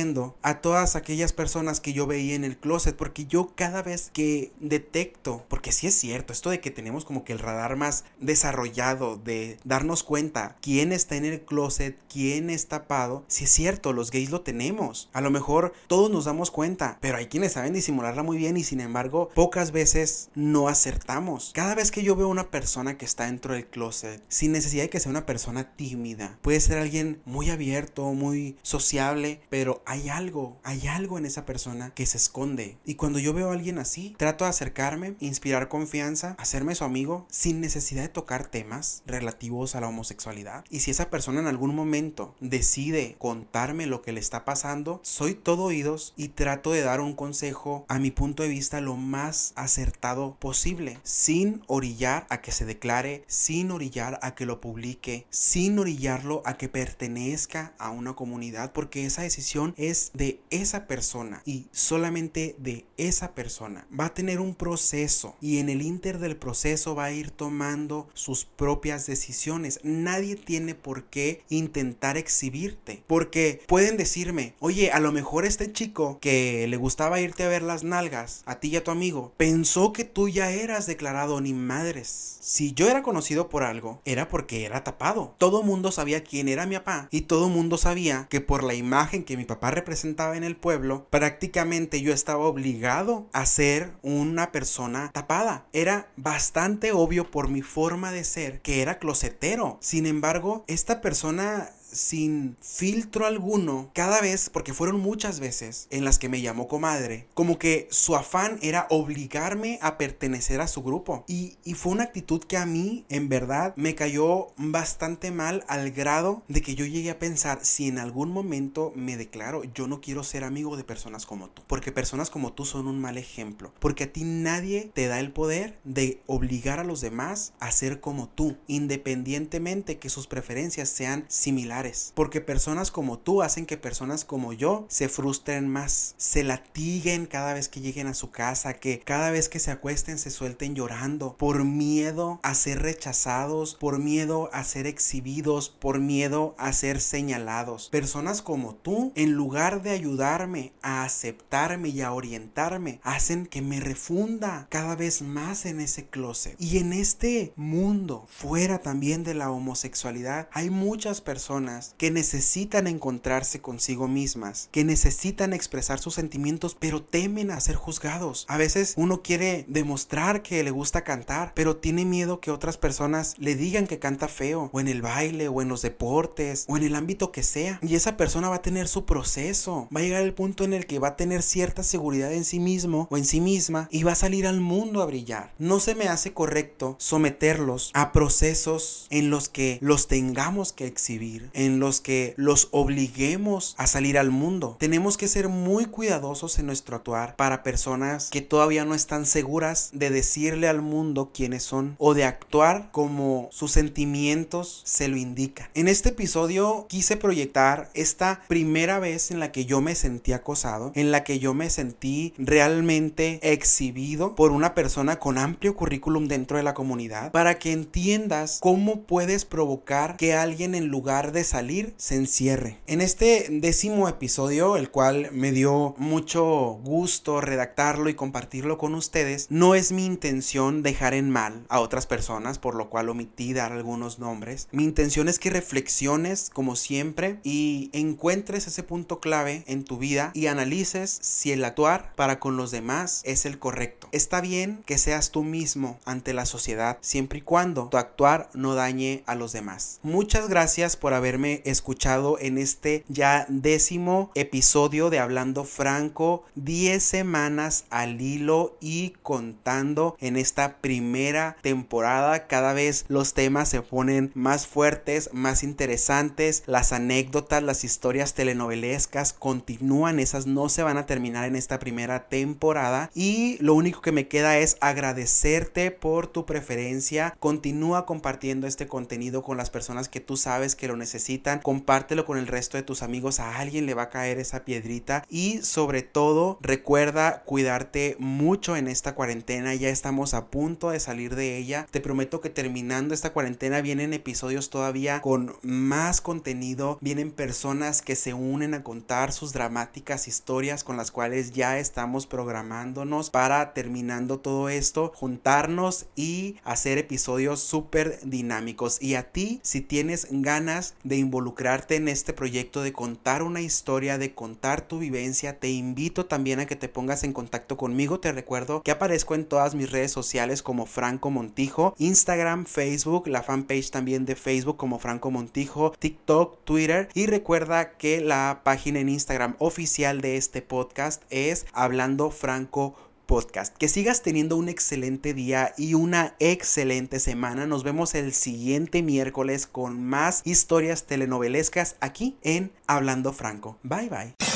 a 0.41 0.61
todas 0.61 0.95
aquellas 0.95 1.33
personas 1.33 1.81
que 1.81 1.91
yo 1.91 2.07
veía 2.07 2.35
en 2.35 2.45
el 2.45 2.57
closet, 2.57 2.95
porque 2.95 3.25
yo 3.25 3.51
cada 3.55 3.83
vez 3.83 4.09
que 4.13 4.53
detecto, 4.61 5.45
porque 5.49 5.73
sí 5.73 5.87
es 5.87 5.95
cierto, 5.95 6.31
esto 6.31 6.49
de 6.49 6.61
que 6.61 6.71
tenemos 6.71 7.03
como 7.03 7.25
que 7.25 7.33
el 7.33 7.39
radar 7.39 7.75
más 7.75 8.05
desarrollado 8.21 9.17
de 9.17 9.57
darnos 9.65 10.03
cuenta 10.03 10.55
quién 10.61 10.93
está 10.93 11.17
en 11.17 11.25
el 11.25 11.41
closet, 11.41 11.97
quién 12.07 12.49
es 12.49 12.67
tapado, 12.67 13.25
sí 13.27 13.43
es 13.43 13.51
cierto, 13.51 13.91
los 13.91 14.11
gays 14.11 14.29
lo 14.29 14.41
tenemos. 14.41 15.09
A 15.11 15.19
lo 15.19 15.29
mejor 15.29 15.73
todos 15.87 16.09
nos 16.09 16.23
damos 16.23 16.51
cuenta, 16.51 16.97
pero 17.01 17.17
hay 17.17 17.25
quienes 17.25 17.53
saben 17.53 17.73
disimularla 17.73 18.23
muy 18.23 18.37
bien 18.37 18.55
y 18.55 18.63
sin 18.63 18.79
embargo 18.79 19.29
pocas 19.35 19.71
veces 19.73 20.29
no 20.35 20.69
acertamos. 20.69 21.51
Cada 21.53 21.75
vez 21.75 21.91
que 21.91 22.03
yo 22.03 22.15
veo 22.15 22.29
una 22.29 22.49
persona 22.49 22.97
que 22.97 23.05
está 23.05 23.25
dentro 23.25 23.55
del 23.55 23.67
closet, 23.67 24.23
sin 24.29 24.53
necesidad 24.53 24.83
de 24.83 24.89
que 24.89 25.01
sea 25.01 25.09
una 25.09 25.25
persona 25.25 25.75
tímida, 25.75 26.39
puede 26.41 26.61
ser 26.61 26.77
alguien 26.77 27.21
muy 27.25 27.49
abierto, 27.49 28.05
muy 28.13 28.55
sociable, 28.61 29.41
pero 29.49 29.80
hay 29.85 30.09
algo, 30.09 30.59
hay 30.63 30.87
algo 30.87 31.17
en 31.17 31.25
esa 31.25 31.45
persona 31.45 31.93
que 31.93 32.05
se 32.05 32.17
esconde. 32.17 32.77
Y 32.85 32.95
cuando 32.95 33.19
yo 33.19 33.33
veo 33.33 33.49
a 33.49 33.53
alguien 33.53 33.79
así, 33.79 34.15
trato 34.17 34.45
de 34.45 34.49
acercarme, 34.49 35.15
inspirar 35.19 35.67
confianza, 35.67 36.35
hacerme 36.39 36.75
su 36.75 36.83
amigo, 36.83 37.27
sin 37.29 37.61
necesidad 37.61 38.03
de 38.03 38.09
tocar 38.09 38.47
temas 38.47 39.03
relativos 39.05 39.75
a 39.75 39.81
la 39.81 39.87
homosexualidad. 39.87 40.65
Y 40.69 40.79
si 40.79 40.91
esa 40.91 41.09
persona 41.09 41.39
en 41.39 41.47
algún 41.47 41.75
momento 41.75 42.35
decide 42.39 43.15
contarme 43.17 43.85
lo 43.85 44.01
que 44.01 44.11
le 44.11 44.19
está 44.19 44.45
pasando, 44.45 44.99
soy 45.03 45.35
todo 45.35 45.63
oídos 45.63 46.13
y 46.17 46.29
trato 46.29 46.71
de 46.71 46.81
dar 46.81 47.01
un 47.01 47.13
consejo 47.13 47.85
a 47.87 47.99
mi 47.99 48.11
punto 48.11 48.43
de 48.43 48.49
vista 48.49 48.81
lo 48.81 48.95
más 48.95 49.53
acertado 49.55 50.35
posible, 50.39 50.99
sin 51.03 51.63
orillar 51.67 52.25
a 52.29 52.41
que 52.41 52.51
se 52.51 52.65
declare, 52.65 53.23
sin 53.27 53.71
orillar 53.71 54.19
a 54.21 54.35
que 54.35 54.45
lo 54.45 54.61
publique, 54.61 55.25
sin 55.29 55.79
orillarlo 55.79 56.41
a 56.45 56.57
que 56.57 56.69
pertenezca 56.69 57.73
a 57.77 57.89
una 57.91 58.13
comunidad, 58.13 58.71
porque 58.71 59.05
esa 59.05 59.21
decisión 59.21 59.70
es 59.77 60.11
de 60.13 60.39
esa 60.49 60.87
persona 60.87 61.41
y 61.45 61.67
solamente 61.71 62.55
de 62.57 62.85
esa 62.97 63.33
persona. 63.33 63.87
Va 63.97 64.05
a 64.05 64.13
tener 64.13 64.39
un 64.39 64.55
proceso 64.55 65.35
y 65.41 65.57
en 65.59 65.69
el 65.69 65.81
inter 65.81 66.19
del 66.19 66.37
proceso 66.37 66.95
va 66.95 67.05
a 67.05 67.11
ir 67.11 67.31
tomando 67.31 68.07
sus 68.13 68.45
propias 68.45 69.05
decisiones. 69.07 69.79
Nadie 69.83 70.35
tiene 70.35 70.75
por 70.75 71.05
qué 71.05 71.43
intentar 71.49 72.17
exhibirte 72.17 73.03
porque 73.07 73.61
pueden 73.67 73.97
decirme, 73.97 74.55
oye, 74.59 74.91
a 74.91 74.99
lo 74.99 75.11
mejor 75.11 75.45
este 75.45 75.71
chico 75.71 76.19
que 76.19 76.67
le 76.67 76.77
gustaba 76.77 77.21
irte 77.21 77.43
a 77.43 77.49
ver 77.49 77.61
las 77.61 77.83
nalgas, 77.83 78.43
a 78.45 78.59
ti 78.59 78.69
y 78.69 78.75
a 78.75 78.83
tu 78.83 78.91
amigo, 78.91 79.33
pensó 79.37 79.93
que 79.93 80.03
tú 80.05 80.29
ya 80.29 80.51
eras 80.51 80.87
declarado 80.87 81.41
ni 81.41 81.53
madres. 81.53 82.37
Si 82.41 82.73
yo 82.73 82.89
era 82.89 83.03
conocido 83.03 83.49
por 83.49 83.63
algo, 83.63 84.01
era 84.05 84.27
porque 84.27 84.65
era 84.65 84.83
tapado. 84.83 85.35
Todo 85.37 85.63
mundo 85.63 85.91
sabía 85.91 86.23
quién 86.23 86.47
era 86.47 86.65
mi 86.65 86.75
papá 86.75 87.07
y 87.11 87.21
todo 87.21 87.49
mundo 87.49 87.77
sabía 87.77 88.27
que 88.29 88.41
por 88.41 88.63
la 88.63 88.73
imagen 88.73 89.23
que 89.23 89.37
mi 89.37 89.45
papá 89.45 89.60
representaba 89.69 90.35
en 90.35 90.43
el 90.43 90.55
pueblo, 90.55 91.05
prácticamente 91.11 92.01
yo 92.01 92.13
estaba 92.13 92.45
obligado 92.45 93.29
a 93.33 93.45
ser 93.45 93.91
una 94.01 94.51
persona 94.51 95.11
tapada. 95.13 95.67
Era 95.73 96.07
bastante 96.17 96.91
obvio 96.91 97.29
por 97.29 97.49
mi 97.49 97.61
forma 97.61 98.11
de 98.11 98.23
ser 98.23 98.61
que 98.61 98.81
era 98.81 98.97
closetero. 98.97 99.77
Sin 99.81 100.07
embargo, 100.07 100.63
esta 100.67 101.01
persona 101.01 101.69
sin 101.91 102.57
filtro 102.61 103.25
alguno, 103.25 103.91
cada 103.93 104.21
vez, 104.21 104.49
porque 104.49 104.73
fueron 104.73 104.99
muchas 104.99 105.39
veces 105.39 105.87
en 105.89 106.05
las 106.05 106.19
que 106.19 106.29
me 106.29 106.41
llamó 106.41 106.67
comadre, 106.67 107.27
como 107.33 107.59
que 107.59 107.87
su 107.91 108.15
afán 108.15 108.59
era 108.61 108.87
obligarme 108.89 109.79
a 109.81 109.97
pertenecer 109.97 110.61
a 110.61 110.67
su 110.67 110.83
grupo. 110.83 111.23
Y, 111.27 111.57
y 111.63 111.73
fue 111.73 111.91
una 111.91 112.03
actitud 112.03 112.43
que 112.43 112.57
a 112.57 112.65
mí, 112.65 113.05
en 113.09 113.29
verdad, 113.29 113.73
me 113.75 113.95
cayó 113.95 114.53
bastante 114.57 115.31
mal 115.31 115.63
al 115.67 115.91
grado 115.91 116.43
de 116.47 116.61
que 116.61 116.75
yo 116.75 116.85
llegué 116.85 117.11
a 117.11 117.19
pensar, 117.19 117.59
si 117.63 117.87
en 117.87 117.99
algún 117.99 118.31
momento 118.31 118.93
me 118.95 119.17
declaro, 119.17 119.63
yo 119.73 119.87
no 119.87 120.01
quiero 120.01 120.23
ser 120.23 120.43
amigo 120.43 120.77
de 120.77 120.83
personas 120.83 121.25
como 121.25 121.49
tú, 121.49 121.63
porque 121.67 121.91
personas 121.91 122.29
como 122.29 122.53
tú 122.53 122.65
son 122.65 122.87
un 122.87 122.99
mal 122.99 123.17
ejemplo, 123.17 123.73
porque 123.79 124.05
a 124.05 124.13
ti 124.13 124.23
nadie 124.23 124.91
te 124.93 125.07
da 125.07 125.19
el 125.19 125.31
poder 125.31 125.79
de 125.83 126.21
obligar 126.27 126.79
a 126.79 126.83
los 126.83 127.01
demás 127.01 127.53
a 127.59 127.71
ser 127.71 127.99
como 127.99 128.29
tú, 128.29 128.57
independientemente 128.67 129.97
que 129.97 130.09
sus 130.09 130.27
preferencias 130.27 130.89
sean 130.89 131.25
similares 131.27 131.80
porque 132.13 132.41
personas 132.41 132.91
como 132.91 133.17
tú 133.17 133.41
hacen 133.41 133.65
que 133.65 133.77
personas 133.77 134.23
como 134.23 134.53
yo 134.53 134.85
se 134.89 135.09
frustren 135.09 135.67
más, 135.67 136.13
se 136.17 136.43
latiguen 136.43 137.25
cada 137.25 137.53
vez 137.53 137.69
que 137.69 137.81
lleguen 137.81 138.07
a 138.07 138.13
su 138.13 138.29
casa, 138.29 138.73
que 138.73 138.99
cada 138.99 139.31
vez 139.31 139.49
que 139.49 139.59
se 139.59 139.71
acuesten 139.71 140.17
se 140.17 140.29
suelten 140.29 140.75
llorando 140.75 141.35
por 141.37 141.63
miedo 141.63 142.39
a 142.43 142.53
ser 142.53 142.81
rechazados, 142.81 143.75
por 143.75 143.99
miedo 143.99 144.49
a 144.53 144.63
ser 144.63 144.85
exhibidos, 144.85 145.69
por 145.69 145.99
miedo 145.99 146.55
a 146.57 146.71
ser 146.73 147.01
señalados. 147.01 147.89
Personas 147.89 148.41
como 148.41 148.75
tú, 148.75 149.11
en 149.15 149.31
lugar 149.31 149.81
de 149.81 149.91
ayudarme 149.91 150.73
a 150.81 151.03
aceptarme 151.03 151.89
y 151.89 152.01
a 152.01 152.13
orientarme, 152.13 152.99
hacen 153.03 153.47
que 153.47 153.61
me 153.61 153.79
refunda 153.79 154.67
cada 154.69 154.95
vez 154.95 155.21
más 155.21 155.65
en 155.65 155.79
ese 155.79 156.05
closet. 156.05 156.55
Y 156.59 156.77
en 156.77 156.93
este 156.93 157.53
mundo, 157.55 158.27
fuera 158.29 158.79
también 158.79 159.23
de 159.23 159.33
la 159.33 159.49
homosexualidad, 159.49 160.47
hay 160.51 160.69
muchas 160.69 161.21
personas 161.21 161.70
que 161.97 162.11
necesitan 162.11 162.87
encontrarse 162.87 163.61
consigo 163.61 164.07
mismas, 164.07 164.69
que 164.71 164.83
necesitan 164.83 165.53
expresar 165.53 165.99
sus 165.99 166.15
sentimientos, 166.15 166.75
pero 166.79 167.01
temen 167.01 167.51
a 167.51 167.59
ser 167.59 167.75
juzgados. 167.75 168.45
A 168.47 168.57
veces 168.57 168.93
uno 168.97 169.21
quiere 169.21 169.65
demostrar 169.67 170.41
que 170.41 170.63
le 170.63 170.71
gusta 170.71 171.03
cantar, 171.03 171.53
pero 171.55 171.77
tiene 171.77 172.05
miedo 172.05 172.39
que 172.39 172.51
otras 172.51 172.77
personas 172.77 173.35
le 173.37 173.55
digan 173.55 173.87
que 173.87 173.99
canta 173.99 174.27
feo, 174.27 174.69
o 174.73 174.79
en 174.79 174.87
el 174.87 175.01
baile, 175.01 175.47
o 175.47 175.61
en 175.61 175.69
los 175.69 175.81
deportes, 175.81 176.65
o 176.67 176.77
en 176.77 176.83
el 176.83 176.95
ámbito 176.95 177.31
que 177.31 177.43
sea. 177.43 177.79
Y 177.81 177.95
esa 177.95 178.17
persona 178.17 178.49
va 178.49 178.57
a 178.57 178.61
tener 178.61 178.87
su 178.87 179.05
proceso, 179.05 179.87
va 179.95 179.99
a 179.99 180.03
llegar 180.03 180.23
el 180.23 180.33
punto 180.33 180.63
en 180.63 180.73
el 180.73 180.85
que 180.85 180.99
va 180.99 181.09
a 181.09 181.15
tener 181.15 181.41
cierta 181.41 181.83
seguridad 181.83 182.33
en 182.33 182.45
sí 182.45 182.59
mismo 182.59 183.07
o 183.09 183.17
en 183.17 183.25
sí 183.25 183.41
misma 183.41 183.87
y 183.91 184.03
va 184.03 184.13
a 184.13 184.15
salir 184.15 184.47
al 184.47 184.61
mundo 184.61 185.01
a 185.01 185.05
brillar. 185.05 185.53
No 185.57 185.79
se 185.79 185.95
me 185.95 186.07
hace 186.07 186.33
correcto 186.33 186.95
someterlos 186.99 187.91
a 187.93 188.11
procesos 188.11 189.07
en 189.09 189.29
los 189.29 189.49
que 189.49 189.77
los 189.81 190.07
tengamos 190.07 190.73
que 190.73 190.85
exhibir, 190.85 191.49
en 191.65 191.79
los 191.79 192.01
que 192.01 192.33
los 192.37 192.69
obliguemos 192.71 193.75
a 193.77 193.87
salir 193.87 194.17
al 194.17 194.31
mundo. 194.31 194.77
Tenemos 194.79 195.17
que 195.17 195.27
ser 195.27 195.49
muy 195.49 195.85
cuidadosos 195.85 196.57
en 196.59 196.65
nuestro 196.65 196.95
actuar 196.95 197.35
para 197.35 197.63
personas 197.63 198.29
que 198.29 198.41
todavía 198.41 198.85
no 198.85 198.95
están 198.95 199.25
seguras 199.25 199.91
de 199.93 200.09
decirle 200.09 200.67
al 200.67 200.81
mundo 200.81 201.31
quiénes 201.33 201.63
son 201.63 201.95
o 201.97 202.13
de 202.13 202.25
actuar 202.25 202.89
como 202.91 203.49
sus 203.51 203.71
sentimientos 203.71 204.81
se 204.85 205.07
lo 205.07 205.17
indican. 205.17 205.69
En 205.73 205.87
este 205.87 206.09
episodio 206.09 206.85
quise 206.89 207.17
proyectar 207.17 207.89
esta 207.93 208.41
primera 208.47 208.99
vez 208.99 209.31
en 209.31 209.39
la 209.39 209.51
que 209.51 209.65
yo 209.65 209.81
me 209.81 209.95
sentí 209.95 210.33
acosado, 210.33 210.91
en 210.95 211.11
la 211.11 211.23
que 211.23 211.39
yo 211.39 211.53
me 211.53 211.69
sentí 211.69 212.33
realmente 212.37 213.39
exhibido 213.43 214.35
por 214.35 214.51
una 214.51 214.73
persona 214.73 215.19
con 215.19 215.37
amplio 215.37 215.75
currículum 215.75 216.27
dentro 216.27 216.57
de 216.57 216.63
la 216.63 216.73
comunidad, 216.73 217.31
para 217.31 217.59
que 217.59 217.71
entiendas 217.71 218.59
cómo 218.61 219.01
puedes 219.03 219.45
provocar 219.45 220.17
que 220.17 220.33
alguien 220.33 220.75
en 220.75 220.87
lugar 220.87 221.31
de 221.31 221.43
salir 221.51 221.93
se 221.97 222.15
encierre. 222.15 222.79
En 222.87 223.01
este 223.01 223.47
décimo 223.49 224.07
episodio, 224.07 224.77
el 224.77 224.89
cual 224.89 225.29
me 225.33 225.51
dio 225.51 225.95
mucho 225.97 226.79
gusto 226.83 227.41
redactarlo 227.41 228.09
y 228.09 228.13
compartirlo 228.13 228.77
con 228.77 228.95
ustedes, 228.95 229.47
no 229.49 229.75
es 229.75 229.91
mi 229.91 230.05
intención 230.05 230.81
dejar 230.81 231.13
en 231.13 231.29
mal 231.29 231.65
a 231.67 231.81
otras 231.81 232.07
personas, 232.07 232.57
por 232.57 232.75
lo 232.75 232.89
cual 232.89 233.09
omití 233.09 233.51
dar 233.51 233.73
algunos 233.73 234.17
nombres. 234.17 234.69
Mi 234.71 234.85
intención 234.85 235.27
es 235.27 235.39
que 235.39 235.49
reflexiones, 235.49 236.49
como 236.49 236.77
siempre, 236.77 237.39
y 237.43 237.89
encuentres 237.91 238.67
ese 238.67 238.83
punto 238.83 239.19
clave 239.19 239.65
en 239.67 239.83
tu 239.83 239.97
vida 239.97 240.31
y 240.33 240.47
analices 240.47 241.19
si 241.21 241.51
el 241.51 241.65
actuar 241.65 242.15
para 242.15 242.39
con 242.39 242.55
los 242.55 242.71
demás 242.71 243.21
es 243.25 243.45
el 243.45 243.59
correcto. 243.59 244.07
Está 244.13 244.39
bien 244.39 244.83
que 244.85 244.97
seas 244.97 245.31
tú 245.31 245.43
mismo 245.43 245.99
ante 246.05 246.33
la 246.33 246.45
sociedad, 246.45 246.97
siempre 247.01 247.39
y 247.39 247.41
cuando 247.41 247.89
tu 247.89 247.97
actuar 247.97 248.49
no 248.53 248.73
dañe 248.73 249.23
a 249.25 249.35
los 249.35 249.51
demás. 249.51 249.99
Muchas 250.01 250.47
gracias 250.47 250.95
por 250.95 251.13
escuchado 251.31 252.37
en 252.39 252.57
este 252.57 253.05
ya 253.07 253.45
décimo 253.47 254.31
episodio 254.35 255.09
de 255.09 255.19
Hablando 255.19 255.63
Franco, 255.63 256.43
10 256.55 257.01
semanas 257.01 257.85
al 257.89 258.19
hilo 258.19 258.75
y 258.81 259.13
contando 259.23 260.17
en 260.19 260.35
esta 260.35 260.79
primera 260.81 261.55
temporada. 261.61 262.47
Cada 262.47 262.73
vez 262.73 263.05
los 263.07 263.33
temas 263.33 263.69
se 263.69 263.81
ponen 263.81 264.31
más 264.33 264.67
fuertes, 264.67 265.29
más 265.31 265.63
interesantes, 265.63 266.63
las 266.65 266.91
anécdotas, 266.91 267.63
las 267.63 267.85
historias 267.85 268.33
telenovelescas 268.33 269.31
continúan, 269.31 270.19
esas 270.19 270.47
no 270.47 270.67
se 270.67 270.83
van 270.83 270.97
a 270.97 271.05
terminar 271.05 271.45
en 271.45 271.55
esta 271.55 271.79
primera 271.79 272.27
temporada 272.27 273.09
y 273.15 273.57
lo 273.61 273.73
único 273.73 274.01
que 274.01 274.11
me 274.11 274.27
queda 274.27 274.57
es 274.57 274.75
agradecerte 274.81 275.91
por 275.91 276.27
tu 276.27 276.45
preferencia. 276.45 277.37
Continúa 277.39 278.05
compartiendo 278.05 278.67
este 278.67 278.87
contenido 278.87 279.43
con 279.43 279.55
las 279.55 279.69
personas 279.69 280.09
que 280.09 280.19
tú 280.19 280.35
sabes 280.35 280.75
que 280.75 280.89
lo 280.89 280.97
necesitan. 280.97 281.20
Compártelo 281.61 282.25
con 282.25 282.37
el 282.37 282.47
resto 282.47 282.77
de 282.77 282.83
tus 282.83 283.03
amigos. 283.03 283.39
A 283.39 283.57
alguien 283.57 283.85
le 283.85 283.93
va 283.93 284.03
a 284.03 284.09
caer 284.09 284.39
esa 284.39 284.65
piedrita. 284.65 285.23
Y 285.29 285.59
sobre 285.61 286.01
todo, 286.01 286.57
recuerda 286.61 287.43
cuidarte 287.43 288.15
mucho 288.19 288.75
en 288.75 288.87
esta 288.87 289.15
cuarentena. 289.15 289.73
Ya 289.75 289.89
estamos 289.89 290.33
a 290.33 290.47
punto 290.47 290.89
de 290.89 290.99
salir 290.99 291.35
de 291.35 291.57
ella. 291.57 291.87
Te 291.91 292.01
prometo 292.01 292.41
que 292.41 292.49
terminando 292.49 293.13
esta 293.13 293.33
cuarentena 293.33 293.81
vienen 293.81 294.13
episodios 294.13 294.69
todavía 294.69 295.21
con 295.21 295.55
más 295.61 296.21
contenido. 296.21 296.97
Vienen 297.01 297.31
personas 297.31 298.01
que 298.01 298.15
se 298.15 298.33
unen 298.33 298.73
a 298.73 298.83
contar 298.83 299.31
sus 299.31 299.53
dramáticas 299.53 300.27
historias 300.27 300.83
con 300.83 300.97
las 300.97 301.11
cuales 301.11 301.51
ya 301.51 301.77
estamos 301.79 302.27
programándonos 302.27 303.29
para 303.29 303.73
terminando 303.73 304.39
todo 304.39 304.69
esto, 304.69 305.11
juntarnos 305.15 306.05
y 306.15 306.57
hacer 306.63 306.97
episodios 306.97 307.61
súper 307.61 308.19
dinámicos. 308.23 309.01
Y 309.01 309.15
a 309.15 309.31
ti, 309.31 309.59
si 309.63 309.81
tienes 309.81 310.27
ganas 310.29 310.95
involucrarte 311.17 311.95
en 311.95 312.07
este 312.07 312.33
proyecto, 312.33 312.81
de 312.81 312.93
contar 312.93 313.43
una 313.43 313.61
historia, 313.61 314.17
de 314.17 314.33
contar 314.33 314.81
tu 314.81 314.99
vivencia, 314.99 315.59
te 315.59 315.69
invito 315.69 316.25
también 316.25 316.59
a 316.59 316.65
que 316.65 316.75
te 316.75 316.89
pongas 316.89 317.23
en 317.23 317.33
contacto 317.33 317.77
conmigo. 317.77 318.19
Te 318.19 318.31
recuerdo 318.31 318.81
que 318.81 318.91
aparezco 318.91 319.35
en 319.35 319.45
todas 319.45 319.75
mis 319.75 319.91
redes 319.91 320.11
sociales 320.11 320.63
como 320.63 320.85
Franco 320.85 321.29
Montijo, 321.29 321.95
Instagram, 321.97 322.65
Facebook, 322.65 323.27
la 323.27 323.43
fanpage 323.43 323.91
también 323.91 324.25
de 324.25 324.35
Facebook 324.35 324.77
como 324.77 324.99
Franco 324.99 325.31
Montijo, 325.31 325.93
TikTok, 325.97 326.63
Twitter 326.63 327.09
y 327.13 327.25
recuerda 327.25 327.93
que 327.97 328.21
la 328.21 328.61
página 328.63 328.99
en 328.99 329.09
Instagram 329.09 329.55
oficial 329.59 330.21
de 330.21 330.37
este 330.37 330.61
podcast 330.61 331.23
es 331.29 331.65
Hablando 331.73 332.31
Franco 332.31 333.10
podcast. 333.25 333.75
Que 333.77 333.87
sigas 333.87 334.21
teniendo 334.21 334.57
un 334.57 334.69
excelente 334.69 335.33
día 335.33 335.73
y 335.77 335.93
una 335.93 336.35
excelente 336.39 337.19
semana. 337.19 337.65
Nos 337.65 337.83
vemos 337.83 338.15
el 338.15 338.33
siguiente 338.33 339.01
miércoles 339.03 339.67
con 339.67 340.03
más 340.03 340.41
historias 340.45 341.05
telenovelescas 341.05 341.95
aquí 341.99 342.37
en 342.41 342.71
Hablando 342.87 343.33
Franco. 343.33 343.77
Bye 343.83 344.09
bye. 344.09 344.50